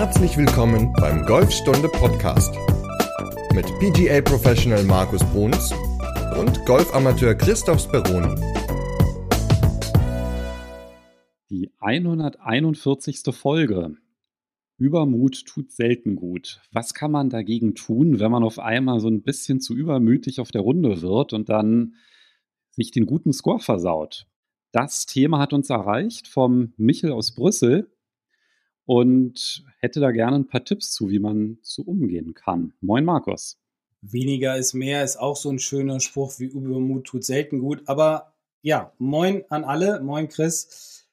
Herzlich 0.00 0.38
willkommen 0.38 0.94
beim 0.94 1.26
Golfstunde 1.26 1.86
Podcast 1.86 2.54
mit 3.52 3.66
PGA 3.80 4.22
Professional 4.22 4.82
Markus 4.84 5.22
Bruns 5.24 5.74
und 6.38 6.64
Golfamateur 6.64 7.34
Christoph 7.34 7.80
Speroni. 7.82 8.34
Die 11.50 11.70
141. 11.80 13.24
Folge. 13.30 13.98
Übermut 14.78 15.44
tut 15.44 15.70
selten 15.70 16.16
gut. 16.16 16.62
Was 16.72 16.94
kann 16.94 17.10
man 17.10 17.28
dagegen 17.28 17.74
tun, 17.74 18.20
wenn 18.20 18.30
man 18.30 18.42
auf 18.42 18.58
einmal 18.58 19.00
so 19.00 19.08
ein 19.08 19.20
bisschen 19.22 19.60
zu 19.60 19.76
übermütig 19.76 20.40
auf 20.40 20.50
der 20.50 20.62
Runde 20.62 21.02
wird 21.02 21.34
und 21.34 21.50
dann 21.50 21.96
sich 22.70 22.90
den 22.90 23.04
guten 23.04 23.34
Score 23.34 23.60
versaut? 23.60 24.26
Das 24.72 25.04
Thema 25.04 25.38
hat 25.38 25.52
uns 25.52 25.68
erreicht 25.68 26.26
vom 26.26 26.72
Michel 26.78 27.12
aus 27.12 27.34
Brüssel 27.34 27.92
und 28.90 29.62
hätte 29.78 30.00
da 30.00 30.10
gerne 30.10 30.34
ein 30.34 30.48
paar 30.48 30.64
Tipps 30.64 30.90
zu, 30.90 31.10
wie 31.10 31.20
man 31.20 31.58
zu 31.62 31.86
umgehen 31.86 32.34
kann. 32.34 32.72
Moin 32.80 33.04
Markus. 33.04 33.56
Weniger 34.00 34.56
ist 34.56 34.74
mehr 34.74 35.04
ist 35.04 35.16
auch 35.16 35.36
so 35.36 35.48
ein 35.48 35.60
schöner 35.60 36.00
Spruch 36.00 36.40
wie 36.40 36.46
Übermut 36.46 37.04
tut 37.04 37.24
selten 37.24 37.60
gut. 37.60 37.84
Aber 37.86 38.34
ja, 38.62 38.92
moin 38.98 39.44
an 39.48 39.62
alle, 39.62 40.00
moin 40.00 40.28
Chris. 40.28 41.06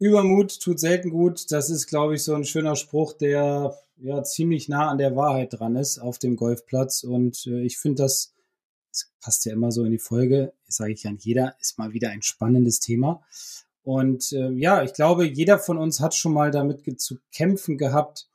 Übermut 0.00 0.58
tut 0.60 0.80
selten 0.80 1.10
gut. 1.10 1.52
Das 1.52 1.70
ist, 1.70 1.86
glaube 1.86 2.16
ich, 2.16 2.24
so 2.24 2.34
ein 2.34 2.44
schöner 2.44 2.74
Spruch, 2.74 3.12
der 3.12 3.78
ja 3.98 4.24
ziemlich 4.24 4.68
nah 4.68 4.90
an 4.90 4.98
der 4.98 5.14
Wahrheit 5.14 5.52
dran 5.52 5.76
ist 5.76 6.00
auf 6.00 6.18
dem 6.18 6.34
Golfplatz. 6.34 7.04
Und 7.04 7.46
äh, 7.46 7.62
ich 7.62 7.78
finde, 7.78 8.02
das, 8.02 8.34
das 8.90 9.12
passt 9.20 9.44
ja 9.44 9.52
immer 9.52 9.70
so 9.70 9.84
in 9.84 9.92
die 9.92 10.00
Folge. 10.00 10.52
Sage 10.66 10.94
ich 10.94 11.06
an 11.06 11.18
jeder, 11.20 11.54
ist 11.60 11.78
mal 11.78 11.92
wieder 11.92 12.10
ein 12.10 12.22
spannendes 12.22 12.80
Thema. 12.80 13.22
Und 13.82 14.32
äh, 14.32 14.50
ja, 14.50 14.82
ich 14.82 14.92
glaube, 14.92 15.26
jeder 15.26 15.58
von 15.58 15.78
uns 15.78 16.00
hat 16.00 16.14
schon 16.14 16.32
mal 16.32 16.50
damit 16.50 17.00
zu 17.00 17.16
kämpfen 17.32 17.78
gehabt. 17.78 18.28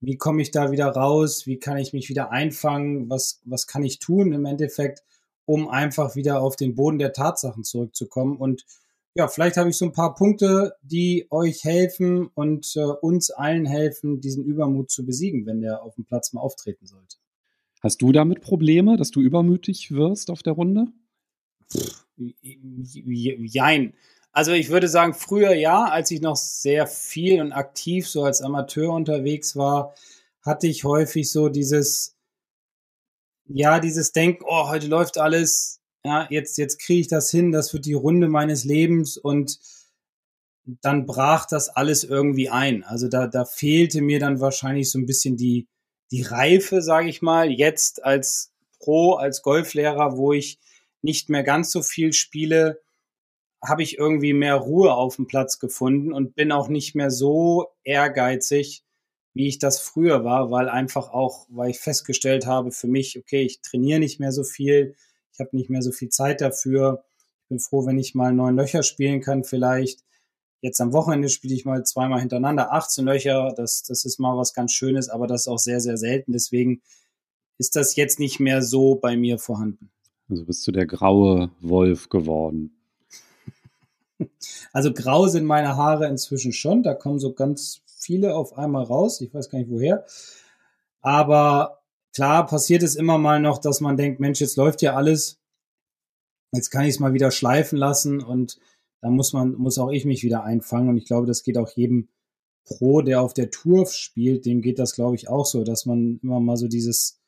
Wie 0.00 0.16
komme 0.16 0.42
ich 0.42 0.50
da 0.50 0.70
wieder 0.70 0.88
raus? 0.88 1.46
Wie 1.46 1.58
kann 1.58 1.78
ich 1.78 1.92
mich 1.92 2.08
wieder 2.08 2.30
einfangen? 2.30 3.08
Was, 3.08 3.40
was 3.44 3.66
kann 3.66 3.82
ich 3.82 3.98
tun 3.98 4.32
im 4.32 4.44
Endeffekt, 4.44 5.02
um 5.46 5.68
einfach 5.68 6.14
wieder 6.16 6.40
auf 6.40 6.56
den 6.56 6.74
Boden 6.74 6.98
der 6.98 7.12
Tatsachen 7.12 7.64
zurückzukommen? 7.64 8.36
Und 8.36 8.66
ja, 9.14 9.28
vielleicht 9.28 9.56
habe 9.56 9.70
ich 9.70 9.76
so 9.76 9.86
ein 9.86 9.92
paar 9.92 10.14
Punkte, 10.14 10.74
die 10.82 11.26
euch 11.30 11.64
helfen 11.64 12.26
und 12.34 12.74
äh, 12.76 12.80
uns 12.80 13.30
allen 13.30 13.64
helfen, 13.64 14.20
diesen 14.20 14.44
Übermut 14.44 14.90
zu 14.90 15.06
besiegen, 15.06 15.46
wenn 15.46 15.60
der 15.60 15.82
auf 15.82 15.94
dem 15.94 16.04
Platz 16.04 16.32
mal 16.32 16.40
auftreten 16.40 16.86
sollte. 16.86 17.16
Hast 17.80 18.02
du 18.02 18.12
damit 18.12 18.40
Probleme, 18.40 18.96
dass 18.96 19.10
du 19.10 19.20
übermütig 19.20 19.92
wirst 19.92 20.30
auf 20.30 20.42
der 20.42 20.54
Runde? 20.54 20.86
Jein. 22.16 23.94
Also 24.34 24.50
ich 24.50 24.68
würde 24.68 24.88
sagen, 24.88 25.14
früher 25.14 25.54
ja, 25.54 25.84
als 25.84 26.10
ich 26.10 26.20
noch 26.20 26.34
sehr 26.34 26.88
viel 26.88 27.40
und 27.40 27.52
aktiv 27.52 28.08
so 28.08 28.24
als 28.24 28.42
Amateur 28.42 28.92
unterwegs 28.92 29.54
war, 29.54 29.94
hatte 30.42 30.66
ich 30.66 30.82
häufig 30.82 31.30
so 31.30 31.48
dieses, 31.48 32.16
ja, 33.46 33.78
dieses 33.78 34.10
Denken, 34.10 34.44
oh, 34.44 34.68
heute 34.68 34.88
läuft 34.88 35.18
alles, 35.18 35.80
ja, 36.04 36.26
jetzt, 36.30 36.58
jetzt 36.58 36.80
kriege 36.80 37.00
ich 37.00 37.06
das 37.06 37.30
hin, 37.30 37.52
das 37.52 37.72
wird 37.72 37.86
die 37.86 37.94
Runde 37.94 38.28
meines 38.28 38.64
Lebens 38.64 39.16
und 39.16 39.60
dann 40.64 41.06
brach 41.06 41.46
das 41.46 41.68
alles 41.68 42.02
irgendwie 42.02 42.50
ein. 42.50 42.82
Also 42.82 43.06
da, 43.06 43.28
da 43.28 43.44
fehlte 43.44 44.00
mir 44.00 44.18
dann 44.18 44.40
wahrscheinlich 44.40 44.90
so 44.90 44.98
ein 44.98 45.06
bisschen 45.06 45.36
die, 45.36 45.68
die 46.10 46.22
Reife, 46.22 46.82
sage 46.82 47.08
ich 47.08 47.22
mal, 47.22 47.52
jetzt 47.52 48.04
als 48.04 48.52
Pro, 48.80 49.12
als 49.12 49.42
Golflehrer, 49.42 50.16
wo 50.16 50.32
ich 50.32 50.58
nicht 51.02 51.28
mehr 51.28 51.44
ganz 51.44 51.70
so 51.70 51.82
viel 51.82 52.12
spiele, 52.12 52.80
habe 53.64 53.82
ich 53.82 53.98
irgendwie 53.98 54.32
mehr 54.32 54.56
Ruhe 54.56 54.94
auf 54.94 55.16
dem 55.16 55.26
Platz 55.26 55.58
gefunden 55.58 56.12
und 56.12 56.34
bin 56.34 56.52
auch 56.52 56.68
nicht 56.68 56.94
mehr 56.94 57.10
so 57.10 57.66
ehrgeizig, 57.82 58.84
wie 59.34 59.48
ich 59.48 59.58
das 59.58 59.80
früher 59.80 60.24
war, 60.24 60.50
weil 60.50 60.68
einfach 60.68 61.10
auch, 61.10 61.46
weil 61.50 61.70
ich 61.70 61.80
festgestellt 61.80 62.46
habe 62.46 62.70
für 62.70 62.86
mich, 62.86 63.18
okay, 63.18 63.42
ich 63.42 63.60
trainiere 63.62 63.98
nicht 63.98 64.20
mehr 64.20 64.32
so 64.32 64.44
viel, 64.44 64.94
ich 65.32 65.40
habe 65.40 65.56
nicht 65.56 65.70
mehr 65.70 65.82
so 65.82 65.90
viel 65.90 66.08
Zeit 66.08 66.40
dafür. 66.40 67.04
Ich 67.42 67.48
bin 67.48 67.58
froh, 67.58 67.84
wenn 67.84 67.98
ich 67.98 68.14
mal 68.14 68.32
neun 68.32 68.56
Löcher 68.56 68.82
spielen 68.82 69.20
kann, 69.20 69.44
vielleicht. 69.44 70.00
Jetzt 70.60 70.80
am 70.80 70.92
Wochenende 70.92 71.28
spiele 71.28 71.54
ich 71.54 71.64
mal 71.64 71.84
zweimal 71.84 72.20
hintereinander 72.20 72.72
18 72.72 73.04
Löcher. 73.04 73.52
Das, 73.56 73.82
das 73.82 74.04
ist 74.04 74.18
mal 74.18 74.36
was 74.38 74.54
ganz 74.54 74.72
Schönes, 74.72 75.10
aber 75.10 75.26
das 75.26 75.42
ist 75.42 75.48
auch 75.48 75.58
sehr, 75.58 75.80
sehr 75.80 75.98
selten. 75.98 76.32
Deswegen 76.32 76.80
ist 77.58 77.76
das 77.76 77.96
jetzt 77.96 78.18
nicht 78.18 78.40
mehr 78.40 78.62
so 78.62 78.94
bei 78.94 79.16
mir 79.16 79.38
vorhanden. 79.38 79.90
Also 80.30 80.46
bist 80.46 80.66
du 80.66 80.72
der 80.72 80.86
graue 80.86 81.50
Wolf 81.60 82.08
geworden. 82.08 82.73
Also 84.72 84.92
grau 84.92 85.26
sind 85.28 85.44
meine 85.44 85.76
Haare 85.76 86.06
inzwischen 86.06 86.52
schon. 86.52 86.82
Da 86.82 86.94
kommen 86.94 87.18
so 87.18 87.32
ganz 87.32 87.82
viele 87.86 88.34
auf 88.34 88.58
einmal 88.58 88.84
raus. 88.84 89.20
Ich 89.20 89.32
weiß 89.32 89.50
gar 89.50 89.58
nicht 89.58 89.70
woher. 89.70 90.04
Aber 91.00 91.82
klar 92.14 92.46
passiert 92.46 92.82
es 92.82 92.96
immer 92.96 93.18
mal 93.18 93.40
noch, 93.40 93.58
dass 93.58 93.80
man 93.80 93.96
denkt, 93.96 94.20
Mensch, 94.20 94.40
jetzt 94.40 94.56
läuft 94.56 94.82
ja 94.82 94.94
alles. 94.94 95.38
Jetzt 96.52 96.70
kann 96.70 96.84
ich 96.84 96.90
es 96.90 97.00
mal 97.00 97.14
wieder 97.14 97.30
schleifen 97.30 97.78
lassen 97.78 98.22
und 98.22 98.58
da 99.00 99.10
muss 99.10 99.32
man, 99.32 99.54
muss 99.54 99.78
auch 99.78 99.90
ich 99.90 100.04
mich 100.04 100.22
wieder 100.22 100.44
einfangen. 100.44 100.88
Und 100.88 100.96
ich 100.96 101.06
glaube, 101.06 101.26
das 101.26 101.42
geht 101.42 101.58
auch 101.58 101.68
jedem 101.70 102.08
Pro, 102.64 103.02
der 103.02 103.20
auf 103.20 103.34
der 103.34 103.50
Tour 103.50 103.86
spielt, 103.86 104.46
dem 104.46 104.62
geht 104.62 104.78
das, 104.78 104.94
glaube 104.94 105.16
ich, 105.16 105.28
auch 105.28 105.44
so, 105.44 105.64
dass 105.64 105.84
man 105.84 106.20
immer 106.22 106.40
mal 106.40 106.56
so 106.56 106.68
dieses, 106.68 107.20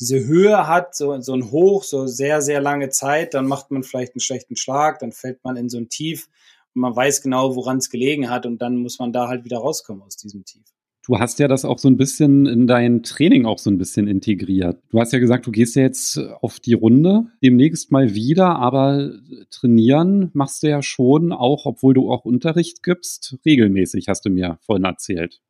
diese 0.00 0.24
Höhe 0.24 0.66
hat, 0.66 0.94
so, 0.94 1.20
so 1.20 1.34
ein 1.34 1.50
Hoch, 1.50 1.82
so 1.82 2.06
sehr, 2.06 2.40
sehr 2.40 2.60
lange 2.60 2.88
Zeit, 2.90 3.34
dann 3.34 3.46
macht 3.46 3.70
man 3.70 3.82
vielleicht 3.82 4.14
einen 4.14 4.20
schlechten 4.20 4.56
Schlag, 4.56 5.00
dann 5.00 5.12
fällt 5.12 5.42
man 5.44 5.56
in 5.56 5.68
so 5.68 5.78
ein 5.78 5.88
Tief 5.88 6.28
und 6.74 6.82
man 6.82 6.94
weiß 6.94 7.22
genau, 7.22 7.56
woran 7.56 7.78
es 7.78 7.90
gelegen 7.90 8.30
hat 8.30 8.46
und 8.46 8.62
dann 8.62 8.76
muss 8.76 8.98
man 8.98 9.12
da 9.12 9.28
halt 9.28 9.44
wieder 9.44 9.58
rauskommen 9.58 10.02
aus 10.02 10.16
diesem 10.16 10.44
Tief. 10.44 10.64
Du 11.08 11.18
hast 11.18 11.38
ja 11.38 11.48
das 11.48 11.64
auch 11.64 11.78
so 11.78 11.88
ein 11.88 11.96
bisschen 11.96 12.44
in 12.44 12.66
dein 12.66 13.02
Training 13.02 13.46
auch 13.46 13.58
so 13.58 13.70
ein 13.70 13.78
bisschen 13.78 14.06
integriert. 14.06 14.78
Du 14.90 15.00
hast 15.00 15.10
ja 15.14 15.18
gesagt, 15.18 15.46
du 15.46 15.50
gehst 15.50 15.74
ja 15.74 15.80
jetzt 15.80 16.18
auf 16.18 16.60
die 16.60 16.74
Runde 16.74 17.24
demnächst 17.42 17.90
mal 17.90 18.14
wieder, 18.14 18.56
aber 18.56 19.12
trainieren 19.50 20.30
machst 20.34 20.62
du 20.62 20.68
ja 20.68 20.82
schon 20.82 21.32
auch, 21.32 21.64
obwohl 21.64 21.94
du 21.94 22.12
auch 22.12 22.26
Unterricht 22.26 22.82
gibst, 22.82 23.38
regelmäßig, 23.46 24.08
hast 24.08 24.26
du 24.26 24.30
mir 24.30 24.58
vorhin 24.60 24.84
erzählt. 24.84 25.40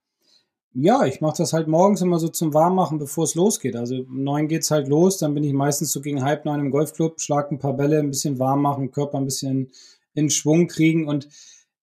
Ja, 0.74 1.06
ich 1.06 1.20
mache 1.20 1.38
das 1.38 1.52
halt 1.52 1.66
morgens 1.66 2.02
immer 2.02 2.18
so 2.18 2.28
zum 2.28 2.52
Warmmachen, 2.54 2.98
bevor 2.98 3.24
es 3.24 3.34
losgeht. 3.34 3.74
Also 3.74 3.96
um 3.96 4.22
neun 4.22 4.48
geht's 4.48 4.70
halt 4.70 4.86
los, 4.88 5.18
dann 5.18 5.34
bin 5.34 5.42
ich 5.42 5.52
meistens 5.52 5.92
so 5.92 6.00
gegen 6.00 6.22
halb 6.22 6.44
neun 6.44 6.60
im 6.60 6.70
Golfclub, 6.70 7.20
schlag 7.20 7.50
ein 7.50 7.58
paar 7.58 7.74
Bälle, 7.74 7.98
ein 7.98 8.10
bisschen 8.10 8.38
warm 8.38 8.62
machen, 8.62 8.90
Körper 8.90 9.18
ein 9.18 9.24
bisschen 9.24 9.72
in 10.14 10.30
Schwung 10.30 10.66
kriegen 10.68 11.08
und 11.08 11.28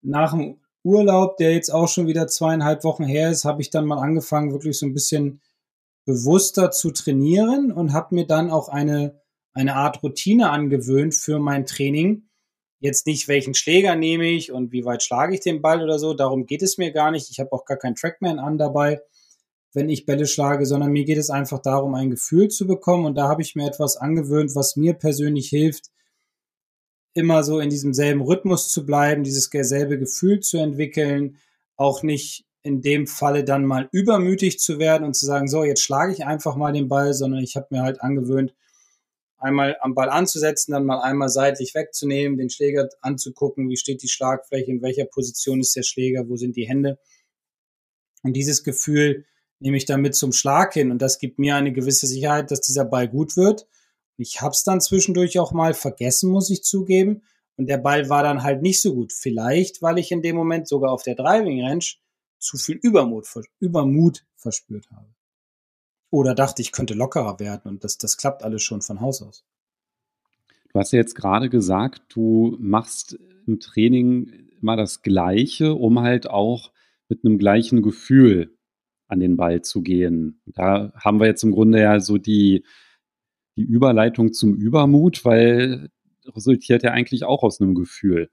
nach 0.01 0.31
dem 0.31 0.59
Urlaub, 0.83 1.37
der 1.37 1.53
jetzt 1.53 1.73
auch 1.73 1.87
schon 1.87 2.05
wieder 2.05 2.27
zweieinhalb 2.27 2.83
Wochen 2.83 3.05
her 3.05 3.31
ist, 3.31 3.43
habe 3.43 3.61
ich 3.61 3.71
dann 3.71 3.85
mal 3.85 3.97
angefangen, 3.97 4.51
wirklich 4.51 4.77
so 4.77 4.85
ein 4.85 4.93
bisschen 4.93 5.41
bewusster 6.05 6.69
zu 6.69 6.91
trainieren 6.91 7.71
und 7.71 7.91
habe 7.91 8.13
mir 8.13 8.27
dann 8.27 8.51
auch 8.51 8.69
eine, 8.69 9.19
eine 9.53 9.75
Art 9.75 10.03
Routine 10.03 10.51
angewöhnt 10.51 11.15
für 11.15 11.39
mein 11.39 11.65
Training, 11.65 12.29
Jetzt 12.79 13.07
nicht, 13.07 13.27
welchen 13.27 13.53
Schläger 13.53 13.95
nehme 13.95 14.27
ich 14.27 14.51
und 14.51 14.71
wie 14.71 14.85
weit 14.85 15.01
schlage 15.01 15.33
ich 15.33 15.41
den 15.41 15.61
Ball 15.61 15.81
oder 15.81 15.97
so. 15.97 16.13
Darum 16.13 16.45
geht 16.45 16.61
es 16.61 16.77
mir 16.77 16.91
gar 16.91 17.11
nicht. 17.11 17.29
Ich 17.31 17.39
habe 17.39 17.51
auch 17.53 17.65
gar 17.65 17.77
keinen 17.77 17.95
Trackman 17.95 18.39
an 18.39 18.57
dabei, 18.57 19.01
wenn 19.73 19.89
ich 19.89 20.05
Bälle 20.05 20.27
schlage, 20.27 20.65
sondern 20.65 20.91
mir 20.91 21.05
geht 21.05 21.17
es 21.17 21.29
einfach 21.29 21.61
darum, 21.61 21.95
ein 21.95 22.09
Gefühl 22.09 22.49
zu 22.49 22.67
bekommen. 22.67 23.05
Und 23.05 23.15
da 23.15 23.27
habe 23.27 23.41
ich 23.41 23.55
mir 23.55 23.67
etwas 23.67 23.97
angewöhnt, 23.97 24.55
was 24.55 24.75
mir 24.75 24.93
persönlich 24.93 25.49
hilft, 25.49 25.91
immer 27.13 27.43
so 27.43 27.59
in 27.59 27.69
diesem 27.69 27.93
selben 27.93 28.21
Rhythmus 28.21 28.69
zu 28.69 28.85
bleiben, 28.85 29.23
dieses 29.23 29.45
selbe 29.45 29.97
Gefühl 29.97 30.41
zu 30.41 30.57
entwickeln, 30.57 31.37
auch 31.77 32.03
nicht 32.03 32.45
in 32.61 32.81
dem 32.81 33.07
Falle 33.07 33.43
dann 33.43 33.63
mal 33.63 33.87
übermütig 33.91 34.59
zu 34.59 34.79
werden 34.79 35.05
und 35.05 35.13
zu 35.13 35.25
sagen, 35.25 35.47
so, 35.47 35.63
jetzt 35.63 35.81
schlage 35.81 36.11
ich 36.11 36.25
einfach 36.25 36.55
mal 36.55 36.73
den 36.73 36.87
Ball, 36.87 37.13
sondern 37.13 37.41
ich 37.41 37.55
habe 37.55 37.67
mir 37.69 37.83
halt 37.83 38.01
angewöhnt, 38.01 38.53
einmal 39.37 39.77
am 39.81 39.95
Ball 39.95 40.09
anzusetzen, 40.09 40.71
dann 40.71 40.85
mal 40.85 41.01
einmal 41.01 41.29
seitlich 41.29 41.75
wegzunehmen, 41.75 42.37
den 42.37 42.49
Schläger 42.49 42.89
anzugucken, 43.01 43.69
wie 43.69 43.77
steht 43.77 44.01
die 44.01 44.07
Schlagfläche, 44.07 44.71
in 44.71 44.81
welcher 44.81 45.05
Position 45.05 45.59
ist 45.59 45.75
der 45.75 45.83
Schläger, 45.83 46.27
wo 46.27 46.35
sind 46.35 46.55
die 46.55 46.67
Hände. 46.67 46.97
Und 48.23 48.33
dieses 48.33 48.63
Gefühl 48.63 49.25
nehme 49.59 49.77
ich 49.77 49.85
dann 49.85 50.01
mit 50.01 50.15
zum 50.15 50.31
Schlag 50.31 50.73
hin 50.73 50.91
und 50.91 51.01
das 51.01 51.19
gibt 51.19 51.39
mir 51.39 51.55
eine 51.55 51.73
gewisse 51.73 52.07
Sicherheit, 52.07 52.51
dass 52.51 52.61
dieser 52.61 52.85
Ball 52.85 53.07
gut 53.07 53.37
wird. 53.37 53.67
Ich 54.17 54.41
habe 54.41 54.51
es 54.51 54.63
dann 54.63 54.81
zwischendurch 54.81 55.39
auch 55.39 55.51
mal 55.51 55.73
vergessen, 55.73 56.29
muss 56.29 56.49
ich 56.49 56.63
zugeben. 56.63 57.23
Und 57.57 57.67
der 57.67 57.77
Ball 57.77 58.09
war 58.09 58.23
dann 58.23 58.43
halt 58.43 58.61
nicht 58.61 58.81
so 58.81 58.93
gut. 58.93 59.13
Vielleicht, 59.13 59.81
weil 59.81 59.97
ich 59.97 60.11
in 60.11 60.21
dem 60.21 60.35
Moment 60.35 60.67
sogar 60.67 60.91
auf 60.91 61.03
der 61.03 61.15
Driving 61.15 61.63
Range 61.63 61.85
zu 62.39 62.57
viel 62.57 62.75
Übermut, 62.75 63.27
Übermut 63.59 64.25
verspürt 64.35 64.89
habe. 64.91 65.14
Oder 66.15 66.33
dachte, 66.33 66.61
ich 66.61 66.71
könnte 66.71 66.93
lockerer 66.93 67.41
werden 67.41 67.67
und 67.67 67.83
das, 67.83 67.97
das 67.97 68.15
klappt 68.15 68.41
alles 68.41 68.63
schon 68.63 68.81
von 68.81 69.01
Haus 69.01 69.21
aus. 69.21 69.43
Du 70.71 70.79
hast 70.79 70.93
ja 70.93 70.99
jetzt 70.99 71.13
gerade 71.13 71.49
gesagt, 71.49 72.03
du 72.15 72.55
machst 72.57 73.19
im 73.45 73.59
Training 73.59 74.31
immer 74.61 74.77
das 74.77 75.01
Gleiche, 75.01 75.73
um 75.73 75.99
halt 75.99 76.29
auch 76.29 76.71
mit 77.09 77.25
einem 77.25 77.37
gleichen 77.37 77.81
Gefühl 77.81 78.57
an 79.09 79.19
den 79.19 79.35
Ball 79.35 79.61
zu 79.61 79.81
gehen. 79.81 80.41
Da 80.45 80.93
haben 80.95 81.19
wir 81.19 81.27
jetzt 81.27 81.43
im 81.43 81.51
Grunde 81.51 81.81
ja 81.81 81.99
so 81.99 82.17
die, 82.17 82.63
die 83.57 83.63
Überleitung 83.63 84.31
zum 84.31 84.55
Übermut, 84.55 85.25
weil 85.25 85.89
resultiert 86.25 86.83
ja 86.83 86.91
eigentlich 86.91 87.25
auch 87.25 87.43
aus 87.43 87.59
einem 87.59 87.75
Gefühl. 87.75 88.29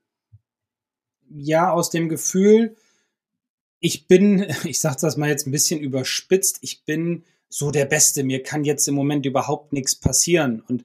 Ja, 1.28 1.72
aus 1.72 1.90
dem 1.90 2.08
Gefühl, 2.08 2.76
ich 3.80 4.06
bin, 4.06 4.46
ich 4.64 4.78
sage 4.78 4.98
das 5.00 5.16
mal 5.16 5.28
jetzt 5.28 5.48
ein 5.48 5.52
bisschen 5.52 5.80
überspitzt, 5.80 6.60
ich 6.60 6.84
bin 6.84 7.24
so 7.52 7.70
der 7.70 7.84
Beste, 7.84 8.24
mir 8.24 8.42
kann 8.42 8.64
jetzt 8.64 8.88
im 8.88 8.94
Moment 8.94 9.26
überhaupt 9.26 9.74
nichts 9.74 9.94
passieren. 9.94 10.62
Und 10.66 10.84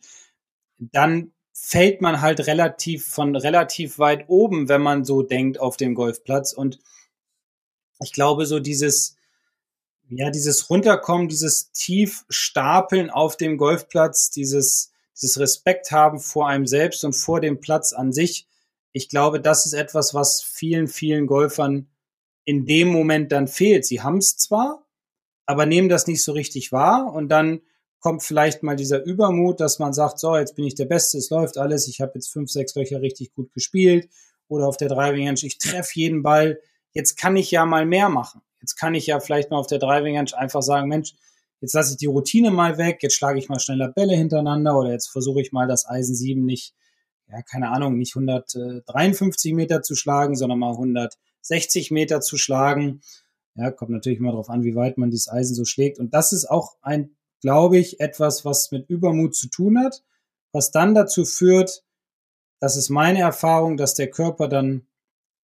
dann 0.77 1.31
fällt 1.53 2.01
man 2.01 2.21
halt 2.21 2.45
relativ 2.45 3.05
von 3.05 3.35
relativ 3.35 3.99
weit 3.99 4.25
oben, 4.27 4.67
wenn 4.67 4.81
man 4.81 5.05
so 5.05 5.21
denkt 5.21 5.59
auf 5.59 5.77
dem 5.77 5.95
Golfplatz. 5.95 6.51
Und 6.51 6.79
ich 8.01 8.11
glaube, 8.11 8.45
so 8.45 8.59
dieses, 8.59 9.15
ja, 10.09 10.29
dieses 10.29 10.69
Runterkommen, 10.69 11.29
dieses 11.29 11.71
Tiefstapeln 11.71 13.09
auf 13.09 13.37
dem 13.37 13.57
Golfplatz, 13.57 14.29
dieses, 14.29 14.91
dieses 15.15 15.39
Respekt 15.39 15.91
haben 15.91 16.19
vor 16.19 16.49
einem 16.49 16.67
selbst 16.67 17.05
und 17.05 17.13
vor 17.13 17.39
dem 17.39 17.61
Platz 17.61 17.93
an 17.93 18.11
sich. 18.11 18.45
Ich 18.91 19.07
glaube, 19.07 19.39
das 19.39 19.65
ist 19.65 19.73
etwas, 19.73 20.13
was 20.13 20.43
vielen, 20.43 20.89
vielen 20.89 21.27
Golfern 21.27 21.87
in 22.43 22.65
dem 22.65 22.89
Moment 22.89 23.31
dann 23.31 23.47
fehlt. 23.47 23.85
Sie 23.85 24.01
haben 24.01 24.17
es 24.17 24.35
zwar, 24.35 24.86
aber 25.47 25.65
nehmen 25.65 25.89
das 25.89 26.05
nicht 26.05 26.23
so 26.23 26.33
richtig 26.33 26.71
wahr 26.71 27.11
und 27.11 27.29
dann 27.29 27.61
kommt 27.99 28.21
vielleicht 28.21 28.61
mal 28.61 28.75
dieser 28.75 29.03
Übermut, 29.03 29.59
dass 29.59 29.79
man 29.79 29.93
sagt, 29.93 30.19
so, 30.19 30.37
jetzt 30.37 30.55
bin 30.55 30.65
ich 30.65 30.75
der 30.75 30.85
Beste, 30.85 31.17
es 31.17 31.29
läuft 31.29 31.57
alles, 31.57 31.87
ich 31.87 31.99
habe 32.01 32.11
jetzt 32.15 32.31
fünf, 32.31 32.51
sechs 32.51 32.75
Löcher 32.75 33.01
richtig 33.01 33.33
gut 33.33 33.51
gespielt 33.53 34.09
oder 34.47 34.67
auf 34.67 34.77
der 34.77 34.89
Driving 34.89 35.27
Range, 35.27 35.39
ich 35.41 35.57
treffe 35.57 35.91
jeden 35.95 36.21
Ball, 36.21 36.59
jetzt 36.91 37.17
kann 37.17 37.35
ich 37.35 37.49
ja 37.49 37.65
mal 37.65 37.85
mehr 37.85 38.09
machen. 38.09 38.41
Jetzt 38.61 38.75
kann 38.75 38.95
ich 38.95 39.07
ja 39.07 39.19
vielleicht 39.19 39.51
mal 39.51 39.57
auf 39.57 39.67
der 39.67 39.79
Driving 39.79 40.17
Range 40.17 40.37
einfach 40.37 40.61
sagen, 40.61 40.89
Mensch, 40.89 41.13
jetzt 41.61 41.73
lasse 41.73 41.91
ich 41.91 41.97
die 41.97 42.05
Routine 42.05 42.51
mal 42.51 42.77
weg, 42.77 42.99
jetzt 43.01 43.15
schlage 43.15 43.39
ich 43.39 43.49
mal 43.49 43.59
schneller 43.59 43.89
Bälle 43.89 44.15
hintereinander 44.15 44.77
oder 44.77 44.91
jetzt 44.91 45.07
versuche 45.07 45.41
ich 45.41 45.51
mal 45.51 45.67
das 45.67 45.87
Eisen 45.87 46.15
7 46.15 46.45
nicht, 46.45 46.73
ja, 47.29 47.41
keine 47.41 47.69
Ahnung, 47.69 47.97
nicht 47.97 48.15
153 48.15 49.53
Meter 49.53 49.81
zu 49.81 49.95
schlagen, 49.95 50.35
sondern 50.35 50.59
mal 50.59 50.71
160 50.71 51.91
Meter 51.91 52.21
zu 52.21 52.37
schlagen. 52.37 53.01
Ja, 53.57 53.71
kommt 53.71 53.91
natürlich 53.91 54.19
immer 54.19 54.31
darauf 54.31 54.49
an, 54.49 54.63
wie 54.63 54.75
weit 54.75 54.97
man 54.97 55.09
dieses 55.09 55.29
Eisen 55.29 55.55
so 55.55 55.65
schlägt. 55.65 55.99
Und 55.99 56.13
das 56.13 56.31
ist 56.31 56.45
auch 56.45 56.77
ein, 56.81 57.11
glaube 57.41 57.77
ich, 57.77 57.99
etwas, 57.99 58.45
was 58.45 58.71
mit 58.71 58.89
Übermut 58.89 59.35
zu 59.35 59.49
tun 59.49 59.79
hat, 59.79 60.03
was 60.51 60.71
dann 60.71 60.93
dazu 60.93 61.25
führt, 61.25 61.83
das 62.59 62.75
ist 62.75 62.89
meine 62.89 63.19
Erfahrung, 63.19 63.77
dass 63.77 63.93
der 63.93 64.09
Körper 64.09 64.47
dann 64.47 64.87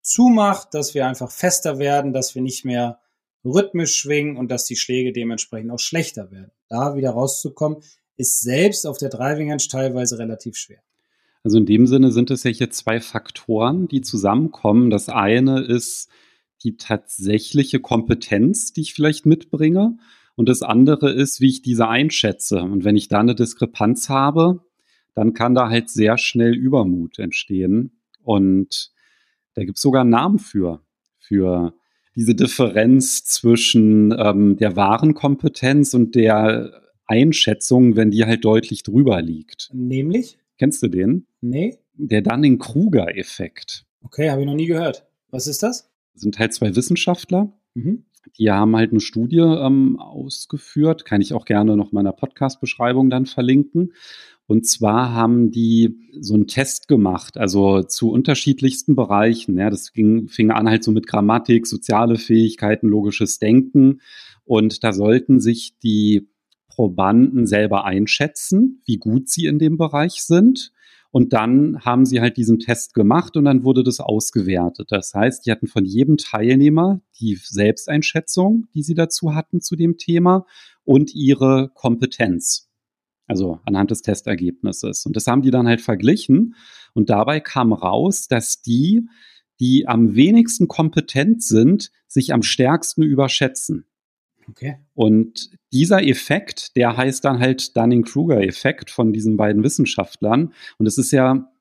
zumacht, 0.02 0.74
dass 0.74 0.94
wir 0.94 1.08
einfach 1.08 1.32
fester 1.32 1.78
werden, 1.80 2.14
dass 2.14 2.36
wir 2.36 2.42
nicht 2.42 2.66
mehr 2.66 3.00
rhythmisch 3.44 3.96
schwingen 3.96 4.38
und 4.38 4.50
dass 4.50 4.66
die 4.66 4.76
Schläge 4.76 5.12
dementsprechend 5.12 5.72
auch 5.72 5.80
schlechter 5.80 6.32
werden. 6.32 6.52
Da 6.70 6.96
wieder 6.96 7.12
rauszukommen, 7.12 7.80
ist 8.18 8.42
selbst 8.42 8.86
auf 8.86 8.98
der 8.98 9.10
Driving 9.10 9.50
Range 9.50 9.64
teilweise 9.70 10.20
relativ 10.20 10.56
schwer. 10.56 10.82
Also 11.44 11.58
in 11.58 11.66
dem 11.66 11.88
Sinne 11.88 12.12
sind 12.12 12.30
es 12.30 12.44
ja 12.44 12.52
hier 12.52 12.70
zwei 12.70 13.00
Faktoren, 13.02 13.88
die 13.88 14.02
zusammenkommen. 14.02 14.90
Das 14.90 15.10
eine 15.10 15.62
ist 15.62 16.08
die 16.64 16.78
tatsächliche 16.78 17.80
Kompetenz, 17.80 18.74
die 18.74 18.82
ich 18.82 18.94
vielleicht 18.94 19.26
mitbringe. 19.26 19.98
Und 20.36 20.50
das 20.50 20.62
andere 20.62 21.12
ist, 21.12 21.42
wie 21.42 21.50
ich 21.50 21.62
diese 21.62 21.88
einschätze. 21.88 22.62
Und 22.62 22.84
wenn 22.84 22.96
ich 22.96 23.08
da 23.08 23.20
eine 23.20 23.36
Diskrepanz 23.36 24.10
habe, 24.10 24.62
dann 25.14 25.34
kann 25.34 25.56
da 25.56 25.70
halt 25.70 25.90
sehr 25.90 26.18
schnell 26.18 26.56
Übermut 26.56 27.20
entstehen. 27.20 27.92
Und 28.24 28.92
da 29.56 29.64
gibt 29.64 29.78
es 29.78 29.82
sogar 29.82 30.02
einen 30.02 30.12
Namen 30.12 30.40
für, 30.40 30.82
für 31.20 31.74
diese 32.16 32.36
Differenz 32.36 33.26
zwischen 33.26 34.16
ähm, 34.18 34.58
der 34.58 34.76
wahren 34.76 35.14
Kompetenz 35.14 35.94
und 35.94 36.16
der 36.16 36.82
Einschätzung, 37.06 37.96
wenn 37.96 38.12
die 38.12 38.26
halt 38.26 38.46
deutlich 38.46 38.84
drüber 38.84 39.22
liegt. 39.22 39.70
Nämlich? 39.74 40.38
Kennst 40.58 40.82
du 40.84 40.88
den? 40.88 41.28
Nee. 41.42 41.78
Der 41.96 42.22
Dunning-Kruger-Effekt. 42.22 43.86
Okay, 44.04 44.30
habe 44.30 44.42
ich 44.42 44.48
noch 44.48 44.56
nie 44.56 44.68
gehört. 44.68 45.06
Was 45.30 45.48
ist 45.48 45.64
das? 45.64 45.91
Sind 46.14 46.40
halt 46.40 46.54
zwei 46.54 46.76
Wissenschaftler. 46.76 47.54
Mhm. 47.74 48.06
Die 48.38 48.52
haben 48.52 48.76
halt 48.76 48.92
eine 48.92 49.02
Studie 49.02 49.40
ähm, 49.40 50.00
ausgeführt, 50.00 51.06
kann 51.06 51.22
ich 51.22 51.34
auch 51.34 51.46
gerne 51.46 51.76
noch 51.76 51.92
in 51.92 51.96
meiner 51.96 52.14
Podcast-Beschreibung 52.14 53.10
dann 53.10 53.26
verlinken. 53.26 53.94
Und 54.46 54.68
zwar 54.68 55.14
haben 55.14 55.52
die 55.52 55.98
so 56.20 56.34
einen 56.34 56.48
Test 56.48 56.88
gemacht, 56.88 57.38
also 57.38 57.84
zu 57.84 58.12
unterschiedlichsten 58.12 58.96
Bereichen. 58.96 59.58
Ja, 59.58 59.70
das 59.70 59.94
ging, 59.94 60.28
fing 60.28 60.52
an 60.52 60.70
halt 60.70 60.84
so 60.84 60.92
mit 60.92 61.08
Grammatik, 61.08 61.66
soziale 61.66 62.18
Fähigkeiten, 62.18 62.88
logisches 62.88 63.40
Denken. 63.40 64.02
Und 64.44 64.84
da 64.84 64.92
sollten 64.92 65.40
sich 65.40 65.78
die 65.82 66.28
Probanden 66.68 67.48
selber 67.48 67.86
einschätzen, 67.86 68.82
wie 68.86 68.98
gut 68.98 69.30
sie 69.30 69.46
in 69.46 69.60
dem 69.60 69.78
Bereich 69.78 70.24
sind. 70.24 70.72
Und 71.12 71.34
dann 71.34 71.82
haben 71.82 72.06
sie 72.06 72.22
halt 72.22 72.38
diesen 72.38 72.60
Test 72.60 72.94
gemacht 72.94 73.36
und 73.36 73.44
dann 73.46 73.66
wurde 73.66 73.84
das 73.84 74.00
ausgewertet. 74.00 74.88
Das 74.92 75.14
heißt, 75.14 75.46
die 75.46 75.52
hatten 75.52 75.68
von 75.68 75.84
jedem 75.84 76.18
Teilnehmer 76.18 77.02
die 77.20 77.38
Selbsteinschätzung, 77.42 78.68
die 78.74 78.82
sie 78.82 78.96
dazu 78.96 79.36
hatten 79.36 79.60
zu 79.60 79.76
dem 79.76 79.98
Thema 79.98 80.46
und 80.86 81.14
ihre 81.14 81.70
Kompetenz. 81.76 82.70
Also 83.28 83.60
anhand 83.66 83.92
des 83.92 84.02
Testergebnisses. 84.02 85.06
Und 85.06 85.16
das 85.16 85.28
haben 85.28 85.42
die 85.42 85.52
dann 85.52 85.68
halt 85.68 85.82
verglichen. 85.82 86.56
Und 86.94 87.10
dabei 87.10 87.40
kam 87.42 87.74
raus, 87.74 88.28
dass 88.28 88.62
die, 88.62 89.08
die 89.60 89.88
am 89.88 90.16
wenigsten 90.16 90.68
kompetent 90.68 91.44
sind, 91.44 91.92
sich 92.08 92.34
am 92.34 92.42
stärksten 92.42 93.04
überschätzen. 93.04 93.86
Okay. 94.50 94.78
Und 94.94 95.50
dieser 95.72 96.04
Effekt, 96.04 96.76
der 96.76 96.98
heißt 96.98 97.24
dann 97.24 97.40
halt 97.40 97.76
Dunning-Kruger-Effekt 97.78 98.90
von 98.90 99.14
diesen 99.14 99.38
beiden 99.38 99.64
Wissenschaftlern. 99.64 100.54
Und 100.78 100.86
es 100.86 100.98
ist 100.98 101.12
ja 101.12 101.52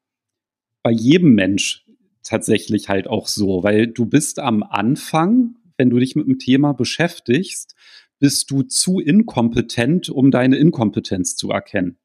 bei 0.83 0.91
jedem 0.91 1.35
Mensch 1.35 1.87
tatsächlich 2.23 2.89
halt 2.89 3.07
auch 3.07 3.29
so, 3.29 3.63
weil 3.63 3.87
du 3.87 4.07
bist 4.07 4.39
am 4.39 4.63
Anfang, 4.63 5.57
wenn 5.77 5.91
du 5.91 5.99
dich 5.99 6.17
mit 6.17 6.27
einem 6.27 6.39
Thema 6.39 6.73
beschäftigst, 6.73 7.75
bist 8.19 8.51
du 8.51 8.63
zu 8.63 9.01
inkompetent, 9.01 10.11
um 10.11 10.31
deine 10.31 10.57
Inkompetenz 10.57 11.37
zu 11.37 11.51
erkennen. 11.51 11.99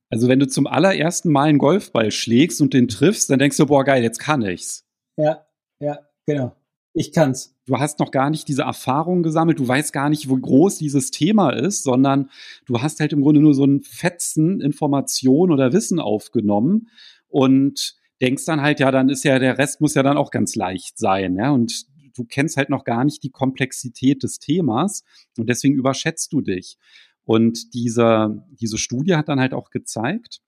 also 0.10 0.30
wenn 0.30 0.40
du 0.40 0.48
zum 0.48 0.66
allerersten 0.66 1.30
Mal 1.30 1.50
einen 1.50 1.58
Golfball 1.58 2.12
schlägst 2.12 2.62
und 2.62 2.74
den 2.74 2.88
triffst, 2.88 3.30
dann 3.30 3.40
denkst 3.40 3.58
du, 3.58 3.66
boah, 3.66 3.84
geil, 3.84 4.02
jetzt 4.02 4.20
kann 4.20 4.42
ich's. 4.44 4.88
Ja, 5.18 5.46
ja, 5.80 6.00
genau. 6.26 6.56
Ich 6.94 7.14
kann's. 7.14 7.56
Du 7.66 7.80
hast 7.80 8.00
noch 8.00 8.12
gar 8.12 8.30
nicht 8.30 8.48
diese 8.48 8.64
Erfahrung 8.64 9.24
gesammelt, 9.24 9.60
du 9.60 9.68
weißt 9.68 9.94
gar 9.94 10.10
nicht, 10.10 10.30
wo 10.30 10.36
groß 10.36 10.78
dieses 10.78 11.10
Thema 11.10 11.52
ist, 11.52 11.84
sondern 11.84 12.30
du 12.66 12.82
hast 12.82 13.00
halt 13.00 13.14
im 13.14 13.22
Grunde 13.22 13.40
nur 13.40 13.54
so 13.54 13.64
ein 13.66 13.82
Fetzen 13.82 14.60
Information 14.60 15.52
oder 15.52 15.72
Wissen 15.72 16.00
aufgenommen 16.00 16.90
und 17.30 17.96
denkst 18.20 18.46
dann 18.46 18.62
halt, 18.62 18.80
ja, 18.82 18.92
dann 18.92 19.10
ist 19.10 19.24
ja 19.24 19.40
der 19.40 19.58
Rest 19.58 19.80
muss 19.80 19.96
ja 19.96 20.04
dann 20.04 20.18
auch 20.18 20.32
ganz 20.32 20.56
leicht 20.56 20.98
sein, 20.98 21.36
ja, 21.38 21.52
und 21.52 21.86
du 22.16 22.26
kennst 22.26 22.58
halt 22.58 22.70
noch 22.70 22.84
gar 22.84 23.06
nicht 23.06 23.24
die 23.24 23.32
Komplexität 23.32 24.24
des 24.24 24.40
Themas 24.40 25.04
und 25.38 25.50
deswegen 25.50 25.76
überschätzt 25.76 26.34
du 26.34 26.42
dich. 26.42 26.78
Und 27.24 27.74
diese, 27.74 28.44
diese 28.50 28.78
Studie 28.78 29.16
hat 29.16 29.30
dann 29.30 29.40
halt 29.40 29.54
auch 29.54 29.70
gezeigt, 29.70 30.42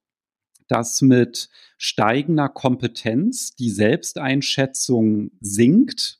dass 0.68 1.02
mit 1.02 1.50
steigender 1.78 2.50
Kompetenz 2.50 3.56
die 3.56 3.70
Selbsteinschätzung 3.70 5.32
sinkt. 5.40 6.20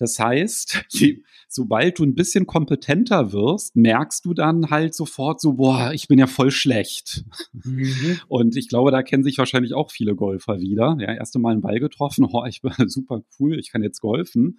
Das 0.00 0.18
heißt, 0.18 0.86
je, 0.88 1.22
sobald 1.46 1.98
du 1.98 2.04
ein 2.04 2.14
bisschen 2.14 2.46
kompetenter 2.46 3.32
wirst, 3.32 3.76
merkst 3.76 4.24
du 4.24 4.34
dann 4.34 4.70
halt 4.70 4.94
sofort 4.94 5.40
so, 5.40 5.52
boah, 5.52 5.92
ich 5.92 6.08
bin 6.08 6.18
ja 6.18 6.26
voll 6.26 6.50
schlecht. 6.50 7.24
Mhm. 7.52 8.18
Und 8.28 8.56
ich 8.56 8.68
glaube, 8.68 8.90
da 8.90 9.02
kennen 9.02 9.22
sich 9.22 9.38
wahrscheinlich 9.38 9.74
auch 9.74 9.90
viele 9.90 10.16
Golfer 10.16 10.58
wieder. 10.58 10.96
Ja, 10.98 11.12
erste 11.12 11.38
Mal 11.38 11.52
einen 11.52 11.60
Ball 11.60 11.78
getroffen, 11.78 12.26
oh, 12.32 12.44
ich 12.46 12.62
bin 12.62 12.88
super 12.88 13.22
cool, 13.38 13.58
ich 13.58 13.70
kann 13.70 13.82
jetzt 13.82 14.00
golfen. 14.00 14.58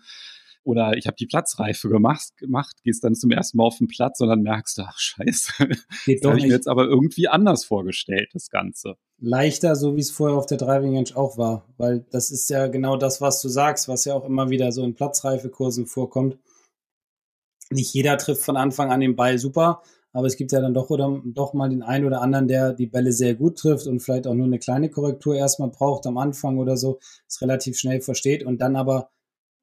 Oder 0.63 0.96
ich 0.96 1.08
habe 1.08 1.15
die 1.18 1.25
Platzreife 1.25 1.89
gemacht, 1.89 2.38
gemacht, 2.38 2.84
gehst 2.84 3.03
dann 3.03 3.15
zum 3.15 3.32
ersten 3.32 3.58
Mal 3.58 3.65
auf 3.65 3.77
den 3.77 3.88
Platz 3.88 4.20
und 4.20 4.27
dann 4.27 4.41
merkst 4.41 4.77
du, 4.77 4.84
ach 4.84 4.98
scheiße, 4.98 5.68
Geht 6.06 6.24
das 6.24 6.30
habe 6.30 6.39
ich 6.39 6.46
mir 6.46 6.51
jetzt 6.51 6.68
aber 6.68 6.86
irgendwie 6.86 7.27
anders 7.27 7.65
vorgestellt, 7.65 8.30
das 8.34 8.50
Ganze. 8.50 8.96
Leichter, 9.20 9.75
so 9.75 9.96
wie 9.96 10.01
es 10.01 10.12
vorher 10.12 10.38
auf 10.38 10.46
der 10.46 10.58
Driving 10.58 10.96
Range 10.96 11.15
auch 11.15 11.38
war, 11.38 11.65
weil 11.77 12.06
das 12.12 12.32
ist 12.32 12.50
ja 12.50 12.68
genau 12.68 12.98
das, 12.98 13.22
was 13.22 13.41
du 13.41 13.50
sagst, 13.50 13.88
was 13.88 14.06
ja 14.06 14.13
auch 14.13 14.25
immer 14.25 14.50
wieder 14.50 14.72
so 14.72 14.84
in 14.84 14.96
Platzreifekursen 14.96 15.88
vorkommt. 15.88 16.38
Nicht 17.72 17.94
jeder 17.94 18.18
trifft 18.18 18.44
von 18.44 18.58
Anfang 18.58 18.91
an 18.91 19.00
den 19.00 19.15
Ball 19.15 19.38
super, 19.38 19.82
aber 20.13 20.27
es 20.27 20.36
gibt 20.36 20.51
ja 20.51 20.60
dann 20.60 20.74
doch 20.74 20.89
oder 20.89 21.22
doch 21.24 21.53
mal 21.53 21.70
den 21.70 21.84
einen 21.84 22.06
oder 22.06 22.22
anderen, 22.22 22.48
der 22.48 22.74
die 22.74 22.88
Bälle 22.88 23.13
sehr 23.13 23.36
gut 23.36 23.58
trifft 23.58 23.88
und 23.88 24.01
vielleicht 24.01 24.27
auch 24.27 24.34
nur 24.34 24.46
eine 24.46 24.60
kleine 24.60 24.89
Korrektur 24.89 25.36
erstmal 25.36 25.70
braucht 25.70 26.06
am 26.06 26.18
Anfang 26.18 26.58
oder 26.58 26.75
so, 26.75 27.00
es 27.27 27.41
relativ 27.41 27.77
schnell 27.77 28.01
versteht 28.01 28.44
und 28.44 28.60
dann 28.60 28.75
aber, 28.75 29.10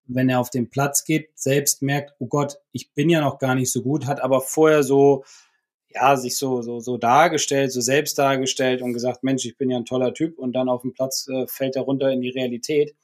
wenn 0.09 0.29
er 0.29 0.41
auf 0.41 0.51
den 0.51 0.71
Platz 0.71 1.05
geht, 1.05 1.31
selbst 1.35 1.83
merkt, 1.83 2.15
oh 2.19 2.27
Gott, 2.27 2.59
ich 2.73 2.93
bin 2.95 3.09
ja 3.11 3.21
noch 3.21 3.39
gar 3.39 3.55
nicht 3.55 3.71
so 3.71 3.83
gut, 3.83 4.07
hat 4.07 4.21
aber 4.21 4.41
vorher 4.41 4.83
so 4.83 5.25
ja, 5.95 6.17
sich 6.17 6.37
so, 6.37 6.63
so, 6.63 6.81
so 6.81 6.97
dargestellt, 6.97 7.73
so 7.73 7.81
selbst 7.81 8.19
dargestellt 8.19 8.83
und 8.83 8.93
gesagt, 8.93 9.23
Mensch, 9.23 9.45
ich 9.47 9.57
bin 9.57 9.71
ja 9.71 9.79
ein 9.79 9.85
toller 9.85 10.13
Typ 10.13 10.39
und 10.39 10.53
dann 10.53 10.69
auf 10.69 10.83
dem 10.83 10.93
Platz 10.93 11.29
äh, 11.29 11.47
fällt 11.47 11.77
er 11.77 11.83
runter 11.83 12.11
in 12.11 12.21
die 12.21 12.29
Realität. 12.29 12.95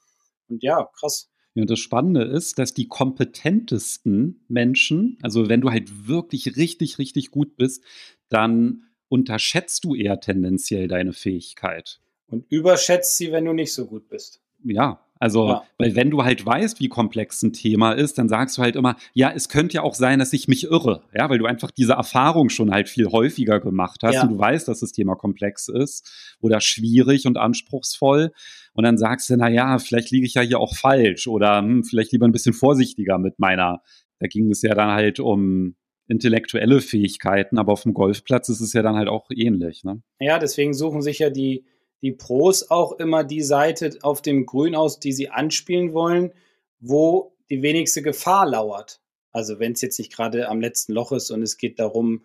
Und 0.47 0.63
ja, 0.63 0.87
krass. 0.93 1.29
Ja, 1.55 1.61
und 1.61 1.69
das 1.69 1.79
Spannende 1.79 2.23
ist, 2.23 2.59
dass 2.59 2.73
die 2.73 2.87
kompetentesten 2.87 4.45
Menschen, 4.47 5.17
also 5.23 5.49
wenn 5.49 5.61
du 5.61 5.71
halt 5.71 6.07
wirklich 6.07 6.57
richtig, 6.57 6.99
richtig 6.99 7.31
gut 7.31 7.55
bist, 7.55 7.83
dann 8.29 8.83
unterschätzt 9.07 9.83
du 9.83 9.95
eher 9.95 10.19
tendenziell 10.19 10.87
deine 10.87 11.13
Fähigkeit. 11.13 12.01
Und 12.27 12.45
überschätzt 12.51 13.17
sie, 13.17 13.31
wenn 13.31 13.45
du 13.45 13.53
nicht 13.53 13.73
so 13.73 13.85
gut 13.85 14.09
bist. 14.09 14.41
Ja, 14.63 15.04
Also, 15.19 15.47
Ja. 15.47 15.63
weil 15.77 15.95
wenn 15.95 16.09
du 16.11 16.23
halt 16.23 16.45
weißt, 16.45 16.79
wie 16.81 16.89
komplex 16.89 17.41
ein 17.41 17.53
Thema 17.53 17.93
ist, 17.93 18.17
dann 18.17 18.27
sagst 18.27 18.57
du 18.57 18.61
halt 18.61 18.75
immer, 18.75 18.97
ja, 19.13 19.31
es 19.33 19.47
könnte 19.47 19.75
ja 19.75 19.81
auch 19.81 19.95
sein, 19.95 20.19
dass 20.19 20.33
ich 20.33 20.47
mich 20.49 20.65
irre, 20.65 21.03
ja, 21.15 21.29
weil 21.29 21.37
du 21.37 21.45
einfach 21.45 21.71
diese 21.71 21.93
Erfahrung 21.93 22.49
schon 22.49 22.71
halt 22.71 22.89
viel 22.89 23.07
häufiger 23.07 23.59
gemacht 23.61 24.01
hast 24.03 24.15
Ja. 24.15 24.23
und 24.23 24.31
du 24.33 24.37
weißt, 24.39 24.67
dass 24.67 24.81
das 24.81 24.91
Thema 24.91 25.15
komplex 25.15 25.69
ist 25.69 26.35
oder 26.41 26.59
schwierig 26.59 27.25
und 27.27 27.37
anspruchsvoll. 27.37 28.31
Und 28.73 28.83
dann 28.83 28.97
sagst 28.97 29.29
du, 29.29 29.37
na 29.37 29.49
ja, 29.49 29.79
vielleicht 29.79 30.11
liege 30.11 30.25
ich 30.25 30.33
ja 30.33 30.41
hier 30.41 30.59
auch 30.59 30.75
falsch 30.75 31.27
oder 31.27 31.59
hm, 31.59 31.83
vielleicht 31.85 32.11
lieber 32.11 32.25
ein 32.27 32.33
bisschen 32.33 32.53
vorsichtiger 32.53 33.17
mit 33.17 33.39
meiner. 33.39 33.81
Da 34.19 34.27
ging 34.27 34.51
es 34.51 34.61
ja 34.61 34.75
dann 34.75 34.91
halt 34.91 35.19
um 35.21 35.75
intellektuelle 36.07 36.81
Fähigkeiten, 36.81 37.57
aber 37.57 37.71
auf 37.73 37.83
dem 37.83 37.93
Golfplatz 37.93 38.49
ist 38.49 38.59
es 38.61 38.73
ja 38.73 38.81
dann 38.83 38.95
halt 38.95 39.07
auch 39.07 39.27
ähnlich. 39.33 39.83
Ne? 39.83 40.01
Ja, 40.19 40.39
deswegen 40.39 40.73
suchen 40.73 41.01
sich 41.01 41.19
ja 41.19 41.29
die, 41.29 41.65
die 42.01 42.11
Pros 42.11 42.69
auch 42.69 42.93
immer 42.93 43.23
die 43.23 43.41
Seite 43.41 43.97
auf 44.01 44.21
dem 44.21 44.45
Grün 44.45 44.75
aus, 44.75 44.99
die 44.99 45.11
sie 45.11 45.29
anspielen 45.29 45.93
wollen, 45.93 46.31
wo 46.79 47.33
die 47.49 47.61
wenigste 47.61 48.01
Gefahr 48.01 48.47
lauert. 48.47 49.01
Also 49.31 49.59
wenn 49.59 49.73
es 49.73 49.81
jetzt 49.81 49.99
nicht 49.99 50.13
gerade 50.13 50.47
am 50.49 50.61
letzten 50.61 50.93
Loch 50.93 51.11
ist 51.11 51.31
und 51.31 51.41
es 51.41 51.57
geht 51.57 51.79
darum, 51.79 52.23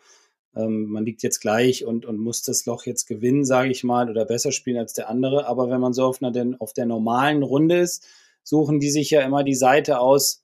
ähm, 0.55 0.87
man 0.87 1.05
liegt 1.05 1.23
jetzt 1.23 1.41
gleich 1.41 1.85
und, 1.85 2.07
und 2.07 2.19
muss 2.19 2.43
das 2.43 2.67
Loch 2.67 2.87
jetzt 2.87 3.07
gewinnen, 3.07 3.45
sage 3.45 3.71
ich 3.71 3.85
mal, 3.85 4.11
oder 4.11 4.25
besser 4.25 4.53
spielen 4.53 4.79
als 4.79 4.93
der 4.93 5.09
andere. 5.09 5.47
Aber 5.47 5.71
wenn 5.71 5.81
man 5.81 5.93
so 5.93 6.05
auf, 6.05 6.23
einer, 6.23 6.57
auf 6.61 6.73
der 6.73 6.87
normalen 6.87 7.43
Runde 7.43 7.79
ist, 7.79 8.07
suchen 8.43 8.81
die 8.81 8.91
sich 8.91 9.11
ja 9.11 9.23
immer 9.23 9.45
die 9.45 9.55
Seite 9.55 10.01
aus 10.01 10.43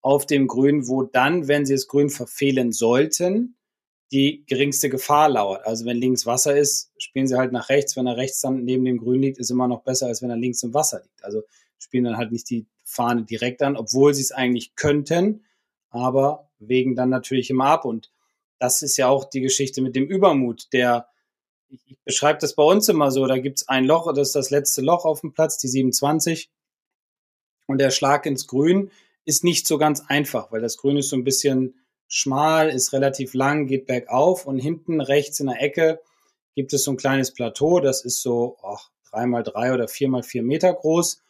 auf 0.00 0.26
dem 0.26 0.46
Grün, 0.46 0.86
wo 0.88 1.02
dann, 1.02 1.48
wenn 1.48 1.66
sie 1.66 1.74
das 1.74 1.88
Grün 1.88 2.10
verfehlen 2.10 2.72
sollten, 2.72 3.55
die 4.12 4.44
geringste 4.46 4.88
Gefahr 4.88 5.28
lauert. 5.28 5.66
Also 5.66 5.84
wenn 5.84 5.96
links 5.96 6.26
Wasser 6.26 6.56
ist, 6.56 6.92
spielen 6.98 7.26
sie 7.26 7.36
halt 7.36 7.52
nach 7.52 7.68
rechts. 7.68 7.96
Wenn 7.96 8.06
er 8.06 8.16
rechts 8.16 8.40
dann 8.40 8.64
neben 8.64 8.84
dem 8.84 8.98
Grün 8.98 9.20
liegt, 9.20 9.38
ist 9.38 9.50
immer 9.50 9.68
noch 9.68 9.82
besser, 9.82 10.06
als 10.06 10.22
wenn 10.22 10.30
er 10.30 10.36
links 10.36 10.62
im 10.62 10.74
Wasser 10.74 11.02
liegt. 11.02 11.24
Also 11.24 11.42
spielen 11.78 12.04
dann 12.04 12.16
halt 12.16 12.32
nicht 12.32 12.48
die 12.50 12.66
Fahne 12.84 13.24
direkt 13.24 13.62
an, 13.62 13.76
obwohl 13.76 14.14
sie 14.14 14.22
es 14.22 14.32
eigentlich 14.32 14.76
könnten, 14.76 15.44
aber 15.90 16.48
wegen 16.58 16.94
dann 16.94 17.10
natürlich 17.10 17.50
immer 17.50 17.66
ab. 17.66 17.84
Und 17.84 18.12
das 18.58 18.82
ist 18.82 18.96
ja 18.96 19.08
auch 19.08 19.24
die 19.24 19.40
Geschichte 19.40 19.82
mit 19.82 19.96
dem 19.96 20.06
Übermut, 20.06 20.72
der 20.72 21.08
ich, 21.68 21.98
beschreibe 22.04 22.38
das 22.38 22.54
bei 22.54 22.62
uns 22.62 22.88
immer 22.88 23.10
so, 23.10 23.26
da 23.26 23.38
gibt's 23.38 23.68
ein 23.68 23.84
Loch, 23.84 24.12
das 24.12 24.28
ist 24.28 24.36
das 24.36 24.50
letzte 24.50 24.82
Loch 24.82 25.04
auf 25.04 25.20
dem 25.20 25.32
Platz, 25.32 25.58
die 25.58 25.68
27. 25.68 26.50
Und 27.66 27.78
der 27.78 27.90
Schlag 27.90 28.24
ins 28.26 28.46
Grün 28.46 28.92
ist 29.24 29.42
nicht 29.42 29.66
so 29.66 29.76
ganz 29.76 30.04
einfach, 30.06 30.52
weil 30.52 30.60
das 30.60 30.76
Grün 30.76 30.96
ist 30.96 31.08
so 31.08 31.16
ein 31.16 31.24
bisschen 31.24 31.74
schmal, 32.08 32.68
ist 32.68 32.92
relativ 32.92 33.34
lang, 33.34 33.66
geht 33.66 33.86
bergauf 33.86 34.46
und 34.46 34.58
hinten 34.58 35.00
rechts 35.00 35.40
in 35.40 35.46
der 35.46 35.60
Ecke 35.60 36.00
gibt 36.54 36.72
es 36.72 36.84
so 36.84 36.92
ein 36.92 36.96
kleines 36.96 37.32
Plateau, 37.32 37.80
das 37.80 38.04
ist 38.04 38.22
so 38.22 38.56
ach, 38.62 38.90
drei 39.10 39.26
mal 39.26 39.42
drei 39.42 39.72
oder 39.72 39.88
vier 39.88 40.08
mal 40.08 40.22
vier 40.22 40.42
Meter 40.42 40.72
groß. 40.72 41.22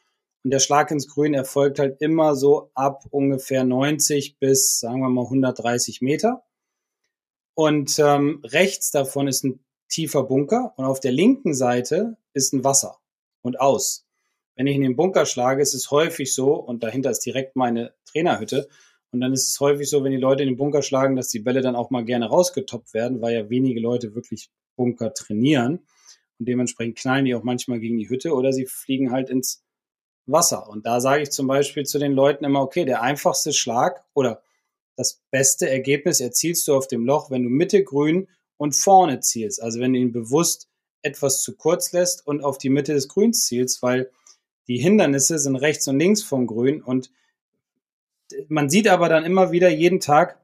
Und 0.45 0.50
der 0.50 0.61
Schlag 0.61 0.92
ins 0.92 1.09
Grün 1.09 1.35
erfolgt 1.35 1.80
halt 1.80 2.00
immer 2.00 2.37
so 2.37 2.71
ab 2.75 3.04
ungefähr 3.11 3.64
90 3.64 4.38
bis, 4.38 4.78
sagen 4.78 5.00
wir 5.00 5.09
mal, 5.09 5.25
130 5.25 6.02
Meter. 6.02 6.45
Und 7.54 7.99
ähm, 7.99 8.42
rechts 8.45 8.92
davon 8.92 9.26
ist 9.26 9.45
ein 9.45 9.61
tiefer 9.88 10.23
Bunker 10.23 10.73
und 10.76 10.85
auf 10.85 11.00
der 11.00 11.12
linken 11.12 11.54
Seite 11.54 12.16
ist 12.33 12.52
ein 12.52 12.64
Wasser 12.64 12.99
und 13.42 13.61
aus. 13.61 14.06
Wenn 14.54 14.66
ich 14.66 14.76
in 14.76 14.83
den 14.83 14.97
Bunker 14.97 15.26
schlage, 15.26 15.62
ist 15.62 15.75
es 15.75 15.90
häufig 15.90 16.35
so, 16.35 16.54
und 16.54 16.83
dahinter 16.83 17.11
ist 17.11 17.25
direkt 17.26 17.56
meine 17.56 17.95
Trainerhütte, 18.04 18.68
und 19.12 19.20
dann 19.20 19.32
ist 19.32 19.48
es 19.48 19.60
häufig 19.60 19.88
so, 19.88 20.04
wenn 20.04 20.12
die 20.12 20.18
Leute 20.18 20.42
in 20.42 20.50
den 20.50 20.56
Bunker 20.56 20.82
schlagen, 20.82 21.16
dass 21.16 21.28
die 21.28 21.38
Bälle 21.38 21.62
dann 21.62 21.76
auch 21.76 21.90
mal 21.90 22.04
gerne 22.04 22.26
rausgetoppt 22.26 22.92
werden, 22.92 23.20
weil 23.22 23.34
ja 23.34 23.50
wenige 23.50 23.80
Leute 23.80 24.14
wirklich 24.14 24.50
Bunker 24.76 25.14
trainieren. 25.14 25.86
Und 26.38 26.48
dementsprechend 26.48 26.98
knallen 26.98 27.25
die 27.25 27.34
auch 27.34 27.42
manchmal 27.42 27.80
gegen 27.80 27.98
die 27.98 28.08
Hütte 28.08 28.34
oder 28.34 28.52
sie 28.52 28.66
fliegen 28.66 29.10
halt 29.10 29.30
ins 29.30 29.64
Wasser. 30.26 30.68
Und 30.68 30.86
da 30.86 31.00
sage 31.00 31.22
ich 31.22 31.30
zum 31.30 31.46
Beispiel 31.46 31.84
zu 31.84 31.98
den 31.98 32.12
Leuten 32.12 32.44
immer, 32.44 32.60
okay, 32.60 32.84
der 32.84 33.00
einfachste 33.02 33.52
Schlag 33.52 34.04
oder 34.12 34.42
das 34.96 35.22
beste 35.30 35.68
Ergebnis 35.68 36.20
erzielst 36.20 36.66
du 36.68 36.75
auf 36.75 36.88
dem 36.88 37.06
Loch, 37.06 37.30
wenn 37.30 37.44
du 37.44 37.48
Mitte 37.48 37.84
grün 37.84 38.28
und 38.56 38.75
vorne 38.75 39.20
zielst. 39.20 39.62
Also 39.62 39.80
wenn 39.80 39.92
du 39.92 39.98
ihn 39.98 40.12
bewusst 40.12 40.68
etwas 41.02 41.42
zu 41.42 41.56
kurz 41.56 41.92
lässt 41.92 42.26
und 42.26 42.42
auf 42.42 42.58
die 42.58 42.70
Mitte 42.70 42.92
des 42.94 43.08
Grüns 43.08 43.44
zielst, 43.44 43.82
weil 43.82 44.10
die 44.68 44.78
Hindernisse 44.78 45.38
sind 45.38 45.56
rechts 45.56 45.86
und 45.86 45.98
links 45.98 46.22
vom 46.22 46.46
Grün 46.46 46.82
und 46.82 47.10
man 48.49 48.68
sieht 48.68 48.88
aber 48.88 49.09
dann 49.09 49.25
immer 49.25 49.52
wieder 49.52 49.68
jeden 49.68 50.00
Tag, 50.00 50.40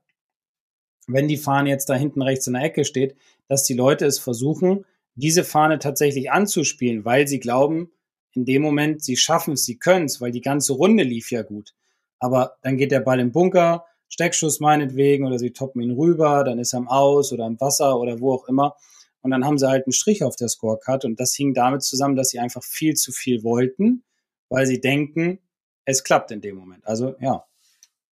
wenn 1.07 1.29
die 1.29 1.37
Fahne 1.37 1.69
jetzt 1.69 1.89
da 1.89 1.95
hinten 1.95 2.23
rechts 2.23 2.47
in 2.47 2.55
der 2.55 2.63
Ecke 2.63 2.85
steht, 2.85 3.17
dass 3.49 3.65
die 3.65 3.75
Leute 3.75 4.07
es 4.07 4.19
versuchen, 4.19 4.85
diese 5.15 5.45
Fahne 5.45 5.79
tatsächlich 5.79 6.31
anzuspielen, 6.31 7.05
weil 7.05 7.27
sie 7.29 7.41
glauben, 7.41 7.91
in 8.35 8.45
dem 8.45 8.63
Moment, 8.63 9.03
sie 9.03 9.17
schaffen 9.17 9.55
es, 9.55 9.65
sie 9.65 9.79
können 9.79 10.07
es, 10.07 10.21
weil 10.21 10.33
die 10.33 10.41
ganze 10.41 10.73
Runde 10.73 11.03
lief 11.03 11.31
ja 11.31 11.43
gut. 11.43 11.75
Aber 12.19 12.57
dann 12.63 12.79
geht 12.79 12.93
der 12.93 13.01
Ball 13.01 13.21
im 13.21 13.33
Bunker, 13.33 13.85
Steckschuss 14.09 14.61
meinetwegen, 14.61 15.27
oder 15.27 15.39
sie 15.39 15.53
toppen 15.53 15.83
ihn 15.83 15.93
rüber, 15.93 16.45
dann 16.45 16.59
ist 16.59 16.73
er 16.73 16.81
im 16.81 16.89
Aus 16.89 17.33
oder 17.33 17.47
im 17.47 17.61
Wasser 17.61 17.99
oder 17.99 18.21
wo 18.21 18.33
auch 18.33 18.49
immer. 18.49 18.77
Und 19.21 19.31
dann 19.31 19.45
haben 19.45 19.59
sie 19.59 19.69
halt 19.69 19.87
einen 19.87 19.93
Strich 19.93 20.25
auf 20.25 20.37
der 20.37 20.49
Scorecard. 20.49 21.05
Und 21.05 21.21
das 21.21 21.35
hing 21.35 21.55
damit 21.55 21.83
zusammen, 21.83 22.17
dass 22.17 22.31
sie 22.31 22.39
einfach 22.39 22.63
viel 22.63 22.95
zu 22.95 23.13
viel 23.13 23.43
wollten, 23.45 24.03
weil 24.49 24.67
sie 24.67 24.81
denken, 24.81 25.39
es 25.85 26.05
klappt 26.05 26.31
in 26.31 26.41
dem 26.41 26.57
Moment. 26.57 26.87
Also 26.87 27.15
ja, 27.21 27.45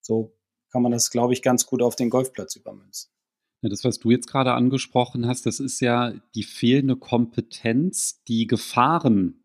so 0.09 0.35
kann 0.71 0.81
man 0.81 0.91
das, 0.91 1.11
glaube 1.11 1.33
ich, 1.33 1.41
ganz 1.41 1.65
gut 1.67 1.81
auf 1.81 1.95
den 1.95 2.09
Golfplatz 2.09 2.55
übermünzen. 2.55 3.11
Ja, 3.61 3.69
das, 3.69 3.83
was 3.83 3.99
du 3.99 4.09
jetzt 4.09 4.27
gerade 4.27 4.53
angesprochen 4.53 5.27
hast, 5.27 5.45
das 5.45 5.59
ist 5.59 5.79
ja 5.81 6.13
die 6.33 6.43
fehlende 6.43 6.95
Kompetenz, 6.95 8.23
die 8.27 8.47
Gefahren, 8.47 9.43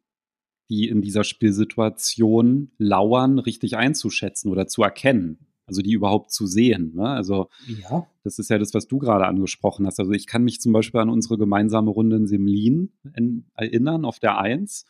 die 0.71 0.89
in 0.89 1.03
dieser 1.03 1.25
Spielsituation 1.25 2.71
lauern, 2.79 3.39
richtig 3.39 3.77
einzuschätzen 3.77 4.51
oder 4.51 4.67
zu 4.67 4.83
erkennen. 4.83 5.47
Also 5.67 5.83
die 5.83 5.93
überhaupt 5.93 6.31
zu 6.31 6.47
sehen. 6.47 6.95
Ne? 6.95 7.09
Also 7.09 7.49
Ja. 7.67 8.07
das 8.23 8.39
ist 8.39 8.51
ja 8.51 8.59
das, 8.59 8.73
was 8.73 8.87
du 8.87 8.99
gerade 8.99 9.27
angesprochen 9.27 9.87
hast. 9.87 9.99
Also 9.99 10.13
ich 10.13 10.27
kann 10.27 10.45
mich 10.45 10.61
zum 10.61 10.73
Beispiel 10.73 11.01
an 11.01 11.11
unsere 11.11 11.37
gemeinsame 11.37 11.91
Runde 11.91 12.17
in 12.17 12.27
Semlin 12.27 12.93
in, 13.17 13.47
erinnern, 13.55 14.05
auf 14.05 14.19
der 14.19 14.39
Eins, 14.39 14.87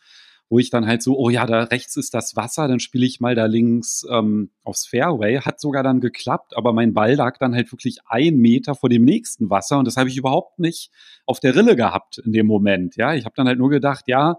wo 0.49 0.59
ich 0.59 0.69
dann 0.69 0.85
halt 0.85 1.01
so, 1.01 1.17
oh 1.17 1.29
ja, 1.29 1.45
da 1.45 1.63
rechts 1.63 1.95
ist 1.95 2.13
das 2.13 2.35
Wasser, 2.35 2.67
dann 2.67 2.79
spiele 2.79 3.05
ich 3.05 3.19
mal 3.19 3.33
da 3.35 3.45
links 3.45 4.05
ähm, 4.11 4.51
aufs 4.63 4.85
Fairway. 4.85 5.39
Hat 5.39 5.59
sogar 5.59 5.81
dann 5.81 6.01
geklappt, 6.01 6.55
aber 6.55 6.71
mein 6.71 6.93
Ball 6.93 7.15
lag 7.15 7.37
dann 7.39 7.55
halt 7.55 7.71
wirklich 7.71 7.99
ein 8.05 8.37
Meter 8.37 8.75
vor 8.75 8.89
dem 8.89 9.03
nächsten 9.03 9.49
Wasser 9.49 9.79
und 9.79 9.85
das 9.85 9.97
habe 9.97 10.09
ich 10.09 10.17
überhaupt 10.17 10.59
nicht 10.59 10.91
auf 11.25 11.39
der 11.39 11.55
Rille 11.55 11.75
gehabt 11.75 12.19
in 12.19 12.31
dem 12.31 12.45
Moment. 12.45 12.95
Ja, 12.95 13.15
ich 13.15 13.25
habe 13.25 13.35
dann 13.35 13.47
halt 13.47 13.57
nur 13.57 13.69
gedacht, 13.69 14.05
ja, 14.07 14.37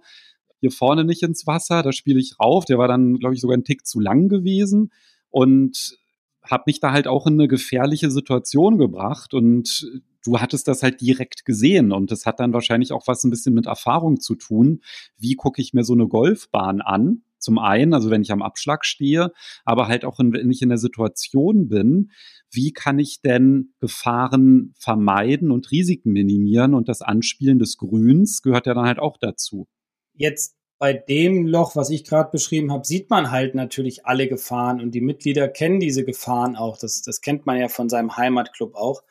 hier 0.61 0.71
vorne 0.71 1.05
nicht 1.05 1.23
ins 1.23 1.47
Wasser, 1.47 1.83
da 1.83 1.93
spiele 1.93 2.21
ich 2.21 2.39
rauf. 2.41 2.65
Der 2.65 2.79
war 2.79 2.89
dann, 2.89 3.19
glaube 3.19 3.35
ich, 3.35 3.41
sogar 3.41 3.57
ein 3.57 3.65
Tick 3.65 3.87
zu 3.87 4.01
lang 4.01 4.29
gewesen 4.29 4.93
und 5.31 5.99
habe 6.43 6.65
mich 6.67 6.81
da 6.81 6.93
halt 6.93 7.09
auch 7.09 7.27
in 7.27 7.35
eine 7.35 7.49
gefährliche 7.49 8.11
Situation 8.11 8.79
gebracht 8.79 9.35
und 9.35 9.87
du 10.27 10.41
hattest 10.41 10.69
das 10.69 10.83
halt 10.83 11.01
direkt 11.01 11.45
gesehen 11.45 11.93
und 11.93 12.11
das 12.11 12.27
hat 12.27 12.41
dann 12.41 12.53
wahrscheinlich 12.53 12.93
auch 12.93 13.07
was 13.07 13.25
ein 13.25 13.31
bisschen 13.31 13.55
mit 13.55 13.67
Erfahrung 13.67 14.21
zu 14.21 14.35
tun. 14.35 14.81
Wie 15.17 15.35
gucke 15.35 15.63
ich 15.63 15.73
mir 15.73 15.85
so 15.85 15.93
eine 15.93 16.09
Golfbahn 16.09 16.81
an? 16.81 17.23
Zum 17.39 17.59
einen, 17.59 17.95
also 17.95 18.11
wenn 18.11 18.23
ich 18.23 18.33
am 18.33 18.43
Abschlag 18.43 18.85
stehe, 18.85 19.31
aber 19.65 19.87
halt 19.89 20.05
auch, 20.05 20.19
in, 20.19 20.33
wenn 20.33 20.51
ich 20.51 20.63
in 20.63 20.69
der 20.69 20.79
Situation 20.79 21.69
bin, 21.69 22.11
wie 22.51 22.73
kann 22.73 22.99
ich 22.99 23.21
denn 23.21 23.75
Gefahren 23.79 24.75
vermeiden 24.79 25.51
und 25.51 25.71
Risiken 25.71 26.13
minimieren? 26.13 26.75
Und 26.75 26.89
das 26.89 27.03
Anspielen 27.03 27.59
des 27.59 27.77
Grüns 27.77 28.43
gehört 28.43 28.67
ja 28.67 28.75
dann 28.75 28.87
halt 28.87 28.99
auch 28.99 29.17
dazu. 29.19 29.69
Jetzt 30.15 30.57
bei 30.79 30.93
dem 30.93 31.47
Loch, 31.47 31.77
was 31.77 31.91
ich 31.91 32.05
gerade 32.05 32.31
beschrieben 32.31 32.73
habe, 32.73 32.87
sieht 32.87 33.11
man 33.11 33.31
halt 33.31 33.55
natürlich 33.55 34.07
alle 34.07 34.29
Gefahren 34.29 34.81
und 34.81 34.93
die 34.93 35.01
Mitglieder 35.01 35.49
kennen 35.49 35.81
diese 35.81 36.05
Gefahren 36.05 36.57
auch. 36.57 36.79
Das, 36.79 37.03
das 37.03 37.21
kennt 37.21 37.47
man 37.47 37.59
ja 37.59 37.69
von 37.69 37.89
seinem 37.89 38.17
Heimatclub 38.17 38.75
auch. 38.75 39.03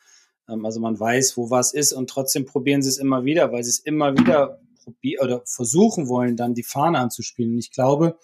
Ähm, 0.48 0.64
also 0.64 0.80
man 0.80 0.98
weiß, 0.98 1.36
wo 1.36 1.50
was 1.50 1.72
ist 1.72 1.92
und 1.92 2.10
trotzdem 2.10 2.44
probieren 2.44 2.82
sie 2.82 2.88
es 2.88 2.98
immer 2.98 3.24
wieder, 3.24 3.52
weil 3.52 3.64
sie 3.64 3.70
es 3.70 3.78
immer 3.78 4.16
wieder 4.16 4.60
probieren 4.82 5.24
oder 5.24 5.42
versuchen 5.44 6.08
wollen, 6.08 6.36
dann 6.36 6.54
die 6.54 6.62
Fahne 6.62 6.98
anzuspielen. 6.98 7.52
Und 7.52 7.58
ich 7.58 7.72
glaube, 7.72 8.18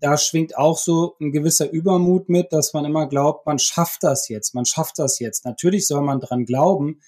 da 0.00 0.18
schwingt 0.18 0.56
auch 0.56 0.78
so 0.78 1.16
ein 1.20 1.32
gewisser 1.32 1.70
Übermut 1.70 2.28
mit, 2.28 2.52
dass 2.52 2.72
man 2.72 2.84
immer 2.84 3.08
glaubt, 3.08 3.46
man 3.46 3.58
schafft 3.58 4.02
das 4.02 4.28
jetzt, 4.28 4.54
man 4.54 4.66
schafft 4.66 4.98
das 4.98 5.18
jetzt. 5.18 5.44
Natürlich 5.44 5.86
soll 5.86 6.02
man 6.02 6.20
dran 6.20 6.44
glauben, 6.44 7.00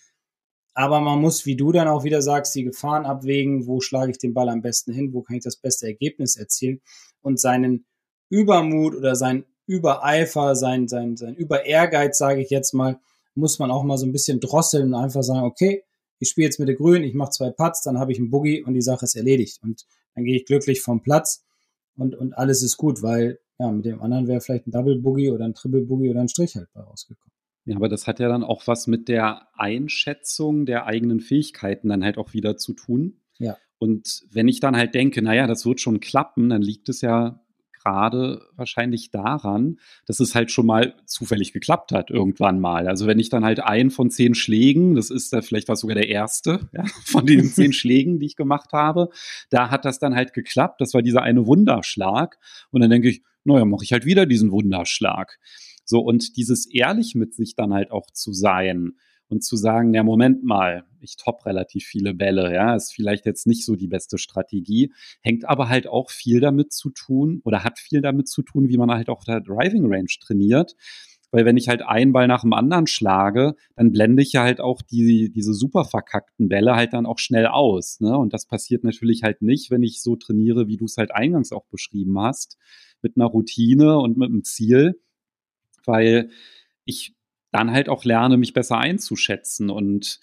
aber 0.75 1.01
man 1.01 1.21
muss, 1.21 1.45
wie 1.45 1.57
du 1.57 1.73
dann 1.73 1.89
auch 1.89 2.05
wieder 2.05 2.23
sagst, 2.23 2.55
die 2.55 2.65
Gefahren 2.65 3.05
abwägen, 3.05 3.67
wo 3.67 3.81
schlage 3.81 4.13
ich 4.13 4.19
den 4.19 4.35
Ball 4.35 4.49
am 4.49 4.63
besten 4.63 4.93
hin, 4.93 5.13
wo 5.13 5.23
kann 5.23 5.37
ich 5.37 5.45
das 5.45 5.57
beste 5.57 5.87
Ergebnis 5.87 6.37
erzielen 6.37 6.81
und 7.21 7.41
seinen 7.41 7.85
Übermut 8.31 8.95
oder 8.95 9.17
sein 9.17 9.45
Übereifer, 9.67 10.55
sein, 10.55 10.89
sein, 10.89 11.17
sein 11.17 11.35
Überehrgeiz, 11.35 12.17
sage 12.19 12.41
ich 12.41 12.51
jetzt 12.51 12.75
mal, 12.75 13.01
muss 13.39 13.59
man 13.59 13.71
auch 13.71 13.85
mal 13.85 13.97
so 13.97 14.07
ein 14.07 14.13
bisschen 14.13 14.41
drosseln 14.41 14.89
und 14.89 14.95
einfach 14.95 15.23
sagen, 15.23 15.47
okay, 15.47 15.85
ich 16.19 16.29
spiele 16.29 16.47
jetzt 16.47 16.59
mit 16.59 16.69
der 16.69 16.77
Grün, 16.77 17.05
ich 17.05 17.15
mache 17.15 17.31
zwei 17.31 17.51
Putts, 17.51 17.83
dann 17.83 17.99
habe 17.99 18.13
ich 18.13 18.19
einen 18.19 18.31
Boogie 18.31 18.63
und 18.63 18.75
die 18.75 18.83
Sache 18.83 19.05
ist 19.05 19.15
erledigt. 19.15 19.61
Und 19.63 19.85
dann 20.15 20.25
gehe 20.25 20.37
ich 20.37 20.47
glücklich 20.47 20.83
vom 20.83 21.03
Platz 21.03 21.45
und, 21.97 22.15
und 22.15 22.35
alles 22.35 22.63
ist 22.63 22.77
gut, 22.77 23.03
weil 23.03 23.39
ja, 23.59 23.71
mit 23.71 23.85
dem 23.85 24.01
anderen 24.01 24.29
wäre 24.29 24.41
vielleicht 24.41 24.67
ein 24.67 24.73
Double 24.73 25.01
Boogie 25.01 25.31
oder 25.31 25.45
ein 25.45 25.55
Triple 25.55 25.83
Boogie 25.83 26.11
oder 26.11 26.21
ein 26.21 26.29
Strich 26.29 26.55
halt 26.57 26.69
bei 26.73 26.81
rausgekommen. 26.81 27.33
Ja, 27.65 27.77
aber 27.77 27.89
das 27.89 28.07
hat 28.07 28.19
ja 28.19 28.29
dann 28.29 28.45
auch 28.45 28.67
was 28.67 28.87
mit 28.87 29.09
der 29.09 29.49
Einschätzung 29.55 30.65
der 30.65 30.87
eigenen 30.87 31.21
Fähigkeiten 31.21 31.89
dann 31.89 32.05
halt 32.05 32.17
auch 32.17 32.33
wieder 32.33 32.57
zu 32.57 32.73
tun. 32.73 33.21
Ja. 33.39 33.59
Und 33.79 34.23
wenn 34.31 34.49
ich 34.49 34.61
dann 34.61 34.77
halt 34.77 34.95
denke, 34.95 35.23
naja, 35.23 35.47
das 35.47 35.67
wird 35.67 35.81
schon 35.81 36.01
klappen, 36.01 36.49
dann 36.49 36.63
liegt 36.63 36.89
es 36.89 37.01
ja 37.01 37.45
gerade 37.89 38.43
wahrscheinlich 38.55 39.11
daran, 39.11 39.79
dass 40.07 40.21
es 40.21 40.35
halt 40.35 40.51
schon 40.51 40.67
mal 40.67 40.95
zufällig 41.07 41.53
geklappt 41.53 41.93
hat, 41.93 42.11
irgendwann 42.11 42.61
mal. 42.61 42.87
Also 42.87 43.07
wenn 43.07 43.19
ich 43.19 43.31
dann 43.31 43.45
halt 43.45 43.61
einen 43.61 43.91
von 43.91 44.11
zehn 44.11 44.35
Schlägen, 44.35 44.95
das 44.95 45.11
ist 45.11 45.33
da 45.33 45.41
vielleicht 45.41 45.69
war 45.69 45.77
sogar 45.77 45.95
der 45.95 46.09
erste 46.09 46.69
ja, 46.73 46.85
von 47.05 47.25
den 47.25 47.45
zehn 47.53 47.73
Schlägen, 47.73 48.19
die 48.21 48.27
ich 48.27 48.37
gemacht 48.37 48.73
habe, 48.73 49.09
da 49.51 49.71
hat 49.71 49.85
das 49.85 49.99
dann 49.99 50.15
halt 50.15 50.35
geklappt. 50.35 50.81
Das 50.81 50.93
war 50.93 51.03
dieser 51.03 51.23
eine 51.23 51.47
Wunderschlag. 51.47 52.39
Und 52.71 52.83
dann 52.83 52.91
denke 52.91 53.09
ich, 53.09 53.23
naja, 53.45 53.65
mache 53.65 53.85
ich 53.85 53.93
halt 53.93 54.05
wieder 54.05 54.27
diesen 54.27 54.51
Wunderschlag. 54.51 55.39
So, 55.85 56.01
und 56.01 56.37
dieses 56.37 56.67
ehrlich 56.67 57.15
mit 57.15 57.35
sich 57.35 57.55
dann 57.55 57.73
halt 57.73 57.91
auch 57.91 58.11
zu 58.11 58.35
sein 58.35 58.99
und 59.29 59.45
zu 59.45 59.57
sagen, 59.57 59.95
ja, 59.95 60.03
Moment 60.03 60.45
mal, 60.45 60.85
ich 61.01 61.17
top 61.17 61.47
relativ 61.47 61.85
viele 61.85 62.15
Bälle, 62.15 62.53
ja, 62.53 62.75
ist 62.75 62.93
vielleicht 62.93 63.27
jetzt 63.27 63.47
nicht 63.47 63.65
so 63.65 63.77
die 63.77 63.87
beste 63.87 64.19
Strategie, 64.19 64.93
hängt 65.21 65.49
aber 65.49 65.69
halt 65.69 65.87
auch 65.87 66.11
viel 66.11 66.41
damit 66.41 66.73
zu 66.73 66.91
tun 66.91 67.41
oder 67.45 67.65
hat 67.65 67.79
viel 67.79 68.01
damit 68.01 68.29
zu 68.29 68.43
tun, 68.43 68.69
wie 68.69 68.79
man 68.79 68.91
halt 68.91 69.09
auch 69.09 69.25
der 69.25 69.41
Driving 69.41 69.87
Range 69.93 70.09
trainiert. 70.21 70.75
Weil 71.31 71.45
wenn 71.45 71.59
ich 71.59 71.69
halt 71.69 71.83
einen 71.83 72.13
Ball 72.13 72.27
nach 72.27 72.41
dem 72.41 72.55
anderen 72.55 72.87
schlage, 72.87 73.55
dann 73.77 73.93
blende 73.93 74.23
ich 74.23 74.33
ja 74.33 74.43
halt 74.43 74.61
auch 74.61 74.81
die, 74.81 75.31
diese 75.31 75.53
super 75.53 75.85
verkackten 75.85 76.49
Bälle 76.49 76.75
halt 76.75 76.95
dann 76.95 77.05
auch 77.05 77.19
schnell 77.19 77.47
aus. 77.47 78.01
Ne? 78.01 78.17
Und 78.17 78.33
das 78.33 78.47
passiert 78.47 78.83
natürlich 78.83 79.23
halt 79.25 79.43
nicht, 79.43 79.71
wenn 79.71 79.83
ich 79.83 80.01
so 80.01 80.17
trainiere, 80.17 80.69
wie 80.69 80.79
du 80.79 80.87
es 80.87 80.97
halt 80.97 81.15
eingangs 81.15 81.53
auch 81.53 81.67
beschrieben 81.67 82.19
hast, 82.19 82.57
mit 83.03 83.17
einer 83.17 83.27
Routine 83.27 83.99
und 83.99 84.17
mit 84.17 84.31
einem 84.31 84.43
Ziel. 84.43 84.99
Weil 85.85 86.31
ich 86.87 87.15
dann 87.51 87.71
halt 87.73 87.89
auch 87.89 88.05
lerne, 88.05 88.37
mich 88.37 88.53
besser 88.53 88.79
einzuschätzen. 88.79 89.71
Und 89.71 90.21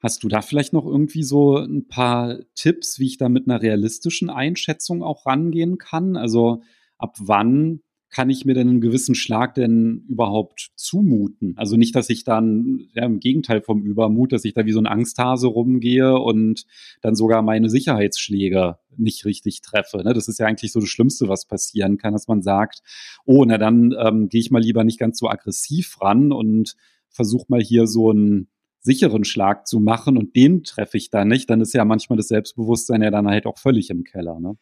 hast 0.00 0.22
du 0.22 0.28
da 0.28 0.42
vielleicht 0.42 0.72
noch 0.72 0.86
irgendwie 0.86 1.22
so 1.22 1.56
ein 1.56 1.86
paar 1.86 2.38
Tipps, 2.54 2.98
wie 2.98 3.06
ich 3.06 3.18
da 3.18 3.28
mit 3.28 3.48
einer 3.48 3.62
realistischen 3.62 4.30
Einschätzung 4.30 5.02
auch 5.02 5.26
rangehen 5.26 5.78
kann? 5.78 6.16
Also 6.16 6.62
ab 6.98 7.16
wann 7.18 7.82
kann 8.10 8.28
ich 8.28 8.44
mir 8.44 8.54
denn 8.54 8.68
einen 8.68 8.80
gewissen 8.80 9.14
Schlag 9.14 9.54
denn 9.54 10.04
überhaupt 10.08 10.72
zumuten? 10.74 11.54
Also 11.56 11.76
nicht, 11.76 11.94
dass 11.94 12.10
ich 12.10 12.24
dann, 12.24 12.88
ja, 12.92 13.04
im 13.04 13.20
Gegenteil 13.20 13.60
vom 13.60 13.82
Übermut, 13.82 14.32
dass 14.32 14.44
ich 14.44 14.52
da 14.52 14.66
wie 14.66 14.72
so 14.72 14.80
ein 14.80 14.86
Angsthase 14.86 15.46
rumgehe 15.46 16.18
und 16.18 16.66
dann 17.02 17.14
sogar 17.14 17.42
meine 17.42 17.68
Sicherheitsschläge 17.70 18.78
nicht 18.96 19.24
richtig 19.24 19.60
treffe. 19.60 19.98
Ne? 19.98 20.12
Das 20.12 20.26
ist 20.26 20.38
ja 20.40 20.46
eigentlich 20.46 20.72
so 20.72 20.80
das 20.80 20.88
Schlimmste, 20.88 21.28
was 21.28 21.46
passieren 21.46 21.98
kann, 21.98 22.12
dass 22.12 22.26
man 22.26 22.42
sagt, 22.42 22.82
oh, 23.24 23.44
na 23.44 23.58
dann 23.58 23.94
ähm, 23.98 24.28
gehe 24.28 24.40
ich 24.40 24.50
mal 24.50 24.62
lieber 24.62 24.82
nicht 24.82 24.98
ganz 24.98 25.18
so 25.18 25.28
aggressiv 25.28 26.00
ran 26.00 26.32
und 26.32 26.74
versuche 27.08 27.46
mal 27.48 27.62
hier 27.62 27.86
so 27.86 28.10
einen 28.10 28.48
sicheren 28.80 29.24
Schlag 29.24 29.66
zu 29.66 29.78
machen 29.78 30.16
und 30.16 30.34
den 30.34 30.64
treffe 30.64 30.96
ich 30.96 31.10
dann 31.10 31.28
nicht, 31.28 31.50
dann 31.50 31.60
ist 31.60 31.74
ja 31.74 31.84
manchmal 31.84 32.16
das 32.16 32.28
Selbstbewusstsein 32.28 33.02
ja 33.02 33.10
dann 33.10 33.28
halt 33.28 33.46
auch 33.46 33.58
völlig 33.58 33.90
im 33.90 34.04
Keller. 34.04 34.40
Ne? 34.40 34.56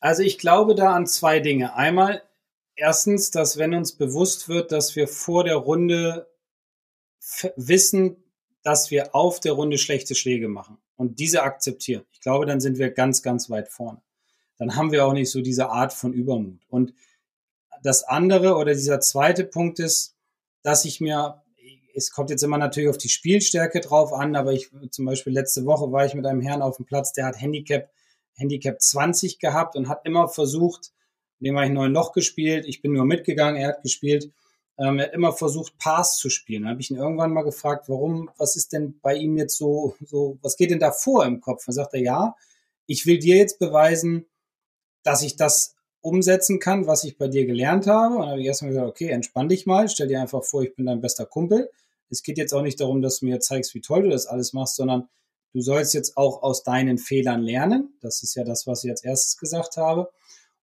Also 0.00 0.22
ich 0.22 0.38
glaube 0.38 0.74
da 0.74 0.94
an 0.94 1.06
zwei 1.06 1.40
Dinge. 1.40 1.74
Einmal 1.76 2.22
erstens, 2.80 3.30
dass 3.30 3.58
wenn 3.58 3.74
uns 3.74 3.92
bewusst 3.92 4.48
wird, 4.48 4.72
dass 4.72 4.96
wir 4.96 5.06
vor 5.06 5.44
der 5.44 5.56
Runde 5.56 6.28
wissen, 7.56 8.16
dass 8.62 8.90
wir 8.90 9.14
auf 9.14 9.40
der 9.40 9.52
Runde 9.52 9.78
schlechte 9.78 10.14
Schläge 10.14 10.48
machen 10.48 10.78
und 10.96 11.18
diese 11.18 11.42
akzeptieren. 11.42 12.04
Ich 12.12 12.20
glaube, 12.20 12.46
dann 12.46 12.60
sind 12.60 12.78
wir 12.78 12.90
ganz, 12.90 13.22
ganz 13.22 13.50
weit 13.50 13.68
vorne. 13.68 14.02
Dann 14.58 14.76
haben 14.76 14.92
wir 14.92 15.06
auch 15.06 15.12
nicht 15.12 15.30
so 15.30 15.40
diese 15.40 15.70
Art 15.70 15.92
von 15.92 16.12
Übermut. 16.12 16.60
Und 16.68 16.92
das 17.82 18.04
andere 18.04 18.56
oder 18.56 18.72
dieser 18.72 19.00
zweite 19.00 19.44
Punkt 19.44 19.78
ist, 19.78 20.16
dass 20.62 20.84
ich 20.84 21.00
mir, 21.00 21.42
es 21.94 22.10
kommt 22.10 22.30
jetzt 22.30 22.42
immer 22.42 22.58
natürlich 22.58 22.90
auf 22.90 22.98
die 22.98 23.08
Spielstärke 23.08 23.80
drauf 23.80 24.12
an, 24.12 24.36
aber 24.36 24.52
ich 24.52 24.70
zum 24.90 25.04
Beispiel 25.06 25.32
letzte 25.32 25.64
Woche 25.64 25.90
war 25.92 26.04
ich 26.04 26.14
mit 26.14 26.26
einem 26.26 26.42
Herrn 26.42 26.62
auf 26.62 26.76
dem 26.76 26.84
Platz, 26.84 27.12
der 27.12 27.26
hat 27.26 27.40
Handicap, 27.40 27.90
Handicap 28.34 28.80
20 28.80 29.38
gehabt 29.38 29.76
und 29.76 29.88
hat 29.88 30.04
immer 30.04 30.28
versucht, 30.28 30.92
dem 31.40 31.56
habe 31.56 31.66
ich 31.66 31.72
neun 31.72 31.92
Loch 31.92 32.12
gespielt. 32.12 32.66
Ich 32.66 32.82
bin 32.82 32.92
nur 32.92 33.04
mitgegangen, 33.04 33.60
er 33.60 33.68
hat 33.68 33.82
gespielt. 33.82 34.30
Ähm, 34.78 34.98
er 34.98 35.06
hat 35.06 35.14
immer 35.14 35.32
versucht, 35.32 35.76
Pass 35.78 36.16
zu 36.16 36.30
spielen. 36.30 36.64
Da 36.64 36.70
habe 36.70 36.80
ich 36.80 36.90
ihn 36.90 36.96
irgendwann 36.96 37.32
mal 37.32 37.42
gefragt, 37.42 37.88
warum, 37.88 38.30
was 38.38 38.56
ist 38.56 38.72
denn 38.72 38.98
bei 39.00 39.14
ihm 39.14 39.36
jetzt 39.36 39.56
so, 39.56 39.94
so, 40.04 40.38
was 40.42 40.56
geht 40.56 40.70
denn 40.70 40.78
da 40.78 40.92
vor 40.92 41.24
im 41.24 41.40
Kopf? 41.40 41.64
Dann 41.66 41.74
sagt 41.74 41.94
er, 41.94 42.00
ja, 42.00 42.36
ich 42.86 43.06
will 43.06 43.18
dir 43.18 43.36
jetzt 43.36 43.58
beweisen, 43.58 44.26
dass 45.02 45.22
ich 45.22 45.36
das 45.36 45.76
umsetzen 46.00 46.58
kann, 46.60 46.86
was 46.86 47.04
ich 47.04 47.18
bei 47.18 47.28
dir 47.28 47.46
gelernt 47.46 47.86
habe. 47.86 48.14
Und 48.14 48.20
dann 48.22 48.30
habe 48.30 48.40
ich 48.40 48.46
erstmal 48.46 48.70
gesagt, 48.70 48.88
okay, 48.88 49.08
entspann 49.08 49.48
dich 49.48 49.66
mal, 49.66 49.88
stell 49.88 50.08
dir 50.08 50.20
einfach 50.20 50.44
vor, 50.44 50.62
ich 50.62 50.74
bin 50.74 50.86
dein 50.86 51.00
bester 51.00 51.26
Kumpel. 51.26 51.70
Es 52.08 52.22
geht 52.22 52.38
jetzt 52.38 52.52
auch 52.52 52.62
nicht 52.62 52.80
darum, 52.80 53.02
dass 53.02 53.20
du 53.20 53.26
mir 53.26 53.40
zeigst, 53.40 53.74
wie 53.74 53.80
toll 53.80 54.02
du 54.02 54.10
das 54.10 54.26
alles 54.26 54.52
machst, 54.52 54.76
sondern 54.76 55.08
du 55.52 55.60
sollst 55.60 55.94
jetzt 55.94 56.16
auch 56.16 56.42
aus 56.42 56.62
deinen 56.64 56.98
Fehlern 56.98 57.42
lernen. 57.42 57.94
Das 58.00 58.22
ist 58.22 58.34
ja 58.34 58.44
das, 58.44 58.66
was 58.66 58.84
ich 58.84 58.90
als 58.90 59.04
erstes 59.04 59.36
gesagt 59.36 59.76
habe. 59.76 60.10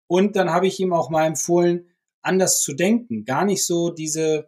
Und 0.07 0.35
dann 0.35 0.49
habe 0.51 0.67
ich 0.67 0.79
ihm 0.79 0.93
auch 0.93 1.09
mal 1.09 1.25
empfohlen, 1.25 1.89
anders 2.21 2.61
zu 2.61 2.73
denken, 2.73 3.25
gar 3.25 3.45
nicht 3.45 3.65
so 3.65 3.89
diese 3.89 4.47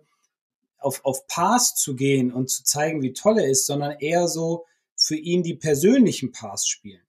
auf, 0.77 1.03
auf 1.03 1.27
Pass 1.27 1.75
zu 1.75 1.95
gehen 1.95 2.31
und 2.31 2.49
zu 2.49 2.63
zeigen, 2.63 3.01
wie 3.01 3.13
toll 3.13 3.39
er 3.39 3.49
ist, 3.49 3.65
sondern 3.65 3.99
eher 3.99 4.27
so 4.27 4.65
für 4.95 5.15
ihn 5.15 5.43
die 5.43 5.55
persönlichen 5.55 6.31
Pass 6.31 6.67
spielen. 6.67 7.01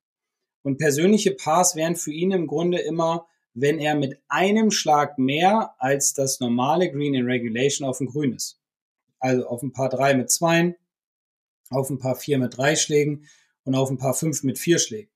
Und 0.62 0.78
persönliche 0.78 1.32
Pass 1.32 1.76
wären 1.76 1.96
für 1.96 2.12
ihn 2.12 2.32
im 2.32 2.46
Grunde 2.46 2.78
immer, 2.78 3.26
wenn 3.54 3.78
er 3.78 3.94
mit 3.94 4.20
einem 4.28 4.70
Schlag 4.70 5.18
mehr 5.18 5.74
als 5.78 6.14
das 6.14 6.40
normale 6.40 6.90
Green 6.90 7.14
in 7.14 7.24
Regulation 7.26 7.88
auf 7.88 7.98
dem 7.98 8.08
Grün 8.08 8.34
ist. 8.34 8.60
Also 9.18 9.46
auf 9.46 9.62
ein 9.62 9.72
paar 9.72 9.88
drei 9.88 10.14
mit 10.14 10.30
zwei, 10.30 10.76
auf 11.70 11.90
ein 11.90 11.98
paar 11.98 12.16
vier 12.16 12.38
mit 12.38 12.56
drei 12.56 12.76
Schlägen 12.76 13.26
und 13.64 13.74
auf 13.74 13.90
ein 13.90 13.98
paar 13.98 14.14
fünf 14.14 14.42
mit 14.42 14.58
vier 14.58 14.78
Schlägen. 14.78 15.10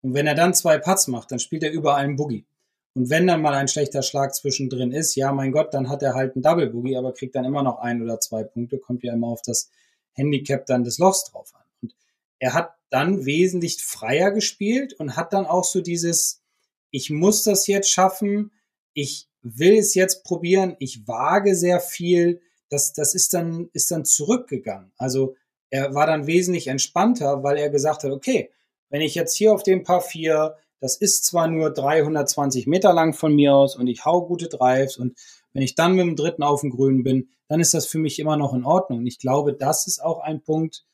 Und 0.00 0.14
wenn 0.14 0.26
er 0.26 0.34
dann 0.34 0.54
zwei 0.54 0.78
Putts 0.78 1.06
macht, 1.06 1.30
dann 1.30 1.38
spielt 1.38 1.62
er 1.62 1.72
überall 1.72 2.02
einen 2.02 2.16
Boogie. 2.16 2.46
Und 2.94 3.08
wenn 3.08 3.26
dann 3.26 3.40
mal 3.40 3.54
ein 3.54 3.68
schlechter 3.68 4.02
Schlag 4.02 4.34
zwischendrin 4.34 4.92
ist, 4.92 5.14
ja, 5.14 5.32
mein 5.32 5.52
Gott, 5.52 5.72
dann 5.72 5.88
hat 5.88 6.02
er 6.02 6.14
halt 6.14 6.34
einen 6.34 6.42
Double 6.42 6.68
Boogie, 6.68 6.96
aber 6.96 7.14
kriegt 7.14 7.34
dann 7.34 7.44
immer 7.44 7.62
noch 7.62 7.78
ein 7.78 8.02
oder 8.02 8.20
zwei 8.20 8.44
Punkte, 8.44 8.78
kommt 8.78 9.02
ja 9.02 9.14
immer 9.14 9.28
auf 9.28 9.42
das 9.42 9.70
Handicap 10.12 10.66
dann 10.66 10.84
des 10.84 10.98
Lochs 10.98 11.24
drauf 11.24 11.54
an. 11.54 11.64
Und 11.80 11.94
er 12.38 12.52
hat 12.52 12.74
dann 12.90 13.24
wesentlich 13.24 13.82
freier 13.82 14.30
gespielt 14.30 14.92
und 14.94 15.16
hat 15.16 15.32
dann 15.32 15.46
auch 15.46 15.64
so 15.64 15.80
dieses, 15.80 16.42
ich 16.90 17.08
muss 17.08 17.44
das 17.44 17.66
jetzt 17.66 17.90
schaffen, 17.90 18.52
ich 18.92 19.28
will 19.40 19.78
es 19.78 19.94
jetzt 19.94 20.22
probieren, 20.24 20.76
ich 20.78 21.08
wage 21.08 21.54
sehr 21.54 21.80
viel, 21.80 22.42
das, 22.68 22.92
das 22.92 23.14
ist 23.14 23.32
dann, 23.32 23.70
ist 23.72 23.90
dann 23.90 24.04
zurückgegangen. 24.04 24.92
Also 24.98 25.34
er 25.70 25.94
war 25.94 26.06
dann 26.06 26.26
wesentlich 26.26 26.68
entspannter, 26.68 27.42
weil 27.42 27.56
er 27.56 27.70
gesagt 27.70 28.04
hat, 28.04 28.10
okay, 28.10 28.50
wenn 28.90 29.00
ich 29.00 29.14
jetzt 29.14 29.34
hier 29.34 29.54
auf 29.54 29.62
dem 29.62 29.82
Paar 29.82 30.02
4 30.02 30.56
das 30.82 30.96
ist 30.96 31.24
zwar 31.24 31.46
nur 31.46 31.70
320 31.70 32.66
Meter 32.66 32.92
lang 32.92 33.14
von 33.14 33.34
mir 33.34 33.54
aus 33.54 33.76
und 33.76 33.86
ich 33.86 34.04
hau 34.04 34.26
gute 34.26 34.48
Drives 34.48 34.96
und 34.96 35.16
wenn 35.52 35.62
ich 35.62 35.76
dann 35.76 35.94
mit 35.94 36.04
dem 36.04 36.16
dritten 36.16 36.42
auf 36.42 36.62
dem 36.62 36.70
Grün 36.70 37.04
bin, 37.04 37.28
dann 37.46 37.60
ist 37.60 37.72
das 37.72 37.86
für 37.86 37.98
mich 37.98 38.18
immer 38.18 38.36
noch 38.36 38.52
in 38.52 38.64
Ordnung. 38.64 39.00
Und 39.00 39.06
ich 39.06 39.18
glaube, 39.18 39.52
das 39.52 39.86
ist 39.86 40.02
auch 40.02 40.20
ein 40.20 40.42
Punkt, 40.42 40.84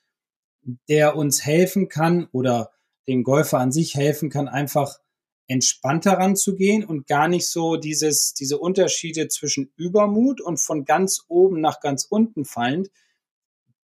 der 0.89 1.17
uns 1.17 1.47
helfen 1.47 1.89
kann 1.89 2.29
oder 2.33 2.71
dem 3.07 3.23
Golfer 3.23 3.61
an 3.61 3.73
sich 3.73 3.95
helfen 3.95 4.29
kann, 4.29 4.47
einfach 4.47 4.99
entspannter 5.47 6.13
ranzugehen 6.13 6.85
und 6.85 7.07
gar 7.07 7.27
nicht 7.27 7.49
so 7.49 7.77
dieses, 7.77 8.35
diese 8.35 8.59
Unterschiede 8.59 9.29
zwischen 9.29 9.73
Übermut 9.77 10.43
und 10.43 10.61
von 10.61 10.85
ganz 10.85 11.25
oben 11.29 11.63
nach 11.63 11.81
ganz 11.81 12.05
unten 12.05 12.45
fallend 12.45 12.91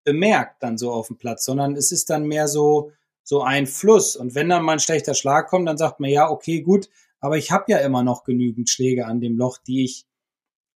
bemerkt 0.03 0.61
dann 0.61 0.77
so 0.77 0.91
auf 0.91 1.07
dem 1.07 1.17
Platz, 1.17 1.45
sondern 1.45 1.77
es 1.77 1.93
ist 1.93 2.09
dann 2.09 2.25
mehr 2.25 2.49
so, 2.49 2.91
so 3.23 3.41
ein 3.41 3.67
Fluss. 3.67 4.15
Und 4.15 4.35
wenn 4.35 4.49
dann 4.49 4.63
mal 4.63 4.73
ein 4.73 4.79
schlechter 4.79 5.13
Schlag 5.13 5.47
kommt, 5.47 5.67
dann 5.67 5.77
sagt 5.77 5.99
man, 5.99 6.09
ja, 6.09 6.29
okay, 6.29 6.61
gut, 6.61 6.89
aber 7.19 7.37
ich 7.37 7.51
habe 7.51 7.71
ja 7.71 7.77
immer 7.79 8.03
noch 8.03 8.23
genügend 8.23 8.69
Schläge 8.69 9.05
an 9.05 9.21
dem 9.21 9.37
Loch, 9.37 9.57
die 9.57 9.85
ich, 9.85 10.05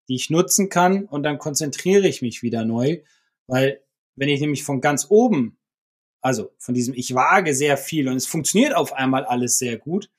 die 0.07 0.15
ich 0.15 0.29
nutzen 0.29 0.69
kann 0.69 1.05
und 1.05 1.23
dann 1.23 1.39
konzentriere 1.39 2.07
ich 2.07 2.21
mich 2.21 2.41
wieder 2.41 2.63
neu, 2.63 3.01
weil 3.47 3.81
wenn 4.15 4.29
ich 4.29 4.39
nämlich 4.39 4.63
von 4.63 4.81
ganz 4.81 5.07
oben, 5.09 5.57
also 6.21 6.51
von 6.57 6.73
diesem, 6.73 6.93
ich 6.93 7.13
wage 7.13 7.53
sehr 7.53 7.77
viel 7.77 8.07
und 8.07 8.15
es 8.15 8.25
funktioniert 8.25 8.75
auf 8.75 8.93
einmal 8.93 9.25
alles 9.25 9.59
sehr 9.59 9.77
gut 9.77 10.09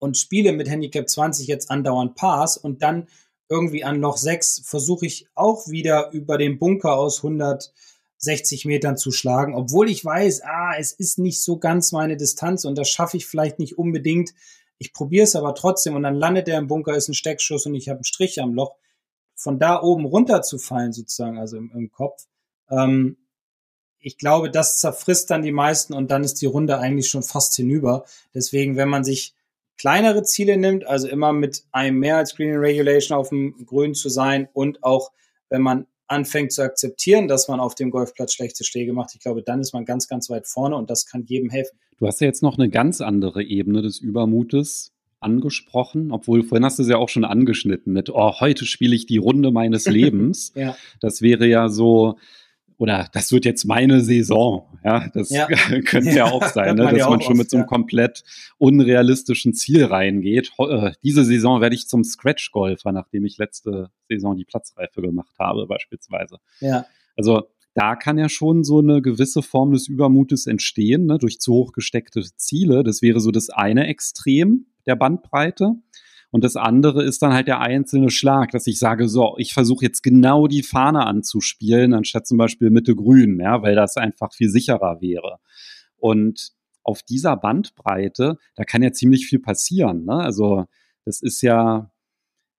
und 0.00 0.18
spiele 0.18 0.52
mit 0.52 0.68
Handicap 0.68 1.08
20 1.08 1.46
jetzt 1.46 1.70
andauernd 1.70 2.16
Pass 2.16 2.56
und 2.56 2.82
dann 2.82 3.06
irgendwie 3.48 3.84
an 3.84 4.00
Loch 4.00 4.16
6 4.16 4.62
versuche 4.64 5.06
ich 5.06 5.28
auch 5.34 5.68
wieder 5.68 6.10
über 6.12 6.36
den 6.36 6.58
Bunker 6.58 6.96
aus 6.96 7.18
100 7.18 7.72
60 8.20 8.66
Metern 8.66 8.96
zu 8.96 9.10
schlagen, 9.12 9.54
obwohl 9.54 9.90
ich 9.90 10.04
weiß, 10.04 10.42
ah, 10.44 10.74
es 10.78 10.92
ist 10.92 11.18
nicht 11.18 11.42
so 11.42 11.58
ganz 11.58 11.90
meine 11.92 12.16
Distanz 12.16 12.64
und 12.64 12.76
das 12.76 12.88
schaffe 12.88 13.16
ich 13.16 13.26
vielleicht 13.26 13.58
nicht 13.58 13.78
unbedingt. 13.78 14.34
Ich 14.78 14.92
probiere 14.92 15.24
es 15.24 15.36
aber 15.36 15.54
trotzdem 15.54 15.96
und 15.96 16.02
dann 16.02 16.14
landet 16.14 16.48
er 16.48 16.58
im 16.58 16.66
Bunker, 16.66 16.94
ist 16.94 17.08
ein 17.08 17.14
Steckschuss 17.14 17.66
und 17.66 17.74
ich 17.74 17.88
habe 17.88 17.98
einen 17.98 18.04
Strich 18.04 18.40
am 18.40 18.54
Loch. 18.54 18.76
Von 19.34 19.58
da 19.58 19.82
oben 19.82 20.04
runter 20.04 20.42
zu 20.42 20.58
fallen, 20.58 20.92
sozusagen, 20.92 21.38
also 21.38 21.56
im, 21.56 21.72
im 21.74 21.90
Kopf, 21.90 22.26
ähm, 22.70 23.16
ich 24.00 24.16
glaube, 24.16 24.50
das 24.50 24.80
zerfrisst 24.80 25.30
dann 25.30 25.42
die 25.42 25.52
meisten 25.52 25.92
und 25.92 26.10
dann 26.10 26.24
ist 26.24 26.40
die 26.40 26.46
Runde 26.46 26.78
eigentlich 26.78 27.08
schon 27.08 27.22
fast 27.22 27.54
hinüber. 27.54 28.04
Deswegen, 28.34 28.76
wenn 28.76 28.88
man 28.88 29.04
sich 29.04 29.34
kleinere 29.76 30.22
Ziele 30.22 30.56
nimmt, 30.56 30.86
also 30.86 31.08
immer 31.08 31.32
mit 31.32 31.64
einem 31.72 31.98
mehr 31.98 32.16
als 32.16 32.34
Green 32.34 32.56
Regulation 32.56 33.16
auf 33.16 33.30
dem 33.30 33.64
Grün 33.66 33.94
zu 33.94 34.08
sein 34.08 34.48
und 34.52 34.82
auch 34.82 35.12
wenn 35.48 35.62
man 35.62 35.86
anfängt 36.10 36.52
zu 36.52 36.62
akzeptieren, 36.62 37.28
dass 37.28 37.48
man 37.48 37.60
auf 37.60 37.74
dem 37.74 37.90
Golfplatz 37.90 38.32
schlechte 38.32 38.64
Schläge 38.64 38.92
macht, 38.92 39.14
ich 39.14 39.20
glaube, 39.20 39.42
dann 39.42 39.60
ist 39.60 39.72
man 39.72 39.84
ganz, 39.84 40.08
ganz 40.08 40.28
weit 40.28 40.46
vorne 40.46 40.76
und 40.76 40.90
das 40.90 41.06
kann 41.06 41.24
jedem 41.26 41.50
helfen. 41.50 41.78
Du 41.98 42.06
hast 42.06 42.20
ja 42.20 42.26
jetzt 42.26 42.42
noch 42.42 42.58
eine 42.58 42.68
ganz 42.68 43.00
andere 43.00 43.42
Ebene 43.42 43.82
des 43.82 43.98
Übermutes 43.98 44.92
angesprochen, 45.20 46.12
obwohl 46.12 46.42
vorhin 46.42 46.64
hast 46.64 46.78
du 46.78 46.82
es 46.82 46.88
ja 46.88 46.96
auch 46.96 47.10
schon 47.10 47.24
angeschnitten 47.24 47.92
mit, 47.92 48.10
oh, 48.10 48.40
heute 48.40 48.64
spiele 48.64 48.96
ich 48.96 49.06
die 49.06 49.18
Runde 49.18 49.50
meines 49.52 49.84
Lebens. 49.86 50.52
ja. 50.54 50.76
Das 51.00 51.22
wäre 51.22 51.46
ja 51.46 51.68
so, 51.68 52.16
oder 52.80 53.08
das 53.12 53.30
wird 53.30 53.44
jetzt 53.44 53.66
meine 53.66 54.00
Saison. 54.00 54.66
Ja, 54.82 55.06
das 55.12 55.28
ja. 55.28 55.46
könnte 55.84 56.12
ja 56.12 56.24
auch 56.24 56.42
sein, 56.46 56.76
ne, 56.76 56.84
dass 56.84 56.98
ja 56.98 57.10
man 57.10 57.20
schon 57.20 57.36
mit 57.36 57.50
so 57.50 57.58
einem 57.58 57.66
komplett 57.66 58.24
unrealistischen 58.56 59.52
Ziel 59.52 59.84
reingeht. 59.84 60.50
Äh, 60.58 60.92
diese 61.04 61.26
Saison 61.26 61.60
werde 61.60 61.74
ich 61.74 61.88
zum 61.88 62.04
Scratch-Golfer, 62.04 62.90
nachdem 62.92 63.26
ich 63.26 63.36
letzte 63.36 63.90
Saison 64.08 64.34
die 64.34 64.46
Platzreife 64.46 65.02
gemacht 65.02 65.34
habe, 65.38 65.66
beispielsweise. 65.66 66.38
Ja. 66.60 66.86
Also 67.18 67.42
da 67.74 67.96
kann 67.96 68.16
ja 68.16 68.30
schon 68.30 68.64
so 68.64 68.78
eine 68.78 69.02
gewisse 69.02 69.42
Form 69.42 69.72
des 69.72 69.86
Übermutes 69.86 70.46
entstehen, 70.46 71.04
ne, 71.04 71.18
durch 71.18 71.38
zu 71.38 71.52
hoch 71.52 71.72
gesteckte 71.72 72.22
Ziele. 72.36 72.82
Das 72.82 73.02
wäre 73.02 73.20
so 73.20 73.30
das 73.30 73.50
eine 73.50 73.88
Extrem 73.88 74.64
der 74.86 74.96
Bandbreite. 74.96 75.74
Und 76.30 76.44
das 76.44 76.56
andere 76.56 77.02
ist 77.02 77.22
dann 77.22 77.32
halt 77.32 77.48
der 77.48 77.60
einzelne 77.60 78.10
Schlag, 78.10 78.52
dass 78.52 78.66
ich 78.66 78.78
sage, 78.78 79.08
so, 79.08 79.34
ich 79.38 79.52
versuche 79.52 79.84
jetzt 79.84 80.02
genau 80.02 80.46
die 80.46 80.62
Fahne 80.62 81.06
anzuspielen, 81.06 81.92
anstatt 81.92 82.26
zum 82.26 82.38
Beispiel 82.38 82.70
Mitte 82.70 82.94
Grün, 82.94 83.40
ja, 83.40 83.62
weil 83.62 83.74
das 83.74 83.96
einfach 83.96 84.32
viel 84.32 84.48
sicherer 84.48 85.00
wäre. 85.00 85.38
Und 85.96 86.52
auf 86.82 87.02
dieser 87.02 87.36
Bandbreite, 87.36 88.38
da 88.54 88.64
kann 88.64 88.82
ja 88.82 88.92
ziemlich 88.92 89.26
viel 89.26 89.40
passieren. 89.40 90.04
Ne? 90.04 90.14
Also 90.14 90.66
das 91.04 91.20
ist 91.20 91.42
ja, 91.42 91.90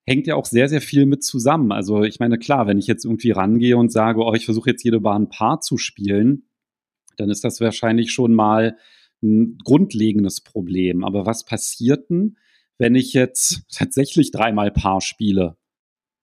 hängt 0.06 0.28
ja 0.28 0.36
auch 0.36 0.46
sehr, 0.46 0.68
sehr 0.68 0.82
viel 0.82 1.06
mit 1.06 1.24
zusammen. 1.24 1.72
Also 1.72 2.04
ich 2.04 2.20
meine, 2.20 2.38
klar, 2.38 2.68
wenn 2.68 2.78
ich 2.78 2.88
jetzt 2.88 3.06
irgendwie 3.06 3.32
rangehe 3.32 3.78
und 3.78 3.92
sage, 3.92 4.22
oh, 4.22 4.34
ich 4.34 4.46
versuche 4.46 4.72
jetzt 4.72 4.84
jede 4.84 5.00
Bahn 5.00 5.30
Paar 5.30 5.62
zu 5.62 5.78
spielen, 5.78 6.44
dann 7.18 7.30
ist 7.30 7.44
das 7.44 7.62
wahrscheinlich 7.62 8.12
schon 8.12 8.34
mal 8.34 8.78
ein 9.24 9.58
grundlegendes 9.64 10.42
Problem. 10.42 11.04
Aber 11.04 11.26
was 11.26 11.46
passiert 11.46 12.10
denn, 12.10 12.38
wenn 12.82 12.96
ich 12.96 13.14
jetzt 13.14 13.62
tatsächlich 13.72 14.32
dreimal 14.32 14.72
Paar 14.72 15.02
spiele, 15.02 15.56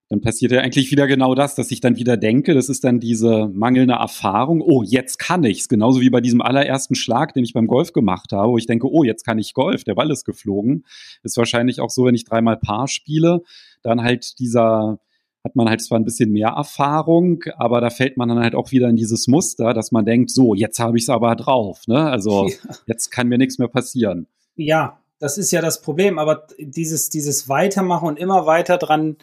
dann 0.08 0.20
passiert 0.20 0.50
ja 0.50 0.60
eigentlich 0.60 0.90
wieder 0.90 1.06
genau 1.06 1.36
das, 1.36 1.54
dass 1.54 1.70
ich 1.70 1.80
dann 1.80 1.94
wieder 1.94 2.16
denke, 2.16 2.52
das 2.52 2.68
ist 2.68 2.82
dann 2.82 2.98
diese 2.98 3.46
mangelnde 3.46 3.94
Erfahrung, 3.94 4.60
oh, 4.60 4.82
jetzt 4.82 5.20
kann 5.20 5.44
ich's, 5.44 5.68
genauso 5.68 6.00
wie 6.00 6.10
bei 6.10 6.20
diesem 6.20 6.42
allerersten 6.42 6.96
Schlag, 6.96 7.32
den 7.32 7.44
ich 7.44 7.52
beim 7.52 7.68
Golf 7.68 7.92
gemacht 7.92 8.32
habe, 8.32 8.50
wo 8.50 8.58
ich 8.58 8.66
denke, 8.66 8.90
oh, 8.90 9.04
jetzt 9.04 9.24
kann 9.24 9.38
ich 9.38 9.54
Golf, 9.54 9.84
der 9.84 9.94
Ball 9.94 10.10
ist 10.10 10.24
geflogen. 10.24 10.84
Ist 11.22 11.36
wahrscheinlich 11.36 11.80
auch 11.80 11.90
so, 11.90 12.06
wenn 12.06 12.16
ich 12.16 12.24
dreimal 12.24 12.56
Paar 12.56 12.88
spiele, 12.88 13.42
dann 13.82 14.02
halt 14.02 14.40
dieser 14.40 14.98
hat 15.44 15.54
man 15.54 15.68
halt 15.68 15.80
zwar 15.80 16.00
ein 16.00 16.04
bisschen 16.04 16.32
mehr 16.32 16.48
Erfahrung, 16.48 17.44
aber 17.56 17.80
da 17.80 17.90
fällt 17.90 18.16
man 18.16 18.28
dann 18.28 18.40
halt 18.40 18.56
auch 18.56 18.72
wieder 18.72 18.88
in 18.88 18.96
dieses 18.96 19.28
Muster, 19.28 19.74
dass 19.74 19.92
man 19.92 20.04
denkt, 20.04 20.30
so, 20.30 20.54
jetzt 20.54 20.80
habe 20.80 20.98
ich 20.98 21.04
es 21.04 21.08
aber 21.08 21.36
drauf, 21.36 21.86
ne? 21.86 22.10
Also 22.10 22.48
ja. 22.68 22.74
jetzt 22.86 23.10
kann 23.10 23.28
mir 23.28 23.38
nichts 23.38 23.58
mehr 23.58 23.68
passieren. 23.68 24.26
Ja, 24.56 24.98
das 25.18 25.38
ist 25.38 25.50
ja 25.50 25.60
das 25.60 25.82
Problem, 25.82 26.18
aber 26.18 26.46
dieses, 26.58 27.10
dieses 27.10 27.48
Weitermachen 27.48 28.08
und 28.08 28.18
immer 28.18 28.46
weiter 28.46 28.78
dran 28.78 29.16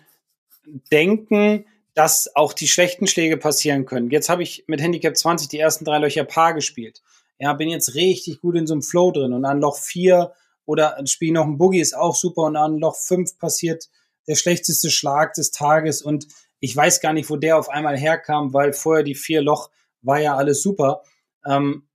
denken, 0.91 1.65
dass 1.93 2.35
auch 2.35 2.53
die 2.53 2.67
schlechten 2.67 3.07
Schläge 3.07 3.37
passieren 3.37 3.85
können. 3.85 4.09
Jetzt 4.09 4.29
habe 4.29 4.43
ich 4.43 4.65
mit 4.67 4.81
Handicap 4.81 5.15
20 5.15 5.47
die 5.47 5.59
ersten 5.59 5.85
drei 5.85 5.99
Löcher 5.99 6.25
Paar 6.25 6.53
gespielt. 6.53 7.01
Ja, 7.39 7.53
bin 7.53 7.69
jetzt 7.69 7.95
richtig 7.95 8.41
gut 8.41 8.55
in 8.55 8.67
so 8.67 8.73
einem 8.73 8.81
Flow 8.81 9.11
drin 9.11 9.33
und 9.33 9.45
an 9.45 9.61
Loch 9.61 9.77
4 9.77 10.33
oder 10.65 10.97
spiele 11.05 11.33
noch 11.33 11.45
ein 11.45 11.57
Boogie 11.57 11.79
ist 11.79 11.95
auch 11.95 12.15
super 12.15 12.43
und 12.43 12.55
an 12.57 12.79
Loch 12.79 12.95
5 12.95 13.37
passiert 13.37 13.89
der 14.27 14.35
schlechteste 14.35 14.89
Schlag 14.89 15.33
des 15.33 15.51
Tages 15.51 16.01
und 16.01 16.27
ich 16.59 16.75
weiß 16.75 16.99
gar 16.99 17.13
nicht, 17.13 17.29
wo 17.29 17.35
der 17.35 17.57
auf 17.57 17.69
einmal 17.69 17.97
herkam, 17.97 18.53
weil 18.53 18.73
vorher 18.73 19.03
die 19.03 19.15
vier 19.15 19.41
Loch 19.41 19.69
war 20.01 20.19
ja 20.19 20.35
alles 20.35 20.61
super. 20.61 21.03
Ähm, 21.45 21.87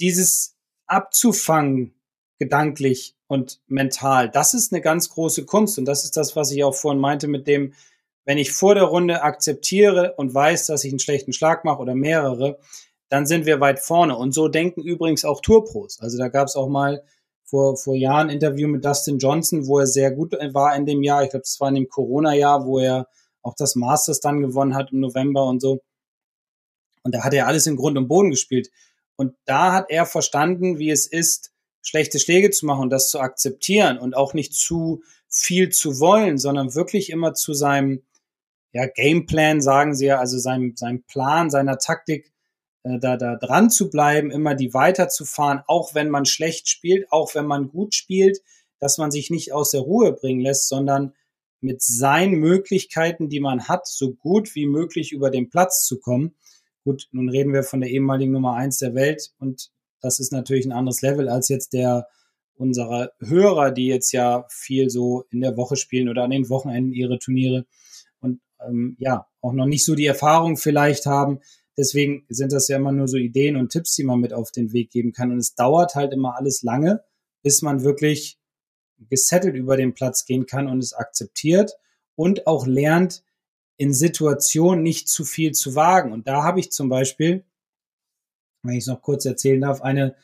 dieses 0.00 0.56
abzufangen, 0.86 1.94
gedanklich 2.38 3.17
und 3.28 3.60
mental, 3.68 4.30
das 4.30 4.54
ist 4.54 4.72
eine 4.72 4.80
ganz 4.80 5.10
große 5.10 5.44
Kunst 5.44 5.78
und 5.78 5.84
das 5.84 6.04
ist 6.04 6.16
das, 6.16 6.34
was 6.34 6.50
ich 6.50 6.64
auch 6.64 6.74
vorhin 6.74 7.00
meinte 7.00 7.28
mit 7.28 7.46
dem, 7.46 7.74
wenn 8.24 8.38
ich 8.38 8.52
vor 8.52 8.74
der 8.74 8.84
Runde 8.84 9.22
akzeptiere 9.22 10.14
und 10.16 10.34
weiß, 10.34 10.66
dass 10.66 10.84
ich 10.84 10.92
einen 10.92 10.98
schlechten 10.98 11.32
Schlag 11.32 11.64
mache 11.64 11.80
oder 11.80 11.94
mehrere, 11.94 12.58
dann 13.08 13.26
sind 13.26 13.46
wir 13.46 13.60
weit 13.60 13.78
vorne. 13.78 14.16
Und 14.16 14.32
so 14.34 14.48
denken 14.48 14.82
übrigens 14.82 15.24
auch 15.24 15.40
Tourpros. 15.40 15.98
Also 16.00 16.18
da 16.18 16.28
gab 16.28 16.46
es 16.46 16.56
auch 16.56 16.68
mal 16.68 17.02
vor, 17.44 17.78
vor 17.78 17.94
Jahren 17.94 18.28
ein 18.28 18.34
Interview 18.34 18.68
mit 18.68 18.84
Dustin 18.84 19.18
Johnson, 19.18 19.66
wo 19.66 19.78
er 19.78 19.86
sehr 19.86 20.10
gut 20.10 20.32
war 20.52 20.76
in 20.76 20.84
dem 20.84 21.02
Jahr. 21.02 21.24
Ich 21.24 21.30
glaube, 21.30 21.44
das 21.44 21.58
war 21.60 21.68
in 21.70 21.76
dem 21.76 21.88
Corona-Jahr, 21.88 22.66
wo 22.66 22.78
er 22.78 23.08
auch 23.42 23.54
das 23.56 23.76
Masters 23.76 24.20
dann 24.20 24.42
gewonnen 24.42 24.74
hat 24.74 24.92
im 24.92 25.00
November 25.00 25.46
und 25.46 25.60
so. 25.60 25.80
Und 27.02 27.14
da 27.14 27.24
hat 27.24 27.32
er 27.32 27.46
alles 27.46 27.66
in 27.66 27.76
Grund 27.76 27.96
und 27.96 28.08
Boden 28.08 28.30
gespielt. 28.30 28.68
Und 29.16 29.34
da 29.46 29.72
hat 29.72 29.86
er 29.88 30.04
verstanden, 30.04 30.78
wie 30.78 30.90
es 30.90 31.06
ist, 31.06 31.50
schlechte 31.88 32.18
Schläge 32.18 32.50
zu 32.50 32.66
machen 32.66 32.82
und 32.82 32.90
das 32.90 33.08
zu 33.08 33.18
akzeptieren 33.18 33.98
und 33.98 34.14
auch 34.14 34.34
nicht 34.34 34.52
zu 34.52 35.02
viel 35.28 35.70
zu 35.70 36.00
wollen, 36.00 36.36
sondern 36.36 36.74
wirklich 36.74 37.10
immer 37.10 37.32
zu 37.32 37.54
seinem 37.54 38.02
ja, 38.72 38.86
Gameplan, 38.86 39.62
sagen 39.62 39.94
sie 39.94 40.06
ja, 40.06 40.18
also 40.18 40.38
seinem, 40.38 40.76
seinem 40.76 41.02
Plan, 41.04 41.48
seiner 41.48 41.78
Taktik 41.78 42.32
äh, 42.82 42.98
da, 42.98 43.16
da 43.16 43.36
dran 43.36 43.70
zu 43.70 43.88
bleiben, 43.88 44.30
immer 44.30 44.54
die 44.54 44.74
weiterzufahren, 44.74 45.62
auch 45.66 45.94
wenn 45.94 46.10
man 46.10 46.26
schlecht 46.26 46.68
spielt, 46.68 47.10
auch 47.10 47.34
wenn 47.34 47.46
man 47.46 47.70
gut 47.70 47.94
spielt, 47.94 48.40
dass 48.80 48.98
man 48.98 49.10
sich 49.10 49.30
nicht 49.30 49.52
aus 49.52 49.70
der 49.70 49.80
Ruhe 49.80 50.12
bringen 50.12 50.40
lässt, 50.40 50.68
sondern 50.68 51.14
mit 51.60 51.82
seinen 51.82 52.34
Möglichkeiten, 52.34 53.30
die 53.30 53.40
man 53.40 53.66
hat, 53.66 53.86
so 53.86 54.12
gut 54.12 54.54
wie 54.54 54.66
möglich 54.66 55.12
über 55.12 55.30
den 55.30 55.48
Platz 55.48 55.86
zu 55.86 55.98
kommen. 55.98 56.36
Gut, 56.84 57.08
nun 57.10 57.30
reden 57.30 57.54
wir 57.54 57.62
von 57.62 57.80
der 57.80 57.90
ehemaligen 57.90 58.32
Nummer 58.32 58.54
eins 58.54 58.78
der 58.78 58.94
Welt 58.94 59.32
und 59.38 59.70
das 60.00 60.20
ist 60.20 60.32
natürlich 60.32 60.66
ein 60.66 60.72
anderes 60.72 61.02
Level 61.02 61.28
als 61.28 61.48
jetzt 61.48 61.72
der 61.72 62.08
unserer 62.54 63.12
Hörer, 63.20 63.70
die 63.70 63.86
jetzt 63.86 64.12
ja 64.12 64.44
viel 64.48 64.90
so 64.90 65.24
in 65.30 65.40
der 65.40 65.56
Woche 65.56 65.76
spielen 65.76 66.08
oder 66.08 66.24
an 66.24 66.30
den 66.30 66.48
Wochenenden 66.48 66.92
ihre 66.92 67.18
Turniere 67.18 67.66
und 68.20 68.40
ähm, 68.66 68.96
ja, 68.98 69.26
auch 69.40 69.52
noch 69.52 69.66
nicht 69.66 69.84
so 69.84 69.94
die 69.94 70.06
Erfahrung 70.06 70.56
vielleicht 70.56 71.06
haben. 71.06 71.40
Deswegen 71.76 72.26
sind 72.28 72.52
das 72.52 72.66
ja 72.66 72.76
immer 72.76 72.90
nur 72.90 73.06
so 73.06 73.16
Ideen 73.16 73.56
und 73.56 73.70
Tipps, 73.70 73.94
die 73.94 74.02
man 74.02 74.18
mit 74.18 74.32
auf 74.32 74.50
den 74.50 74.72
Weg 74.72 74.90
geben 74.90 75.12
kann. 75.12 75.30
Und 75.30 75.38
es 75.38 75.54
dauert 75.54 75.94
halt 75.94 76.12
immer 76.12 76.36
alles 76.36 76.62
lange, 76.62 77.04
bis 77.42 77.62
man 77.62 77.84
wirklich 77.84 78.38
gesettelt 79.08 79.54
über 79.54 79.76
den 79.76 79.94
Platz 79.94 80.24
gehen 80.24 80.46
kann 80.46 80.66
und 80.66 80.80
es 80.80 80.92
akzeptiert 80.92 81.74
und 82.16 82.48
auch 82.48 82.66
lernt, 82.66 83.22
in 83.76 83.94
Situationen 83.94 84.82
nicht 84.82 85.08
zu 85.08 85.24
viel 85.24 85.52
zu 85.52 85.76
wagen. 85.76 86.12
Und 86.12 86.26
da 86.26 86.42
habe 86.42 86.58
ich 86.58 86.72
zum 86.72 86.88
Beispiel, 86.88 87.44
wenn 88.68 88.76
ich 88.76 88.84
es 88.84 88.88
noch 88.88 89.02
kurz 89.02 89.24
erzählen 89.24 89.60
darf, 89.60 89.82
eine, 89.82 90.14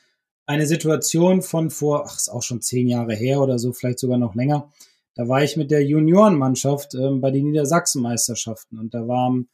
eine 0.47 0.67
Situation 0.67 1.43
von 1.43 1.71
vor, 1.71 2.05
ach, 2.07 2.17
ist 2.17 2.29
auch 2.29 2.43
schon 2.43 2.61
zehn 2.61 2.87
Jahre 2.87 3.15
her 3.15 3.41
oder 3.41 3.59
so, 3.59 3.73
vielleicht 3.73 3.99
sogar 3.99 4.19
noch 4.19 4.35
länger. 4.35 4.71
Da 5.15 5.29
war 5.29 5.43
ich 5.43 5.57
mit 5.57 5.71
der 5.71 5.85
Juniorenmannschaft 5.85 6.95
ähm, 6.95 7.21
bei 7.21 7.31
den 7.31 7.47
Niedersachsenmeisterschaften 7.47 8.79
und 8.79 8.95
da 8.95 9.07
war 9.09 9.27
am 9.27 9.49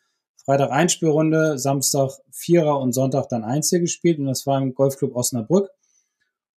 Freitag 0.45 0.71
Einspielrunde, 0.71 1.59
Samstag 1.59 2.11
Vierer 2.31 2.81
und 2.81 2.93
Sonntag 2.93 3.29
dann 3.29 3.45
Einzel 3.45 3.81
gespielt 3.81 4.19
und 4.19 4.25
das 4.25 4.47
war 4.47 4.61
im 4.61 4.75
Golfclub 4.75 5.15
Osnabrück. 5.15 5.71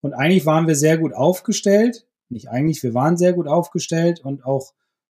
Und 0.03 0.13
eigentlich 0.15 0.47
waren 0.47 0.67
wir 0.67 0.77
sehr 0.77 0.99
gut 0.99 1.15
aufgestellt. 1.15 2.07
Nicht 2.29 2.49
eigentlich, 2.49 2.83
wir 2.83 2.95
waren 2.95 3.17
sehr 3.17 3.33
gut 3.33 3.49
aufgestellt 3.49 4.21
und 4.21 4.45
auch 4.45 4.73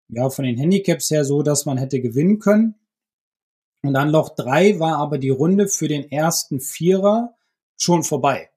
ja 0.10 0.30
von 0.30 0.46
den 0.46 0.58
Handicaps 0.58 1.10
her 1.12 1.26
so, 1.26 1.42
dass 1.44 1.66
man 1.66 1.78
hätte 1.78 2.02
gewinnen 2.02 2.40
können. 2.40 2.76
Und 3.84 3.94
dann 3.94 4.10
Loch 4.10 4.36
drei 4.36 4.80
war 4.80 4.98
aber 4.98 5.18
die 5.18 5.30
Runde 5.30 5.68
für 5.68 5.88
den 5.88 6.12
ersten 6.12 6.60
Vierer 6.60 7.36
schon 7.78 8.04
vorbei. 8.04 8.50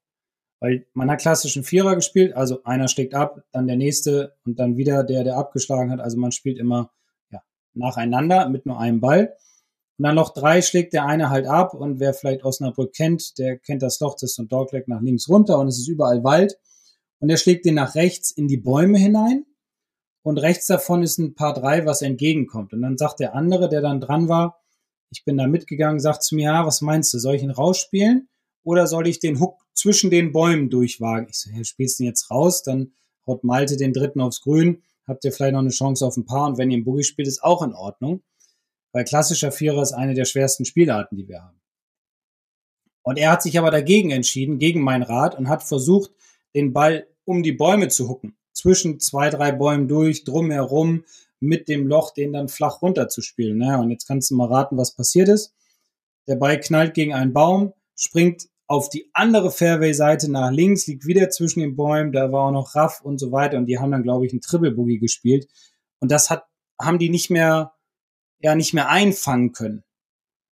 Weil 0.60 0.86
man 0.92 1.10
hat 1.10 1.20
klassischen 1.20 1.64
Vierer 1.64 1.94
gespielt, 1.94 2.34
also 2.34 2.62
einer 2.64 2.88
schlägt 2.88 3.14
ab, 3.14 3.42
dann 3.52 3.66
der 3.66 3.76
nächste 3.76 4.36
und 4.44 4.58
dann 4.58 4.76
wieder 4.76 5.04
der, 5.04 5.24
der 5.24 5.36
abgeschlagen 5.36 5.90
hat. 5.90 6.00
Also 6.00 6.18
man 6.18 6.32
spielt 6.32 6.58
immer 6.58 6.92
ja, 7.30 7.42
nacheinander 7.72 8.48
mit 8.48 8.66
nur 8.66 8.78
einem 8.78 9.00
Ball. 9.00 9.34
Und 9.98 10.04
dann 10.04 10.16
Loch 10.16 10.30
drei 10.30 10.62
schlägt 10.62 10.92
der 10.92 11.06
eine 11.06 11.30
halt 11.30 11.46
ab 11.46 11.74
und 11.74 12.00
wer 12.00 12.14
vielleicht 12.14 12.44
Osnabrück 12.44 12.94
kennt, 12.94 13.38
der 13.38 13.58
kennt 13.58 13.82
das 13.82 14.00
Loch, 14.00 14.14
das 14.14 14.30
ist 14.30 14.36
so 14.36 14.42
ein 14.42 14.82
nach 14.86 15.02
links 15.02 15.28
runter 15.28 15.58
und 15.58 15.68
es 15.68 15.78
ist 15.78 15.88
überall 15.88 16.24
Wald. 16.24 16.58
Und 17.20 17.30
er 17.30 17.36
schlägt 17.36 17.66
den 17.66 17.74
nach 17.74 17.94
rechts 17.94 18.30
in 18.30 18.48
die 18.48 18.56
Bäume 18.56 18.98
hinein 18.98 19.44
und 20.22 20.38
rechts 20.38 20.66
davon 20.66 21.02
ist 21.02 21.18
ein 21.18 21.34
Paar 21.34 21.54
drei, 21.54 21.86
was 21.86 22.02
entgegenkommt. 22.02 22.72
Und 22.72 22.82
dann 22.82 22.96
sagt 22.96 23.20
der 23.20 23.34
andere, 23.34 23.68
der 23.68 23.80
dann 23.80 24.00
dran 24.00 24.28
war, 24.28 24.60
ich 25.10 25.24
bin 25.24 25.36
da 25.36 25.46
mitgegangen, 25.46 26.00
sagt 26.00 26.22
zu 26.22 26.34
mir, 26.34 26.44
ja, 26.44 26.66
was 26.66 26.80
meinst 26.80 27.12
du, 27.12 27.18
soll 27.18 27.34
ich 27.34 27.42
ihn 27.42 27.50
rausspielen 27.50 28.28
oder 28.62 28.86
soll 28.86 29.06
ich 29.06 29.18
den 29.18 29.40
Hook 29.40 29.60
zwischen 29.74 30.10
den 30.10 30.32
Bäumen 30.32 30.70
durchwagen? 30.70 31.28
Ich 31.28 31.38
so, 31.38 31.50
ja, 31.50 31.64
spielst 31.64 31.98
du 31.98 32.04
ihn 32.04 32.08
jetzt 32.08 32.30
raus, 32.30 32.62
dann 32.62 32.92
haut 33.26 33.44
Malte 33.44 33.76
den 33.76 33.92
dritten 33.92 34.20
aufs 34.20 34.40
Grün, 34.40 34.82
habt 35.06 35.24
ihr 35.24 35.32
vielleicht 35.32 35.52
noch 35.52 35.60
eine 35.60 35.70
Chance 35.70 36.06
auf 36.06 36.16
ein 36.16 36.26
Paar 36.26 36.46
und 36.46 36.58
wenn 36.58 36.70
ihr 36.70 36.76
einen 36.76 36.84
Boogie 36.84 37.04
spielt, 37.04 37.28
ist 37.28 37.42
auch 37.42 37.62
in 37.62 37.74
Ordnung. 37.74 38.22
Weil 38.92 39.04
klassischer 39.04 39.52
Vierer 39.52 39.82
ist 39.82 39.92
eine 39.92 40.14
der 40.14 40.24
schwersten 40.24 40.64
Spielarten, 40.64 41.16
die 41.16 41.28
wir 41.28 41.42
haben. 41.42 41.60
Und 43.02 43.18
er 43.18 43.30
hat 43.30 43.42
sich 43.42 43.58
aber 43.58 43.70
dagegen 43.70 44.10
entschieden, 44.10 44.58
gegen 44.58 44.80
mein 44.80 45.02
Rat, 45.02 45.36
und 45.38 45.48
hat 45.48 45.62
versucht, 45.62 46.10
den 46.54 46.72
Ball 46.72 47.06
um 47.24 47.42
die 47.42 47.52
Bäume 47.52 47.88
zu 47.88 48.08
hucken. 48.08 48.36
Zwischen 48.52 48.98
zwei, 48.98 49.30
drei 49.30 49.52
Bäumen 49.52 49.86
durch, 49.86 50.24
drumherum, 50.24 51.04
mit 51.40 51.68
dem 51.68 51.86
Loch, 51.86 52.12
den 52.12 52.32
dann 52.32 52.48
flach 52.48 52.82
runterzuspielen. 52.82 53.58
Naja, 53.58 53.80
und 53.80 53.90
jetzt 53.90 54.06
kannst 54.06 54.30
du 54.30 54.36
mal 54.36 54.48
raten, 54.48 54.76
was 54.76 54.94
passiert 54.94 55.28
ist. 55.28 55.54
Der 56.28 56.36
Ball 56.36 56.60
knallt 56.60 56.94
gegen 56.94 57.14
einen 57.14 57.32
Baum, 57.32 57.72
springt 57.96 58.48
auf 58.66 58.88
die 58.88 59.10
andere 59.14 59.50
Fairway-Seite 59.50 60.30
nach 60.30 60.52
links, 60.52 60.86
liegt 60.86 61.04
wieder 61.04 61.28
zwischen 61.30 61.58
den 61.58 61.74
Bäumen, 61.74 62.12
da 62.12 62.30
war 62.30 62.44
auch 62.44 62.52
noch 62.52 62.76
Raff 62.76 63.00
und 63.00 63.18
so 63.18 63.32
weiter 63.32 63.58
und 63.58 63.66
die 63.66 63.80
haben 63.80 63.90
dann, 63.90 64.04
glaube 64.04 64.26
ich, 64.26 64.32
einen 64.32 64.42
Triple 64.42 64.70
Boogie 64.70 65.00
gespielt 65.00 65.48
und 65.98 66.12
das 66.12 66.30
hat, 66.30 66.44
haben 66.80 67.00
die 67.00 67.10
nicht 67.10 67.30
mehr, 67.30 67.72
ja, 68.38 68.54
nicht 68.54 68.72
mehr 68.72 68.88
einfangen 68.88 69.50
können. 69.50 69.82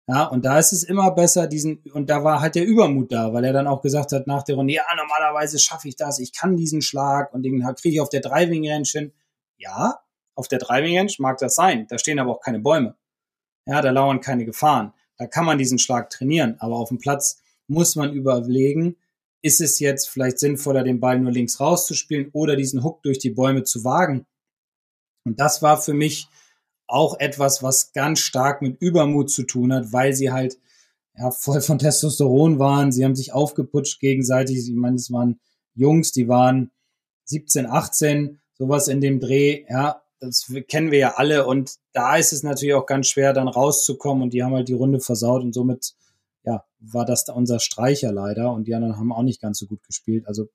Ja, 0.08 0.23
und 0.23 0.45
da 0.45 0.58
ist 0.58 0.71
es 0.71 0.84
immer 0.84 1.12
besser, 1.12 1.47
diesen, 1.47 1.84
und 1.93 2.10
da 2.10 2.23
war 2.23 2.41
halt 2.41 2.56
der 2.56 2.65
Übermut 2.65 3.12
da, 3.12 3.34
weil 3.34 3.43
er 3.43 3.54
dann 3.54 3.67
auch 3.67 3.82
gesagt 3.82 4.13
hat 4.13 4.26
nach 4.26 4.41
der 4.41 4.56
Runde, 4.56 4.73
ja, 4.73 4.84
normalerweise 4.95 5.60
schaffe 5.60 5.88
ich 5.88 5.95
das, 5.95 6.17
ich 6.17 6.34
kann 6.34 6.56
diesen 6.56 6.82
Schlag 6.82 7.34
und 7.34 7.43
den 7.43 7.62
kriege 7.76 7.95
ich 7.95 8.02
auf 8.02 8.10
der 8.10 8.21
Driving 8.21 8.67
Range 8.67 8.88
hin. 8.88 9.12
Ja, 9.58 10.00
auf 10.38 10.47
der 10.47 10.60
Driving 10.60 10.97
Range 10.97 11.12
mag 11.19 11.38
das 11.39 11.56
sein, 11.56 11.88
da 11.89 11.97
stehen 11.97 12.19
aber 12.19 12.32
auch 12.32 12.41
keine 12.41 12.60
Bäume. 12.60 12.95
Ja, 13.65 13.82
da 13.82 13.91
lauern 13.91 14.21
keine 14.21 14.45
Gefahren. 14.45 14.93
Da 15.17 15.28
kann 15.28 15.45
man 15.45 15.58
diesen 15.58 15.80
Schlag 15.80 16.10
trainieren, 16.10 16.56
aber 16.60 16.76
auf 16.76 16.89
dem 16.89 17.00
Platz 17.00 17.41
muss 17.67 17.95
man 17.95 18.13
überlegen, 18.13 18.95
ist 19.41 19.62
es 19.62 19.80
jetzt 19.80 20.10
vielleicht 20.10 20.39
sinnvoller, 20.39 20.84
den 20.84 21.00
Ball 21.00 21.19
nur 21.19 21.32
links 21.32 21.60
rauszuspielen 21.60 22.30
oder 22.34 22.56
diesen 22.56 22.84
Hook 22.84 23.04
durch 23.04 23.19
die 23.19 23.30
Bäume 23.30 23.63
zu 23.63 23.84
wagen? 23.84 24.26
Und 25.26 25.39
das 25.39 25.62
war 25.62 25.82
für 25.82 25.93
mich 25.93 26.28
auch 26.88 27.19
etwas, 27.19 27.62
was 27.62 27.91
ganz 27.91 28.19
stark 28.19 28.62
mit 28.62 28.82
Übermut 28.82 29.30
zu 29.30 29.43
tun 29.43 29.73
hat, 29.73 29.91
weil 29.91 30.13
sie 30.13 30.32
halt 30.32 30.58
ja, 31.17 31.32
voll 31.32 31.62
von 31.62 31.80
Testosteron 31.80 32.60
waren. 32.60 32.91
Sie 32.91 33.04
haben 33.04 33.15
sich 33.15 33.34
aufgeputscht 33.34 34.00
gegenseitig. 34.00 34.58
Ich 34.58 34.76
meine, 34.76 34.95
es 34.95 35.12
waren 35.12 35.39
Jungs, 35.73 36.12
die 36.12 36.28
waren 36.28 36.71
17, 37.26 37.65
18, 37.65 38.39
sowas 38.54 38.88
in 38.88 39.02
dem 39.02 39.19
Dreh. 39.19 39.65
Ja, 39.69 40.02
das 40.19 40.51
kennen 40.67 40.91
wir 40.91 40.99
ja 40.99 41.13
alle. 41.15 41.45
Und 41.45 41.75
da 41.93 42.17
ist 42.17 42.34
es 42.34 42.43
natürlich 42.43 42.73
auch 42.73 42.86
ganz 42.86 43.08
schwer, 43.08 43.34
dann 43.34 43.47
rauszukommen. 43.47 44.23
Und 44.23 44.34
die 44.34 44.43
haben 44.43 44.53
halt 44.53 44.67
die 44.67 44.73
Runde 44.73 44.99
versaut. 44.99 45.43
Und 45.43 45.53
somit 45.53 45.95
ja, 46.47 46.63
war 46.80 47.06
das 47.06 47.25
da 47.25 47.34
unser 47.34 47.60
Streicher 47.60 48.13
leider 48.13 48.53
und 48.53 48.69
die 48.69 48.73
anderen 48.73 48.97
haben 48.97 49.12
auch 49.12 49.21
nicht 49.21 49.41
ganz 49.41 49.60
so 49.60 49.67
gut 49.67 49.84
gespielt. 49.84 50.25
Also 50.27 50.47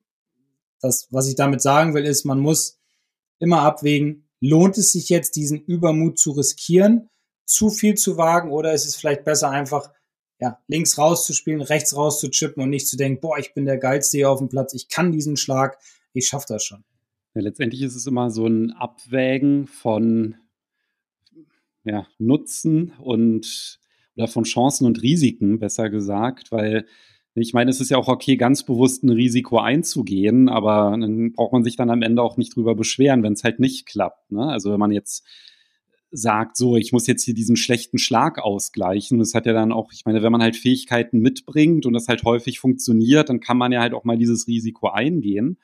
das, 0.81 1.07
was 1.11 1.29
ich 1.29 1.35
damit 1.35 1.61
sagen 1.61 1.92
will, 1.92 2.07
ist, 2.07 2.25
man 2.25 2.40
muss 2.40 2.81
immer 3.38 3.61
abwägen, 3.61 4.27
lohnt 4.40 4.79
es 4.79 4.92
sich 4.92 5.11
jetzt, 5.11 5.37
diesen 5.37 5.61
Übermut 5.61 6.18
zu 6.18 6.31
riskieren, 6.31 7.11
zu 7.44 7.68
viel 7.68 7.94
zu 7.94 8.16
wagen 8.16 8.51
oder 8.51 8.72
ist 8.72 8.87
es 8.87 8.96
vielleicht 8.96 9.25
besser 9.25 9.51
einfach, 9.51 9.90
ja, 10.40 10.59
links 10.66 10.96
rauszuspielen, 10.96 11.61
rechts 11.61 11.94
rauszuchippen 11.94 12.62
und 12.62 12.70
nicht 12.70 12.88
zu 12.88 12.96
denken, 12.96 13.20
boah, 13.20 13.38
ich 13.38 13.53
bin 13.53 13.66
der 13.66 13.77
Geilste 13.77 14.16
hier 14.16 14.31
auf 14.31 14.38
dem 14.38 14.48
Platz, 14.48 14.72
ich 14.72 14.88
kann 14.88 15.12
diesen 15.12 15.37
Schlag, 15.37 15.79
ich 16.14 16.27
schaffe 16.27 16.46
das 16.48 16.64
schon. 16.64 16.85
Ja, 17.35 17.40
letztendlich 17.40 17.83
ist 17.83 17.97
es 17.97 18.07
immer 18.07 18.31
so 18.31 18.47
ein 18.47 18.73
Abwägen 18.73 19.66
von 19.66 20.37
ja, 21.85 22.07
Nutzen 22.18 22.92
und 23.01 23.81
oder 24.14 24.29
von 24.29 24.45
Chancen 24.45 24.87
und 24.87 25.03
Risiken, 25.03 25.59
besser 25.59 25.88
gesagt, 25.88 26.53
weil 26.53 26.87
ich 27.35 27.55
meine, 27.55 27.71
es 27.71 27.81
ist 27.81 27.88
ja 27.88 27.97
auch 27.97 28.09
okay, 28.09 28.37
ganz 28.37 28.62
bewusst 28.62 29.05
ein 29.05 29.09
Risiko 29.09 29.59
einzugehen, 29.59 30.51
aber 30.51 30.95
dann 30.99 31.33
braucht 31.33 31.55
man 31.55 31.64
sich 31.64 31.77
dann 31.77 31.88
am 31.88 32.03
Ende 32.03 32.23
auch 32.23 32.37
nicht 32.37 32.55
drüber 32.55 32.75
beschweren, 32.75 33.23
wenn 33.23 33.33
es 33.33 33.42
halt 33.42 33.59
nicht 33.59 33.87
klappt. 33.87 34.31
Ne? 34.31 34.45
Also 34.45 34.71
wenn 34.71 34.79
man 34.79 34.92
jetzt 34.92 35.25
sagt, 36.11 36.59
so, 36.59 36.77
ich 36.77 36.92
muss 36.92 37.07
jetzt 37.07 37.25
hier 37.25 37.33
diesen 37.33 37.57
schlechten 37.57 37.97
Schlag 37.97 38.38
ausgleichen. 38.38 39.18
Das 39.18 39.33
hat 39.33 39.47
ja 39.47 39.55
dann 39.55 39.73
auch, 39.73 39.92
ich 39.95 40.05
meine, 40.05 40.23
wenn 40.23 40.31
man 40.31 40.42
halt 40.42 40.57
Fähigkeiten 40.57 41.21
mitbringt 41.21 41.87
und 41.87 41.95
das 41.95 42.07
halt 42.07 42.23
häufig 42.25 42.61
funktioniert, 42.61 43.31
dann 43.31 43.40
kann 43.40 43.57
man 43.57 43.73
ja 43.73 43.81
halt 43.81 43.95
auch 43.95 44.05
mal 44.05 44.18
dieses 44.18 44.47
Risiko 44.47 44.90
eingehen. 44.90 45.59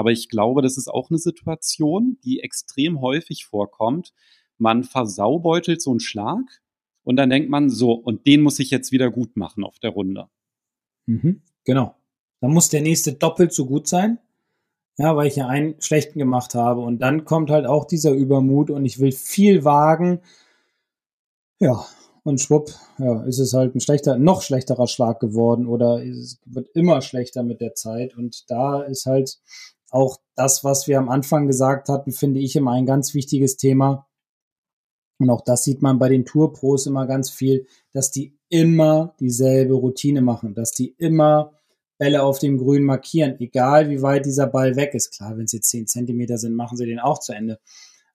Aber 0.00 0.12
ich 0.12 0.30
glaube, 0.30 0.62
das 0.62 0.78
ist 0.78 0.88
auch 0.88 1.10
eine 1.10 1.18
Situation, 1.18 2.16
die 2.24 2.40
extrem 2.40 3.02
häufig 3.02 3.44
vorkommt. 3.44 4.14
Man 4.56 4.82
versaubeutelt 4.82 5.82
so 5.82 5.90
einen 5.90 6.00
Schlag, 6.00 6.62
und 7.02 7.16
dann 7.16 7.28
denkt 7.28 7.50
man 7.50 7.68
so, 7.68 7.92
und 7.92 8.26
den 8.26 8.40
muss 8.40 8.58
ich 8.60 8.70
jetzt 8.70 8.92
wieder 8.92 9.10
gut 9.10 9.36
machen 9.36 9.62
auf 9.62 9.78
der 9.78 9.90
Runde. 9.90 10.28
Mhm, 11.06 11.42
genau. 11.64 11.96
Dann 12.40 12.52
muss 12.52 12.70
der 12.70 12.82
nächste 12.82 13.12
doppelt 13.12 13.52
so 13.52 13.66
gut 13.66 13.88
sein. 13.88 14.18
Ja, 14.96 15.16
weil 15.16 15.26
ich 15.26 15.36
ja 15.36 15.48
einen 15.48 15.74
schlechten 15.82 16.18
gemacht 16.18 16.54
habe. 16.54 16.80
Und 16.80 17.00
dann 17.00 17.26
kommt 17.26 17.50
halt 17.50 17.66
auch 17.66 17.84
dieser 17.84 18.12
Übermut 18.12 18.70
und 18.70 18.86
ich 18.86 19.00
will 19.00 19.12
viel 19.12 19.64
wagen. 19.64 20.20
Ja, 21.58 21.84
und 22.22 22.40
schwupp, 22.40 22.70
ja, 22.98 23.22
ist 23.24 23.38
es 23.38 23.54
halt 23.54 23.74
ein 23.74 23.80
schlechter, 23.80 24.16
noch 24.16 24.42
schlechterer 24.42 24.86
Schlag 24.86 25.20
geworden 25.20 25.66
oder 25.66 26.04
es 26.04 26.38
wird 26.44 26.68
immer 26.74 27.02
schlechter 27.02 27.42
mit 27.42 27.60
der 27.60 27.74
Zeit. 27.74 28.16
Und 28.16 28.50
da 28.50 28.82
ist 28.82 29.06
halt 29.06 29.40
auch 29.90 30.18
das, 30.34 30.64
was 30.64 30.86
wir 30.86 30.98
am 30.98 31.08
Anfang 31.08 31.46
gesagt 31.46 31.88
hatten, 31.88 32.12
finde 32.12 32.40
ich 32.40 32.56
immer 32.56 32.72
ein 32.72 32.86
ganz 32.86 33.14
wichtiges 33.14 33.56
Thema. 33.56 34.06
Und 35.18 35.30
auch 35.30 35.42
das 35.42 35.64
sieht 35.64 35.82
man 35.82 35.98
bei 35.98 36.08
den 36.08 36.24
Tourpros 36.24 36.86
immer 36.86 37.06
ganz 37.06 37.30
viel, 37.30 37.66
dass 37.92 38.10
die 38.10 38.38
immer 38.48 39.14
dieselbe 39.20 39.74
Routine 39.74 40.22
machen, 40.22 40.54
dass 40.54 40.72
die 40.72 40.94
immer 40.98 41.52
Bälle 41.98 42.22
auf 42.22 42.38
dem 42.38 42.56
Grün 42.56 42.84
markieren, 42.84 43.38
egal 43.38 43.90
wie 43.90 44.00
weit 44.00 44.24
dieser 44.24 44.46
Ball 44.46 44.76
weg 44.76 44.94
ist. 44.94 45.12
Klar, 45.12 45.36
wenn 45.36 45.44
es 45.44 45.52
jetzt 45.52 45.68
zehn 45.68 45.86
Zentimeter 45.86 46.38
sind, 46.38 46.54
machen 46.54 46.78
sie 46.78 46.86
den 46.86 46.98
auch 46.98 47.20
zu 47.20 47.32
Ende. 47.32 47.60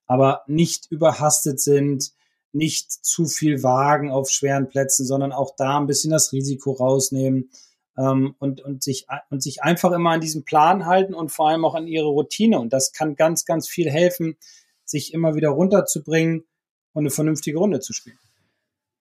Aber 0.07 0.41
nicht 0.47 0.91
überhastet 0.91 1.59
sind, 1.59 2.11
nicht 2.51 2.91
zu 2.91 3.25
viel 3.25 3.61
wagen 3.61 4.09
auf 4.09 4.29
schweren 4.29 4.69
Plätzen, 4.69 5.05
sondern 5.05 5.31
auch 5.31 5.55
da 5.55 5.77
ein 5.77 5.85
bisschen 5.85 6.11
das 6.11 6.31
Risiko 6.31 6.71
rausnehmen 6.71 7.49
ähm, 7.97 8.35
und, 8.39 8.61
und, 8.61 8.83
sich, 8.83 9.07
und 9.29 9.41
sich 9.41 9.63
einfach 9.63 9.91
immer 9.91 10.11
an 10.11 10.21
diesen 10.21 10.43
Plan 10.43 10.85
halten 10.85 11.13
und 11.13 11.31
vor 11.31 11.49
allem 11.49 11.65
auch 11.65 11.75
an 11.75 11.87
ihre 11.87 12.07
Routine. 12.07 12.59
Und 12.59 12.73
das 12.73 12.91
kann 12.91 13.15
ganz, 13.15 13.45
ganz 13.45 13.67
viel 13.67 13.89
helfen, 13.89 14.37
sich 14.83 15.13
immer 15.13 15.35
wieder 15.35 15.49
runterzubringen 15.49 16.45
und 16.93 17.03
eine 17.03 17.09
vernünftige 17.09 17.57
Runde 17.57 17.79
zu 17.79 17.93
spielen. 17.93 18.19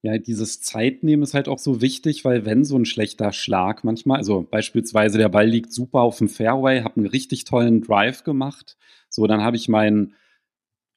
Ja, 0.02 0.18
dieses 0.18 0.60
Zeitnehmen 0.60 1.22
ist 1.22 1.32
halt 1.32 1.48
auch 1.48 1.58
so 1.58 1.80
wichtig, 1.80 2.26
weil 2.26 2.44
wenn 2.44 2.66
so 2.66 2.76
ein 2.76 2.84
schlechter 2.84 3.32
Schlag 3.32 3.84
manchmal, 3.84 4.18
also 4.18 4.42
beispielsweise 4.42 5.16
der 5.16 5.30
Ball 5.30 5.46
liegt 5.46 5.72
super 5.72 6.00
auf 6.00 6.18
dem 6.18 6.28
Fairway, 6.28 6.82
habe 6.82 6.98
einen 6.98 7.06
richtig 7.06 7.44
tollen 7.44 7.80
Drive 7.80 8.22
gemacht, 8.22 8.76
so 9.08 9.26
dann 9.26 9.42
habe 9.42 9.56
ich 9.56 9.68
meinen 9.68 10.14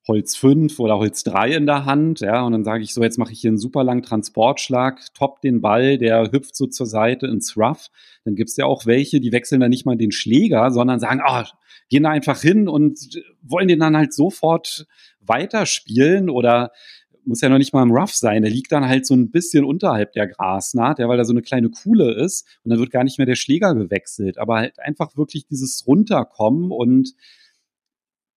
Holz 0.07 0.35
5 0.37 0.79
oder 0.79 0.97
Holz 0.97 1.23
3 1.23 1.55
in 1.55 1.65
der 1.65 1.85
Hand, 1.85 2.21
ja, 2.21 2.41
und 2.43 2.53
dann 2.53 2.63
sage 2.63 2.83
ich 2.83 2.93
so, 2.93 3.03
jetzt 3.03 3.17
mache 3.17 3.33
ich 3.33 3.41
hier 3.41 3.49
einen 3.49 3.57
super 3.57 3.83
langen 3.83 4.03
Transportschlag, 4.03 5.01
top 5.13 5.41
den 5.41 5.59
Ball, 5.61 5.97
der 5.97 6.31
hüpft 6.31 6.55
so 6.55 6.67
zur 6.67 6.85
Seite 6.85 7.27
ins 7.27 7.57
Rough. 7.57 7.89
Dann 8.23 8.35
gibt 8.35 8.49
es 8.49 8.57
ja 8.57 8.65
auch 8.65 8.85
welche, 8.85 9.19
die 9.19 9.31
wechseln 9.31 9.59
dann 9.59 9.69
nicht 9.69 9.85
mal 9.85 9.97
den 9.97 10.11
Schläger, 10.11 10.71
sondern 10.71 10.99
sagen, 10.99 11.21
ah, 11.23 11.43
oh, 11.43 11.57
gehen 11.89 12.03
da 12.03 12.09
einfach 12.09 12.41
hin 12.41 12.69
und 12.69 12.99
wollen 13.41 13.67
den 13.67 13.79
dann 13.79 13.97
halt 13.97 14.13
sofort 14.13 14.87
weiterspielen 15.19 16.29
oder 16.29 16.71
muss 17.25 17.41
ja 17.41 17.49
noch 17.49 17.57
nicht 17.57 17.73
mal 17.73 17.83
im 17.83 17.91
Rough 17.91 18.13
sein. 18.13 18.41
Der 18.41 18.51
liegt 18.51 18.71
dann 18.71 18.87
halt 18.87 19.05
so 19.05 19.13
ein 19.13 19.31
bisschen 19.31 19.65
unterhalb 19.65 20.13
der 20.13 20.27
Grasnaht, 20.27 20.99
ja, 20.99 21.09
weil 21.09 21.17
da 21.17 21.25
so 21.25 21.33
eine 21.33 21.41
kleine 21.41 21.69
Kuhle 21.69 22.13
ist 22.13 22.47
und 22.63 22.71
dann 22.71 22.79
wird 22.79 22.91
gar 22.91 23.03
nicht 23.03 23.17
mehr 23.17 23.27
der 23.27 23.35
Schläger 23.35 23.75
gewechselt. 23.75 24.37
Aber 24.37 24.55
halt 24.55 24.79
einfach 24.79 25.17
wirklich 25.17 25.45
dieses 25.45 25.85
Runterkommen 25.85 26.71
und 26.71 27.13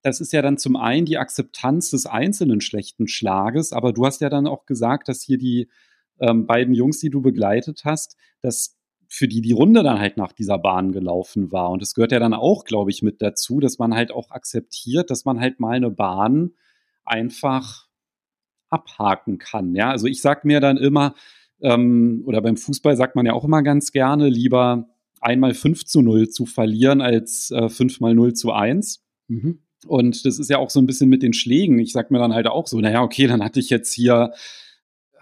das 0.03 0.21
ist 0.21 0.33
ja 0.33 0.43
dann 0.43 0.59
zum 0.59 0.77
einen 0.77 1.07
die 1.07 1.19
Akzeptanz 1.19 1.91
des 1.91 2.07
einzelnen 2.07 2.61
schlechten 2.61 3.09
Schlages, 3.09 3.73
aber 3.73 3.93
du 3.93 4.07
hast 4.07 4.21
ja 4.21 4.31
dann 4.31 4.47
auch 4.47 4.67
gesagt, 4.67 5.09
dass 5.09 5.23
hier 5.23 5.39
die 5.39 5.69
ähm, 6.21 6.47
beiden 6.47 6.75
Jungs, 6.75 7.01
die 7.01 7.11
du 7.11 7.21
begleitet 7.21 7.83
hast, 7.85 8.17
dass 8.41 8.77
für 9.09 9.27
die 9.27 9.41
die 9.41 9.53
Runde 9.53 9.83
dann 9.83 9.99
halt 9.99 10.17
nach 10.17 10.33
dieser 10.33 10.59
Bahn 10.59 10.93
gelaufen 10.93 11.51
war. 11.51 11.71
Und 11.71 11.83
es 11.83 11.95
gehört 11.95 12.13
ja 12.13 12.21
dann 12.21 12.33
auch, 12.33 12.65
glaube 12.65 12.91
ich, 12.91 13.03
mit 13.03 13.21
dazu, 13.21 13.59
dass 13.59 13.79
man 13.79 13.95
halt 13.95 14.13
auch 14.13 14.31
akzeptiert, 14.31 15.11
dass 15.11 15.25
man 15.25 15.41
halt 15.41 15.59
mal 15.59 15.77
eine 15.77 15.91
Bahn 15.91 16.53
einfach 17.05 17.89
abhaken 18.69 19.39
kann. 19.39 19.75
Ja, 19.75 19.91
also 19.91 20.07
ich 20.07 20.23
sag 20.23 20.45
mir 20.45 20.61
dann 20.61 20.77
immer, 20.77 21.15
ähm, 21.61 22.23
oder 22.25 22.41
beim 22.41 22.57
Fußball 22.57 22.97
sagt 22.97 23.17
man 23.17 23.27
ja 23.27 23.33
auch 23.33 23.45
immer 23.45 23.63
ganz 23.63 23.91
gerne, 23.91 24.29
lieber 24.29 24.89
einmal 25.21 25.55
5 25.55 25.85
zu 25.85 26.03
0 26.03 26.29
zu 26.29 26.47
verlieren 26.47 27.01
als 27.01 27.51
äh, 27.51 27.69
5 27.69 27.99
mal 27.99 28.15
0 28.15 28.35
zu 28.35 28.53
1. 28.53 29.05
Mhm. 29.27 29.61
Und 29.87 30.25
das 30.27 30.39
ist 30.39 30.51
ja 30.51 30.59
auch 30.59 30.71
so 30.71 30.81
ein 30.81 30.87
bisschen 30.87 31.09
mit 31.09 31.23
den 31.23 31.33
Schlägen. 31.33 31.79
Ich 31.79 31.93
sag 31.93 32.11
mir 32.11 32.19
dann 32.19 32.35
halt 32.35 32.47
auch 32.47 32.67
so, 32.67 32.79
naja, 32.81 33.03
okay, 33.03 33.27
dann 33.27 33.43
hatte 33.43 33.61
ich 33.61 33.71
jetzt 33.71 33.93
hier, 33.93 34.33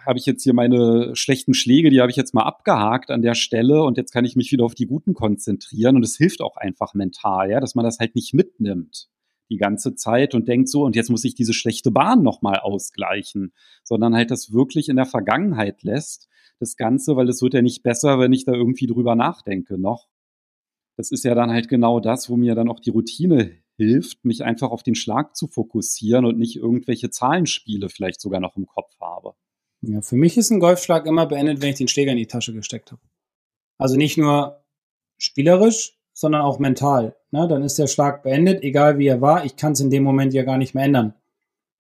habe 0.05 0.18
ich 0.18 0.27
jetzt 0.27 0.42
hier 0.42 0.55
meine 0.55 1.14
schlechten 1.14 1.55
Schläge, 1.55 1.90
die 1.90 2.01
habe 2.01 2.11
ich 2.11 2.16
jetzt 2.16 2.35
mal 2.35 2.42
abgehakt 2.42 3.11
an 3.11 3.23
der 3.23 3.35
Stelle 3.35 3.83
und 3.85 3.97
jetzt 3.97 4.12
kann 4.12 4.25
ich 4.25 4.37
mich 4.37 4.51
wieder 4.51 4.64
auf 4.64 4.75
die 4.75 4.87
guten 4.87 5.14
konzentrieren. 5.14 5.97
Und 5.97 6.03
es 6.03 6.16
hilft 6.16 6.40
auch 6.40 6.57
einfach 6.57 6.94
mental, 6.94 7.51
ja, 7.51 7.61
dass 7.61 7.75
man 7.75 7.85
das 7.85 7.99
halt 7.99 8.14
nicht 8.14 8.35
mitnimmt 8.35 9.09
die 9.51 9.57
ganze 9.57 9.94
Zeit 9.94 10.35
und 10.35 10.49
denkt 10.49 10.68
so, 10.68 10.85
und 10.85 10.97
jetzt 10.97 11.11
muss 11.11 11.25
ich 11.25 11.35
diese 11.35 11.55
schlechte 11.55 11.90
Bahn 11.90 12.23
nochmal 12.23 12.59
ausgleichen, 12.59 13.53
sondern 13.83 14.14
halt 14.14 14.31
das 14.31 14.53
wirklich 14.53 14.88
in 14.88 14.97
der 14.97 15.07
Vergangenheit 15.07 15.83
lässt, 15.83 16.29
das 16.61 16.77
Ganze, 16.77 17.16
weil 17.16 17.29
es 17.29 17.40
wird 17.40 17.55
ja 17.55 17.62
nicht 17.62 17.83
besser, 17.83 18.18
wenn 18.18 18.33
ich 18.33 18.44
da 18.44 18.53
irgendwie 18.53 18.87
drüber 18.87 19.14
nachdenke 19.14 19.79
noch. 19.79 20.09
Das 20.97 21.11
ist 21.11 21.25
ja 21.25 21.35
dann 21.35 21.51
halt 21.51 21.68
genau 21.68 22.01
das, 22.01 22.29
wo 22.29 22.37
mir 22.37 22.55
dann 22.55 22.68
auch 22.68 22.81
die 22.81 22.90
Routine 22.90 23.53
hilft, 23.79 24.25
mich 24.25 24.45
einfach 24.45 24.71
auf 24.71 24.83
den 24.83 24.97
Schlag 24.97 25.37
zu 25.37 25.47
fokussieren 25.47 26.25
und 26.25 26.38
nicht 26.38 26.57
irgendwelche 26.57 27.11
Zahlenspiele 27.11 27.88
vielleicht 27.88 28.21
sogar 28.21 28.41
noch 28.41 28.57
im 28.57 28.67
Kopf 28.67 28.93
habe. 29.01 29.35
Ja, 29.81 30.03
für 30.03 30.17
mich 30.17 30.37
ist 30.37 30.51
ein 30.51 30.61
Golfschlag 30.61 31.07
immer 31.07 31.27
beendet, 31.27 31.62
wenn 31.62 31.71
ich 31.71 31.77
den 31.77 31.88
Schläger 31.88 32.11
in 32.11 32.19
die 32.19 32.27
Tasche 32.27 32.53
gesteckt 32.53 32.91
habe. 32.91 33.01
Also 33.79 33.97
nicht 33.97 34.19
nur 34.19 34.64
spielerisch, 35.17 35.97
sondern 36.12 36.43
auch 36.43 36.59
mental. 36.59 37.14
Ne? 37.31 37.47
Dann 37.47 37.62
ist 37.62 37.79
der 37.79 37.87
Schlag 37.87 38.25
beendet, 38.25 38.64
egal 38.64 38.99
wie 38.99 39.07
er 39.07 39.21
war. 39.21 39.45
Ich 39.45 39.55
kann 39.55 39.73
es 39.73 39.81
in 39.81 39.91
dem 39.91 40.03
Moment 40.03 40.35
ja 40.35 40.43
gar 40.43 40.59
nicht 40.59 40.75
mehr 40.75 40.85
ändern. 40.85 41.14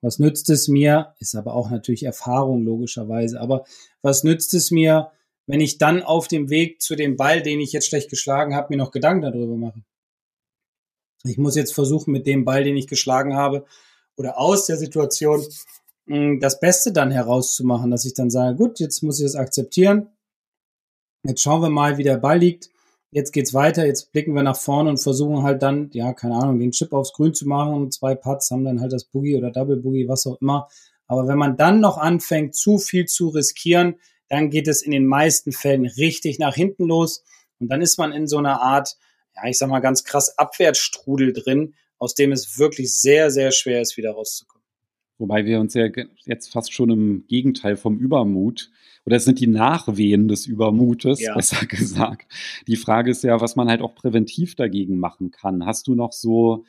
Was 0.00 0.20
nützt 0.20 0.48
es 0.50 0.68
mir? 0.68 1.14
Ist 1.18 1.34
aber 1.34 1.54
auch 1.54 1.70
natürlich 1.70 2.04
Erfahrung 2.04 2.62
logischerweise. 2.64 3.40
Aber 3.40 3.64
was 4.00 4.22
nützt 4.22 4.54
es 4.54 4.70
mir, 4.70 5.10
wenn 5.46 5.60
ich 5.60 5.78
dann 5.78 6.02
auf 6.04 6.28
dem 6.28 6.50
Weg 6.50 6.80
zu 6.80 6.94
dem 6.94 7.16
Ball, 7.16 7.42
den 7.42 7.58
ich 7.58 7.72
jetzt 7.72 7.88
schlecht 7.88 8.10
geschlagen 8.10 8.54
habe, 8.54 8.68
mir 8.70 8.76
noch 8.76 8.92
Gedanken 8.92 9.22
darüber 9.22 9.56
mache. 9.56 9.82
Ich 11.24 11.38
muss 11.38 11.56
jetzt 11.56 11.74
versuchen, 11.74 12.12
mit 12.12 12.26
dem 12.26 12.44
Ball, 12.44 12.64
den 12.64 12.76
ich 12.76 12.86
geschlagen 12.86 13.34
habe, 13.34 13.64
oder 14.16 14.38
aus 14.38 14.66
der 14.66 14.76
Situation 14.76 15.44
hm, 16.06 16.40
das 16.40 16.60
Beste 16.60 16.92
dann 16.92 17.10
herauszumachen, 17.10 17.90
dass 17.90 18.04
ich 18.04 18.14
dann 18.14 18.30
sage, 18.30 18.56
gut, 18.56 18.80
jetzt 18.80 19.02
muss 19.02 19.20
ich 19.20 19.26
das 19.26 19.36
akzeptieren. 19.36 20.08
Jetzt 21.24 21.42
schauen 21.42 21.62
wir 21.62 21.70
mal, 21.70 21.98
wie 21.98 22.04
der 22.04 22.16
Ball 22.16 22.38
liegt. 22.38 22.70
Jetzt 23.10 23.32
geht's 23.32 23.54
weiter. 23.54 23.86
Jetzt 23.86 24.12
blicken 24.12 24.34
wir 24.34 24.42
nach 24.42 24.56
vorne 24.56 24.90
und 24.90 24.98
versuchen 24.98 25.42
halt 25.42 25.62
dann, 25.62 25.90
ja, 25.92 26.12
keine 26.12 26.36
Ahnung, 26.36 26.58
den 26.58 26.72
Chip 26.72 26.92
aufs 26.92 27.12
Grün 27.12 27.34
zu 27.34 27.46
machen 27.46 27.90
zwei 27.90 28.14
Putts 28.14 28.50
haben 28.50 28.64
dann 28.64 28.80
halt 28.80 28.92
das 28.92 29.04
Boogie 29.04 29.36
oder 29.36 29.50
Double 29.50 29.76
Boogie, 29.76 30.08
was 30.08 30.26
auch 30.26 30.40
immer. 30.40 30.68
Aber 31.06 31.26
wenn 31.26 31.38
man 31.38 31.56
dann 31.56 31.80
noch 31.80 31.96
anfängt, 31.96 32.54
zu 32.54 32.78
viel 32.78 33.06
zu 33.06 33.28
riskieren, 33.28 33.96
dann 34.28 34.50
geht 34.50 34.68
es 34.68 34.82
in 34.82 34.90
den 34.90 35.06
meisten 35.06 35.52
Fällen 35.52 35.86
richtig 35.86 36.38
nach 36.38 36.54
hinten 36.54 36.86
los. 36.86 37.24
Und 37.58 37.68
dann 37.68 37.80
ist 37.80 37.98
man 37.98 38.12
in 38.12 38.26
so 38.26 38.38
einer 38.38 38.60
Art, 38.60 38.96
ja, 39.42 39.48
ich 39.48 39.58
sag 39.58 39.68
mal 39.68 39.80
ganz 39.80 40.04
krass 40.04 40.36
Abwärtsstrudel 40.38 41.32
drin, 41.32 41.74
aus 41.98 42.14
dem 42.14 42.32
es 42.32 42.58
wirklich 42.58 42.92
sehr, 42.92 43.30
sehr 43.30 43.52
schwer 43.52 43.80
ist, 43.80 43.96
wieder 43.96 44.12
rauszukommen. 44.12 44.64
Wobei 45.18 45.44
wir 45.44 45.58
uns 45.58 45.74
ja 45.74 45.88
jetzt 46.26 46.52
fast 46.52 46.72
schon 46.72 46.90
im 46.90 47.26
Gegenteil 47.26 47.76
vom 47.76 47.98
Übermut, 47.98 48.70
oder 49.04 49.16
es 49.16 49.24
sind 49.24 49.40
die 49.40 49.46
Nachwehen 49.46 50.28
des 50.28 50.46
Übermutes, 50.46 51.20
ja. 51.20 51.34
besser 51.34 51.66
gesagt. 51.66 52.30
Die 52.66 52.76
Frage 52.76 53.10
ist 53.10 53.24
ja, 53.24 53.40
was 53.40 53.56
man 53.56 53.68
halt 53.68 53.80
auch 53.80 53.94
präventiv 53.94 54.54
dagegen 54.54 54.98
machen 54.98 55.30
kann. 55.30 55.64
Hast 55.64 55.86
du 55.86 55.94
noch 55.94 56.12
so 56.12 56.64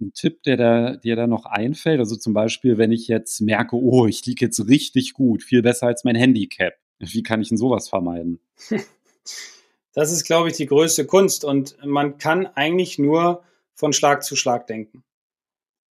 einen 0.00 0.12
Tipp, 0.12 0.42
der 0.44 0.56
da, 0.56 0.96
dir 0.96 1.16
da 1.16 1.26
noch 1.26 1.46
einfällt? 1.46 1.98
Also 1.98 2.16
zum 2.16 2.32
Beispiel, 2.32 2.78
wenn 2.78 2.92
ich 2.92 3.08
jetzt 3.08 3.40
merke, 3.40 3.76
oh, 3.76 4.06
ich 4.06 4.24
liege 4.24 4.46
jetzt 4.46 4.68
richtig 4.68 5.14
gut, 5.14 5.42
viel 5.42 5.62
besser 5.62 5.88
als 5.88 6.04
mein 6.04 6.14
Handicap. 6.14 6.74
Wie 7.00 7.22
kann 7.22 7.42
ich 7.42 7.48
denn 7.48 7.58
sowas 7.58 7.88
vermeiden? 7.88 8.38
Das 9.98 10.12
ist, 10.12 10.22
glaube 10.22 10.48
ich, 10.48 10.56
die 10.56 10.66
größte 10.66 11.06
Kunst. 11.06 11.44
Und 11.44 11.76
man 11.84 12.18
kann 12.18 12.46
eigentlich 12.46 13.00
nur 13.00 13.42
von 13.74 13.92
Schlag 13.92 14.22
zu 14.22 14.36
Schlag 14.36 14.68
denken. 14.68 15.02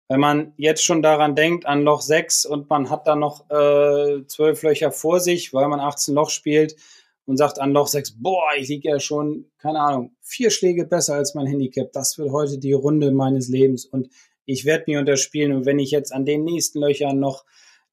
Wenn 0.08 0.20
man 0.20 0.52
jetzt 0.56 0.84
schon 0.84 1.02
daran 1.02 1.34
denkt, 1.34 1.66
an 1.66 1.82
Loch 1.82 2.02
6 2.02 2.46
und 2.46 2.70
man 2.70 2.88
hat 2.88 3.08
da 3.08 3.16
noch 3.16 3.50
äh, 3.50 4.24
12 4.24 4.62
Löcher 4.62 4.92
vor 4.92 5.18
sich, 5.18 5.52
weil 5.52 5.66
man 5.66 5.80
18 5.80 6.14
Loch 6.14 6.30
spielt 6.30 6.76
und 7.24 7.36
sagt 7.36 7.58
an 7.58 7.72
Loch 7.72 7.88
6, 7.88 8.22
boah, 8.22 8.44
ich 8.56 8.68
liege 8.68 8.90
ja 8.90 9.00
schon, 9.00 9.50
keine 9.58 9.80
Ahnung, 9.80 10.14
vier 10.20 10.50
Schläge 10.50 10.84
besser 10.84 11.16
als 11.16 11.34
mein 11.34 11.48
Handicap. 11.48 11.90
Das 11.92 12.16
wird 12.16 12.30
heute 12.30 12.58
die 12.58 12.74
Runde 12.74 13.10
meines 13.10 13.48
Lebens 13.48 13.86
und 13.86 14.08
ich 14.44 14.64
werde 14.64 14.84
mich 14.86 14.98
unterspielen. 14.98 15.50
Und 15.50 15.66
wenn 15.66 15.80
ich 15.80 15.90
jetzt 15.90 16.12
an 16.12 16.24
den 16.24 16.44
nächsten 16.44 16.78
Löchern 16.78 17.18
noch 17.18 17.44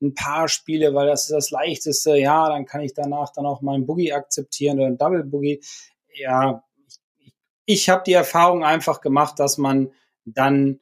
ein 0.03 0.13
paar 0.13 0.47
spiele, 0.47 0.93
weil 0.93 1.07
das 1.07 1.23
ist 1.23 1.31
das 1.31 1.49
leichteste, 1.49 2.17
ja, 2.17 2.49
dann 2.49 2.65
kann 2.65 2.81
ich 2.81 2.93
danach 2.93 3.31
dann 3.31 3.45
auch 3.45 3.61
meinen 3.61 3.87
Boogie 3.87 4.13
akzeptieren 4.13 4.77
oder 4.77 4.87
ein 4.87 4.97
Double 4.97 5.23
Boogie. 5.23 5.61
Ja, 6.13 6.63
ich, 7.65 7.89
habe 7.89 8.03
die 8.05 8.13
Erfahrung 8.13 8.63
einfach 8.63 9.01
gemacht, 9.01 9.39
dass 9.39 9.57
man 9.57 9.91
dann 10.25 10.79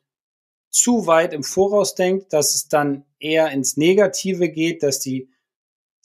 zu 0.70 1.08
weit 1.08 1.34
im 1.34 1.44
Voraus 1.44 1.96
denkt, 1.96 2.34
dass 2.34 2.56
es 2.56 2.68
dann 2.68 3.06
eher 3.20 3.52
ins 3.52 3.78
Negative 3.78 4.50
geht, 4.50 4.84
dass 4.84 5.00
die, 5.00 5.30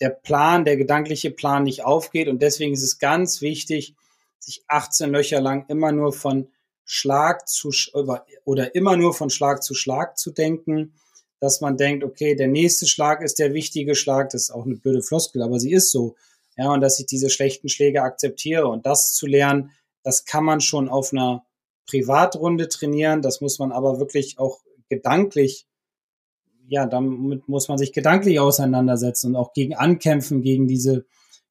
der 0.00 0.10
Plan, 0.10 0.64
der 0.64 0.76
gedankliche 0.76 1.30
Plan 1.30 1.62
nicht 1.62 1.84
aufgeht. 1.84 2.28
Und 2.28 2.42
deswegen 2.42 2.72
ist 2.74 2.82
es 2.82 2.98
ganz 2.98 3.40
wichtig, 3.40 3.94
sich 4.38 4.64
18 4.68 5.10
Löcher 5.10 5.40
lang 5.40 5.66
immer 5.68 5.92
nur 5.92 6.12
von 6.12 6.48
Schlag 6.84 7.48
zu, 7.48 7.70
oder 8.44 8.74
immer 8.74 8.96
nur 8.96 9.14
von 9.14 9.30
Schlag 9.30 9.62
zu 9.62 9.74
Schlag 9.74 10.18
zu 10.18 10.30
denken, 10.30 10.94
dass 11.40 11.60
man 11.60 11.76
denkt, 11.76 12.04
okay, 12.04 12.34
der 12.34 12.48
nächste 12.48 12.86
Schlag 12.86 13.22
ist 13.22 13.38
der 13.38 13.52
wichtige 13.52 13.94
Schlag. 13.94 14.30
Das 14.30 14.42
ist 14.42 14.50
auch 14.50 14.64
eine 14.64 14.76
blöde 14.76 15.02
Floskel, 15.02 15.42
aber 15.42 15.58
sie 15.58 15.72
ist 15.72 15.90
so. 15.90 16.16
Ja, 16.56 16.72
und 16.72 16.80
dass 16.80 16.98
ich 16.98 17.06
diese 17.06 17.30
schlechten 17.30 17.68
Schläge 17.68 18.02
akzeptiere 18.02 18.66
und 18.66 18.86
das 18.86 19.14
zu 19.14 19.26
lernen, 19.26 19.72
das 20.02 20.24
kann 20.24 20.44
man 20.44 20.60
schon 20.60 20.88
auf 20.88 21.12
einer 21.12 21.44
Privatrunde 21.86 22.68
trainieren. 22.68 23.22
Das 23.22 23.40
muss 23.40 23.58
man 23.58 23.72
aber 23.72 23.98
wirklich 23.98 24.38
auch 24.38 24.60
gedanklich, 24.88 25.66
ja, 26.68 26.86
damit 26.86 27.48
muss 27.48 27.68
man 27.68 27.78
sich 27.78 27.92
gedanklich 27.92 28.40
auseinandersetzen 28.40 29.28
und 29.28 29.36
auch 29.36 29.52
gegen 29.52 29.74
ankämpfen, 29.74 30.42
gegen 30.42 30.66
diese 30.66 31.06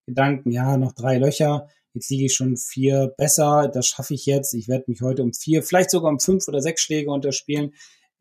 Gedanken, 0.06 0.52
ja, 0.52 0.78
noch 0.78 0.94
drei 0.94 1.18
Löcher, 1.18 1.68
jetzt 1.94 2.10
liege 2.10 2.26
ich 2.26 2.36
schon 2.36 2.58
vier 2.58 3.14
besser, 3.18 3.70
das 3.74 3.88
schaffe 3.88 4.14
ich 4.14 4.26
jetzt, 4.26 4.54
ich 4.54 4.68
werde 4.68 4.86
mich 4.88 5.02
heute 5.02 5.24
um 5.24 5.34
vier, 5.34 5.64
vielleicht 5.64 5.90
sogar 5.90 6.12
um 6.12 6.20
fünf 6.20 6.48
oder 6.48 6.62
sechs 6.62 6.82
Schläge 6.82 7.12
unterspielen. 7.12 7.74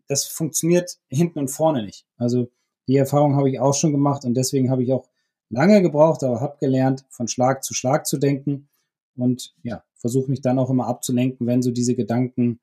Das 0.07 0.25
funktioniert 0.25 0.99
hinten 1.09 1.41
und 1.41 1.49
vorne 1.49 1.85
nicht. 1.85 2.07
Also 2.17 2.51
die 2.87 2.97
Erfahrung 2.97 3.37
habe 3.37 3.51
ich 3.51 3.59
auch 3.61 3.75
schon 3.75 3.93
gemacht 3.93 4.25
und 4.25 4.35
deswegen 4.35 4.71
habe 4.71 4.83
ich 4.83 4.93
auch 4.93 5.09
lange 5.51 5.83
gebraucht, 5.83 6.23
aber 6.25 6.41
habe 6.41 6.57
gelernt, 6.61 7.05
von 7.11 7.29
Schlag 7.29 7.65
zu 7.65 7.75
Schlag 7.75 8.07
zu 8.07 8.19
denken 8.19 8.69
und 9.17 9.55
ja, 9.63 9.85
versuche 9.95 10.31
mich 10.31 10.41
dann 10.41 10.59
auch 10.59 10.71
immer 10.71 10.87
abzulenken, 10.87 11.47
wenn 11.47 11.63
so 11.63 11.71
diese 11.71 11.95
Gedanken 11.95 12.61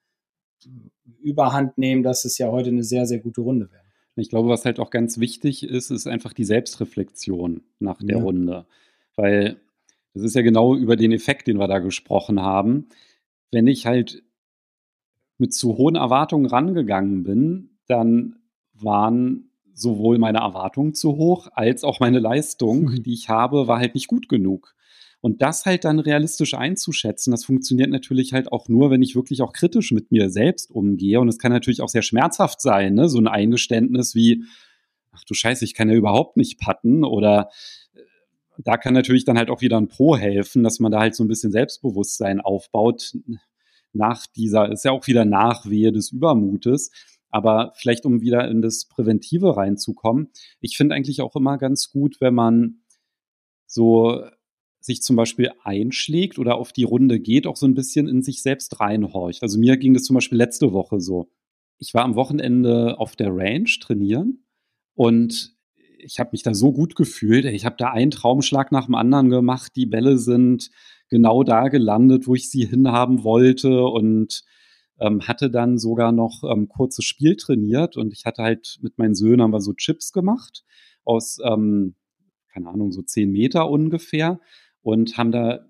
überhand 1.22 1.78
nehmen, 1.78 2.04
dass 2.04 2.26
es 2.26 2.38
ja 2.38 2.52
heute 2.52 2.70
eine 2.70 2.84
sehr, 2.84 3.06
sehr 3.06 3.20
gute 3.20 3.42
Runde 3.42 3.72
wäre. 3.72 3.82
Ich 4.16 4.30
glaube, 4.30 4.50
was 4.50 4.66
halt 4.66 4.80
auch 4.80 4.90
ganz 4.90 5.20
wichtig 5.20 5.64
ist, 5.64 5.90
ist 5.90 6.08
einfach 6.08 6.34
die 6.34 6.44
Selbstreflexion 6.44 7.64
nach 7.80 8.00
der 8.02 8.18
ja. 8.18 8.24
Runde. 8.24 8.66
Weil 9.16 9.58
das 10.14 10.24
ist 10.24 10.36
ja 10.36 10.42
genau 10.42 10.76
über 10.76 10.96
den 10.96 11.12
Effekt, 11.12 11.48
den 11.48 11.58
wir 11.58 11.68
da 11.68 11.80
gesprochen 11.80 12.42
haben. 12.42 12.90
Wenn 13.52 13.68
ich 13.68 13.86
halt 13.86 14.24
mit 15.38 15.54
zu 15.54 15.78
hohen 15.78 15.96
Erwartungen 15.96 16.46
rangegangen 16.46 17.24
bin, 17.24 17.78
dann 17.88 18.36
waren 18.74 19.51
sowohl 19.82 20.18
meine 20.18 20.40
Erwartungen 20.40 20.94
zu 20.94 21.18
hoch, 21.18 21.50
als 21.54 21.84
auch 21.84 22.00
meine 22.00 22.20
Leistung, 22.20 22.84
mhm. 22.84 23.04
die 23.04 23.14
ich 23.14 23.30
habe, 23.30 23.68
war 23.68 23.80
halt 23.80 23.96
nicht 23.96 24.08
gut 24.08 24.30
genug. 24.30 24.76
Und 25.22 25.44
das 25.44 25.66
halt 25.66 25.86
dann 25.86 26.00
realistisch 26.00 26.56
einzuschätzen, 26.56 27.32
das 27.32 27.46
funktioniert 27.46 27.92
natürlich 27.92 28.34
halt 28.34 28.52
auch 28.52 28.68
nur, 28.68 28.90
wenn 28.90 29.04
ich 29.04 29.16
wirklich 29.16 29.44
auch 29.44 29.54
kritisch 29.54 29.92
mit 29.92 30.12
mir 30.12 30.32
selbst 30.32 30.72
umgehe. 30.72 31.20
Und 31.20 31.28
es 31.28 31.38
kann 31.38 31.52
natürlich 31.52 31.82
auch 31.82 31.90
sehr 31.90 32.02
schmerzhaft 32.02 32.60
sein, 32.60 32.96
ne? 32.96 33.08
so 33.08 33.20
ein 33.20 33.28
Eingeständnis 33.28 34.16
wie, 34.16 34.44
ach 35.12 35.24
du 35.24 35.36
Scheiße, 35.36 35.64
ich 35.64 35.76
kann 35.76 35.90
ja 35.90 35.96
überhaupt 35.96 36.38
nicht 36.38 36.60
patten 36.60 37.04
oder 37.04 37.50
äh, 37.94 38.00
da 38.58 38.78
kann 38.78 38.96
natürlich 38.96 39.24
dann 39.24 39.38
halt 39.38 39.52
auch 39.52 39.62
wieder 39.62 39.78
ein 39.78 39.90
Pro 39.90 40.18
helfen, 40.18 40.64
dass 40.64 40.80
man 40.80 40.92
da 40.92 41.00
halt 41.00 41.16
so 41.16 41.24
ein 41.24 41.28
bisschen 41.28 41.52
Selbstbewusstsein 41.52 42.42
aufbaut 42.42 43.14
nach 43.94 44.26
dieser, 44.26 44.72
ist 44.72 44.86
ja 44.86 44.92
auch 44.92 45.06
wieder 45.08 45.26
Nachwehe 45.26 45.92
des 45.92 46.12
Übermutes. 46.12 46.92
Aber 47.32 47.72
vielleicht, 47.76 48.06
um 48.06 48.22
wieder 48.22 48.48
in 48.50 48.62
das 48.62 48.86
Präventive 48.86 49.58
reinzukommen, 49.58 50.30
ich 50.60 50.78
finde 50.78 50.96
eigentlich 50.96 51.22
auch 51.22 51.36
immer 51.36 51.58
ganz 51.58 51.90
gut, 51.90 52.18
wenn 52.20 52.36
man 52.36 52.82
so 53.66 54.24
sich 54.82 55.02
zum 55.02 55.16
Beispiel 55.16 55.52
einschlägt 55.64 56.40
oder 56.40 56.56
auf 56.56 56.74
die 56.74 56.84
Runde 56.84 57.20
geht, 57.20 57.48
auch 57.48 57.56
so 57.56 57.68
ein 57.68 57.76
bisschen 57.76 58.08
in 58.08 58.24
sich 58.24 58.42
selbst 58.42 58.80
reinhorcht. 58.80 59.44
Also 59.44 59.60
mir 59.60 59.78
ging 59.78 59.94
das 59.94 60.04
zum 60.04 60.16
Beispiel 60.16 60.38
letzte 60.38 60.74
Woche 60.74 61.00
so. 61.00 61.30
Ich 61.78 61.94
war 61.94 62.04
am 62.04 62.16
Wochenende 62.16 63.00
auf 63.00 63.16
der 63.16 63.30
Range 63.36 63.70
trainieren 63.80 64.44
und 64.96 65.56
ich 66.04 66.20
habe 66.20 66.32
mich 66.32 66.42
da 66.42 66.54
so 66.54 66.74
gut 66.74 66.96
gefühlt. 66.96 67.46
Ich 67.46 67.64
habe 67.66 67.76
da 67.78 67.92
einen 67.92 68.12
Traumschlag 68.12 68.72
nach 68.72 68.86
dem 68.86 68.96
anderen 68.96 69.30
gemacht. 69.30 69.74
Die 69.76 69.86
Bälle 69.86 70.18
sind 70.18 70.72
genau 71.10 71.44
da 71.44 71.68
gelandet, 71.68 72.28
wo 72.28 72.34
ich 72.34 72.50
sie 72.50 72.66
hinhaben 72.66 73.24
wollte 73.24 73.84
und 73.84 74.44
ähm, 75.02 75.28
hatte 75.28 75.50
dann 75.50 75.78
sogar 75.78 76.12
noch 76.12 76.44
ähm, 76.44 76.70
kurzes 76.70 77.06
Spiel 77.06 77.36
trainiert 77.36 77.98
und 77.98 78.14
ich 78.14 78.26
hatte 78.26 78.44
halt 78.44 78.78
mit 78.82 78.98
meinen 78.98 79.16
Söhnen 79.16 79.42
haben 79.42 79.52
wir 79.52 79.62
so 79.62 79.74
Chips 79.74 80.14
gemacht 80.14 80.64
aus 81.04 81.40
ähm, 81.44 81.96
keine 82.54 82.70
Ahnung 82.70 82.92
so 82.92 83.02
zehn 83.02 83.32
Meter 83.32 83.70
ungefähr 83.70 84.40
und 84.82 85.18
haben 85.18 85.32
da 85.32 85.66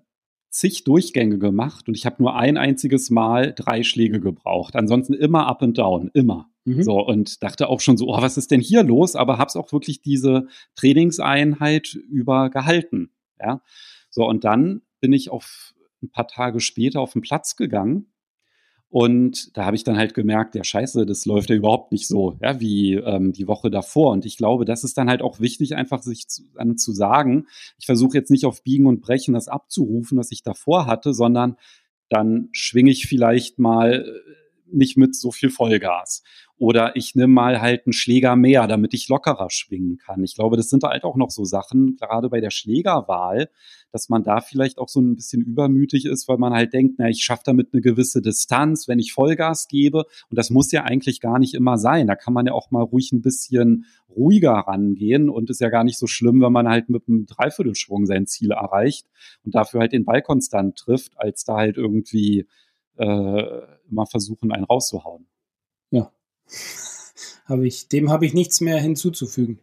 zig 0.50 0.84
Durchgänge 0.84 1.38
gemacht 1.38 1.88
und 1.88 1.96
ich 1.96 2.04
habe 2.04 2.22
nur 2.22 2.36
ein 2.36 2.58
einziges 2.58 3.08
Mal 3.08 3.54
drei 3.54 3.82
Schläge 3.82 4.20
gebraucht. 4.20 4.76
Ansonsten 4.76 5.14
immer 5.14 5.46
up 5.46 5.62
and 5.62 5.78
down, 5.78 6.10
immer. 6.12 6.50
Mhm. 6.64 6.82
So 6.82 7.00
und 7.00 7.42
dachte 7.42 7.68
auch 7.68 7.80
schon 7.80 7.96
so, 7.96 8.08
oh, 8.08 8.20
was 8.20 8.36
ist 8.36 8.50
denn 8.50 8.60
hier 8.60 8.82
los? 8.82 9.16
Aber 9.16 9.38
habe 9.38 9.48
es 9.48 9.56
auch 9.56 9.72
wirklich 9.72 10.02
diese 10.02 10.48
Trainingseinheit 10.74 11.94
über 11.94 12.50
gehalten. 12.50 13.10
Ja, 13.40 13.62
so 14.10 14.28
und 14.28 14.44
dann 14.44 14.82
bin 15.00 15.12
ich 15.14 15.30
auf 15.30 15.74
ein 16.02 16.10
paar 16.10 16.28
Tage 16.28 16.60
später 16.60 17.00
auf 17.00 17.14
den 17.14 17.22
Platz 17.22 17.56
gegangen 17.56 18.11
und 18.92 19.56
da 19.56 19.64
habe 19.64 19.74
ich 19.74 19.84
dann 19.84 19.96
halt 19.96 20.12
gemerkt, 20.12 20.54
der 20.54 20.64
Scheiße, 20.64 21.06
das 21.06 21.24
läuft 21.24 21.48
ja 21.48 21.56
überhaupt 21.56 21.92
nicht 21.92 22.06
so, 22.06 22.36
ja, 22.42 22.60
wie 22.60 22.92
ähm, 22.92 23.32
die 23.32 23.48
Woche 23.48 23.70
davor. 23.70 24.12
Und 24.12 24.26
ich 24.26 24.36
glaube, 24.36 24.66
das 24.66 24.84
ist 24.84 24.98
dann 24.98 25.08
halt 25.08 25.22
auch 25.22 25.40
wichtig, 25.40 25.76
einfach 25.76 26.02
sich 26.02 26.28
zu, 26.28 26.42
äh, 26.58 26.74
zu 26.74 26.92
sagen, 26.92 27.46
ich 27.78 27.86
versuche 27.86 28.18
jetzt 28.18 28.30
nicht 28.30 28.44
auf 28.44 28.62
Biegen 28.62 28.84
und 28.84 29.00
Brechen 29.00 29.32
das 29.32 29.48
abzurufen, 29.48 30.18
was 30.18 30.30
ich 30.30 30.42
davor 30.42 30.84
hatte, 30.84 31.14
sondern 31.14 31.56
dann 32.10 32.50
schwinge 32.52 32.90
ich 32.90 33.06
vielleicht 33.06 33.58
mal 33.58 34.04
äh, 34.04 34.41
nicht 34.74 34.96
mit 34.96 35.14
so 35.14 35.30
viel 35.30 35.50
Vollgas. 35.50 36.22
Oder 36.58 36.94
ich 36.94 37.16
nehme 37.16 37.32
mal 37.32 37.60
halt 37.60 37.86
einen 37.86 37.92
Schläger 37.92 38.36
mehr, 38.36 38.68
damit 38.68 38.94
ich 38.94 39.08
lockerer 39.08 39.50
schwingen 39.50 39.98
kann. 39.98 40.22
Ich 40.22 40.36
glaube, 40.36 40.56
das 40.56 40.70
sind 40.70 40.84
halt 40.84 41.02
auch 41.02 41.16
noch 41.16 41.30
so 41.30 41.44
Sachen, 41.44 41.96
gerade 41.96 42.28
bei 42.28 42.40
der 42.40 42.50
Schlägerwahl, 42.50 43.50
dass 43.90 44.08
man 44.08 44.22
da 44.22 44.40
vielleicht 44.40 44.78
auch 44.78 44.88
so 44.88 45.00
ein 45.00 45.16
bisschen 45.16 45.42
übermütig 45.42 46.06
ist, 46.06 46.28
weil 46.28 46.38
man 46.38 46.52
halt 46.52 46.72
denkt, 46.72 46.96
na, 46.98 47.08
ich 47.08 47.24
schaffe 47.24 47.42
damit 47.46 47.70
eine 47.72 47.82
gewisse 47.82 48.22
Distanz, 48.22 48.86
wenn 48.86 49.00
ich 49.00 49.12
Vollgas 49.12 49.66
gebe. 49.66 50.04
Und 50.30 50.38
das 50.38 50.50
muss 50.50 50.70
ja 50.70 50.84
eigentlich 50.84 51.20
gar 51.20 51.40
nicht 51.40 51.54
immer 51.54 51.78
sein. 51.78 52.06
Da 52.06 52.14
kann 52.14 52.32
man 52.32 52.46
ja 52.46 52.52
auch 52.52 52.70
mal 52.70 52.82
ruhig 52.82 53.10
ein 53.10 53.22
bisschen 53.22 53.86
ruhiger 54.08 54.52
rangehen 54.52 55.28
und 55.30 55.50
ist 55.50 55.60
ja 55.60 55.68
gar 55.68 55.82
nicht 55.84 55.98
so 55.98 56.06
schlimm, 56.06 56.40
wenn 56.42 56.52
man 56.52 56.68
halt 56.68 56.88
mit 56.88 57.08
einem 57.08 57.26
Dreiviertelschwung 57.26 58.06
sein 58.06 58.26
Ziel 58.26 58.52
erreicht 58.52 59.08
und 59.44 59.54
dafür 59.54 59.80
halt 59.80 59.92
den 59.92 60.04
Ball 60.04 60.22
konstant 60.22 60.76
trifft, 60.76 61.18
als 61.18 61.44
da 61.44 61.56
halt 61.56 61.76
irgendwie 61.76 62.46
äh, 62.96 63.62
immer 63.90 64.06
versuchen, 64.06 64.52
einen 64.52 64.64
rauszuhauen. 64.64 65.26
Ja. 65.90 66.12
Habe 67.44 67.66
ich, 67.66 67.88
dem 67.88 68.10
habe 68.10 68.26
ich 68.26 68.34
nichts 68.34 68.60
mehr 68.60 68.78
hinzuzufügen. 68.78 69.60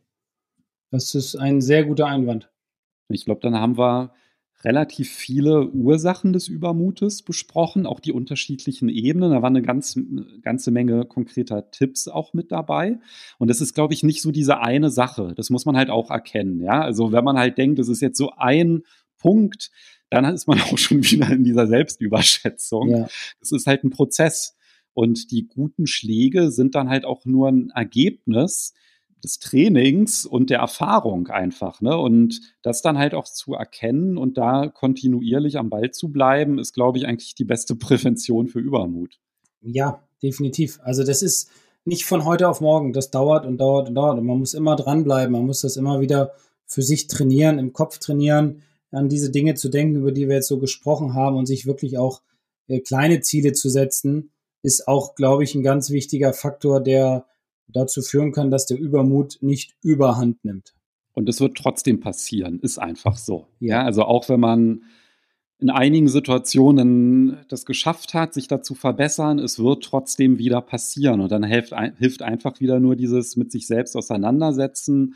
Das 0.92 1.16
ist 1.16 1.36
ein 1.36 1.62
sehr 1.62 1.86
guter 1.86 2.08
Einwand. 2.08 2.52
Ich 3.10 3.26
glaube, 3.26 3.42
dann 3.42 3.56
haben 3.56 3.78
wir 3.78 4.14
relativ 4.64 5.10
viele 5.10 5.70
Ursachen 5.70 6.34
des 6.34 6.48
Übermutes 6.48 7.22
besprochen, 7.22 7.86
auch 7.86 8.00
die 8.00 8.12
unterschiedlichen 8.12 8.90
Ebenen. 8.90 9.32
Da 9.32 9.42
war 9.42 9.50
eine 9.50 9.62
ganz, 9.62 9.98
ganze 10.42 10.72
Menge 10.72 11.06
konkreter 11.06 11.72
Tipps 11.72 12.08
auch 12.08 12.34
mit 12.34 12.52
dabei. 12.52 13.00
Und 13.38 13.50
das 13.50 13.62
ist, 13.62 13.74
glaube 13.74 13.94
ich, 13.94 14.04
nicht 14.04 14.22
so 14.22 14.32
diese 14.32 14.60
eine 14.60 14.90
Sache. 14.90 15.34
Das 15.36 15.50
muss 15.50 15.66
man 15.66 15.78
halt 15.78 15.90
auch 15.90 16.12
erkennen. 16.12 16.62
Ja, 16.62 16.82
also 16.82 17.12
wenn 17.12 17.24
man 17.24 17.38
halt 17.38 17.58
denkt, 17.58 17.80
das 17.80 17.88
ist 17.88 18.02
jetzt 18.02 18.18
so 18.18 18.32
ein 18.36 18.84
Punkt, 19.18 19.72
dann 20.10 20.26
ist 20.26 20.48
man 20.48 20.60
auch 20.62 20.78
schon 20.78 21.04
wieder 21.04 21.30
in 21.30 21.44
dieser 21.44 21.68
Selbstüberschätzung. 21.68 22.90
Ja. 22.90 23.08
Das 23.40 23.52
ist 23.52 23.68
halt 23.68 23.84
ein 23.84 23.90
Prozess. 23.90 24.56
Und 24.94 25.32
die 25.32 25.48
guten 25.48 25.88
Schläge 25.88 26.52
sind 26.52 26.76
dann 26.76 26.90
halt 26.90 27.06
auch 27.06 27.26
nur 27.26 27.48
ein 27.48 27.70
Ergebnis 27.70 28.74
des 29.24 29.40
Trainings 29.40 30.26
und 30.26 30.50
der 30.50 30.60
Erfahrung 30.60 31.28
einfach. 31.28 31.82
Ne? 31.82 31.96
Und 31.98 32.42
das 32.62 32.82
dann 32.82 32.98
halt 32.98 33.14
auch 33.14 33.26
zu 33.26 33.54
erkennen 33.54 34.18
und 34.18 34.38
da 34.38 34.68
kontinuierlich 34.68 35.58
am 35.58 35.70
Ball 35.70 35.92
zu 35.92 36.10
bleiben, 36.10 36.58
ist, 36.58 36.74
glaube 36.74 36.98
ich, 36.98 37.06
eigentlich 37.06 37.36
die 37.36 37.46
beste 37.46 37.76
Prävention 37.78 38.48
für 38.48 38.60
Übermut. 38.60 39.20
Ja, 39.62 40.04
definitiv. 40.24 40.80
Also 40.84 41.04
das 41.04 41.22
ist 41.22 41.50
nicht 41.86 42.06
von 42.06 42.26
heute 42.26 42.48
auf 42.48 42.62
morgen. 42.62 42.94
Das 42.94 43.12
dauert 43.12 43.46
und 43.46 43.58
dauert 43.58 43.90
und 43.90 43.96
dauert. 43.96 44.18
Und 44.18 44.26
man 44.26 44.40
muss 44.40 44.54
immer 44.54 44.76
dranbleiben. 44.76 45.32
Man 45.32 45.46
muss 45.46 45.62
das 45.62 45.78
immer 45.78 46.02
wieder 46.02 46.34
für 46.66 46.82
sich 46.82 47.08
trainieren, 47.08 47.58
im 47.58 47.74
Kopf 47.74 47.98
trainieren, 47.98 48.62
an 48.92 49.10
diese 49.10 49.32
Dinge 49.32 49.56
zu 49.56 49.70
denken, 49.70 49.98
über 49.98 50.12
die 50.12 50.28
wir 50.28 50.36
jetzt 50.36 50.48
so 50.48 50.60
gesprochen 50.60 51.14
haben 51.14 51.38
und 51.38 51.46
sich 51.46 51.66
wirklich 51.66 51.98
auch 51.98 52.22
äh, 52.68 52.80
kleine 52.80 53.22
Ziele 53.22 53.54
zu 53.54 53.70
setzen, 53.70 54.32
ist 54.62 54.88
auch, 54.88 55.16
glaube 55.16 55.44
ich, 55.44 55.56
ein 55.56 55.64
ganz 55.64 55.90
wichtiger 55.90 56.34
Faktor, 56.34 56.82
der 56.82 57.26
dazu 57.68 58.02
führen 58.02 58.32
kann, 58.32 58.52
dass 58.52 58.66
der 58.66 58.80
Übermut 58.80 59.38
nicht 59.42 59.76
überhand 59.82 60.44
nimmt. 60.44 60.74
Und 61.14 61.30
es 61.30 61.40
wird 61.40 61.58
trotzdem 61.58 62.00
passieren, 62.00 62.60
ist 62.60 62.80
einfach 62.80 63.18
so. 63.18 63.48
Ja, 63.60 63.84
also 63.84 64.04
auch 64.04 64.30
wenn 64.30 64.40
man 64.40 64.84
in 65.60 65.70
einigen 65.70 66.08
Situationen 66.08 67.38
das 67.50 67.66
geschafft 67.66 68.14
hat, 68.14 68.34
sich 68.34 68.48
da 68.48 68.62
zu 68.62 68.76
verbessern, 68.76 69.40
es 69.40 69.60
wird 69.60 69.84
trotzdem 69.84 70.40
wieder 70.40 70.62
passieren. 70.62 71.20
Und 71.20 71.32
dann 71.32 71.44
hilft, 71.44 71.74
hilft 71.98 72.22
einfach 72.22 72.62
wieder 72.62 72.80
nur 72.80 72.96
dieses 72.96 73.36
mit 73.36 73.52
sich 73.52 73.68
selbst 73.68 73.98
auseinandersetzen, 73.98 75.16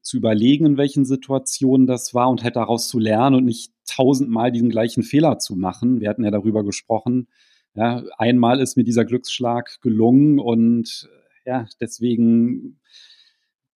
zu 0.00 0.16
überlegen, 0.16 0.66
in 0.66 0.76
welchen 0.76 1.04
Situationen 1.04 1.86
das 1.86 2.14
war 2.14 2.30
und 2.30 2.42
halt 2.42 2.56
daraus 2.56 2.88
zu 2.88 2.98
lernen 2.98 3.36
und 3.36 3.44
nicht 3.44 3.72
tausendmal 3.86 4.52
diesen 4.52 4.70
gleichen 4.70 5.02
Fehler 5.02 5.38
zu 5.38 5.56
machen. 5.56 6.00
Wir 6.00 6.08
hatten 6.08 6.24
ja 6.24 6.30
darüber 6.30 6.64
gesprochen. 6.64 7.28
Ja, 7.74 8.02
einmal 8.18 8.60
ist 8.60 8.76
mir 8.76 8.84
dieser 8.84 9.04
Glücksschlag 9.04 9.80
gelungen 9.80 10.38
und 10.38 11.08
ja, 11.44 11.66
deswegen 11.80 12.80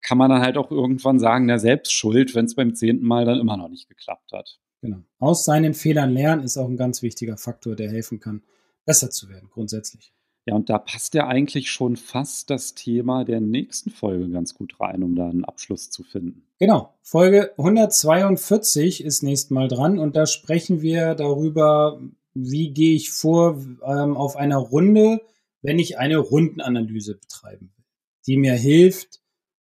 kann 0.01 0.17
man 0.17 0.29
dann 0.29 0.41
halt 0.41 0.57
auch 0.57 0.71
irgendwann 0.71 1.19
sagen, 1.19 1.47
der 1.47 1.59
Selbstschuld, 1.59 2.33
wenn 2.35 2.45
es 2.45 2.55
beim 2.55 2.75
zehnten 2.75 3.05
Mal 3.05 3.25
dann 3.25 3.39
immer 3.39 3.57
noch 3.57 3.69
nicht 3.69 3.89
geklappt 3.89 4.31
hat. 4.31 4.59
Genau. 4.81 5.03
Aus 5.19 5.43
seinen 5.43 5.73
Fehlern 5.73 6.11
lernen 6.11 6.43
ist 6.43 6.57
auch 6.57 6.69
ein 6.69 6.77
ganz 6.77 7.01
wichtiger 7.01 7.37
Faktor, 7.37 7.75
der 7.75 7.89
helfen 7.89 8.19
kann, 8.19 8.43
besser 8.85 9.09
zu 9.09 9.27
werden, 9.29 9.49
grundsätzlich. 9.51 10.13
Ja, 10.47 10.55
und 10.55 10.69
da 10.69 10.79
passt 10.79 11.13
ja 11.13 11.27
eigentlich 11.27 11.69
schon 11.69 11.97
fast 11.97 12.49
das 12.49 12.73
Thema 12.73 13.25
der 13.25 13.41
nächsten 13.41 13.89
Folge 13.89 14.29
ganz 14.29 14.55
gut 14.55 14.79
rein, 14.79 15.03
um 15.03 15.13
da 15.13 15.27
einen 15.27 15.43
Abschluss 15.43 15.89
zu 15.89 16.03
finden. 16.03 16.43
Genau. 16.57 16.93
Folge 17.01 17.51
142 17.57 19.03
ist 19.03 19.23
nächstes 19.23 19.51
Mal 19.51 19.67
dran 19.67 19.99
und 19.99 20.15
da 20.15 20.25
sprechen 20.25 20.81
wir 20.81 21.15
darüber, 21.15 21.99
wie 22.33 22.71
gehe 22.71 22.95
ich 22.95 23.11
vor 23.11 23.61
ähm, 23.85 24.15
auf 24.15 24.37
einer 24.37 24.57
Runde, 24.57 25.19
wenn 25.61 25.79
ich 25.79 25.97
eine 25.97 26.17
Rundenanalyse 26.17 27.15
betreiben 27.15 27.73
will, 27.75 27.85
die 28.25 28.37
mir 28.37 28.53
hilft, 28.53 29.19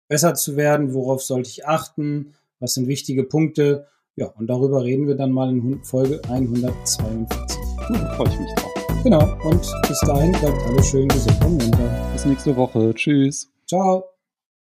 besser 0.06 0.34
zu 0.34 0.56
werden, 0.56 0.94
worauf 0.94 1.20
sollte 1.20 1.50
ich 1.50 1.66
achten, 1.66 2.34
was 2.60 2.74
sind 2.74 2.86
wichtige 2.86 3.24
Punkte. 3.24 3.88
Ja, 4.14 4.26
und 4.26 4.46
darüber 4.46 4.84
reden 4.84 5.08
wir 5.08 5.16
dann 5.16 5.32
mal 5.32 5.50
in 5.50 5.82
Folge 5.82 6.20
142. 6.28 7.58
Cool, 7.88 7.96
freue 8.16 8.28
ich 8.28 8.38
mich 8.38 8.54
drauf. 8.54 8.69
Genau, 9.02 9.36
und 9.44 9.60
bis 9.88 10.00
dahin 10.00 10.32
bleibt 10.32 10.62
alles 10.66 10.88
schön 10.88 11.08
gesund 11.08 11.44
und 11.44 11.62
munter. 11.62 12.10
Bis 12.12 12.24
nächste 12.26 12.56
Woche. 12.56 12.92
Tschüss. 12.94 13.50
Ciao. 13.66 14.09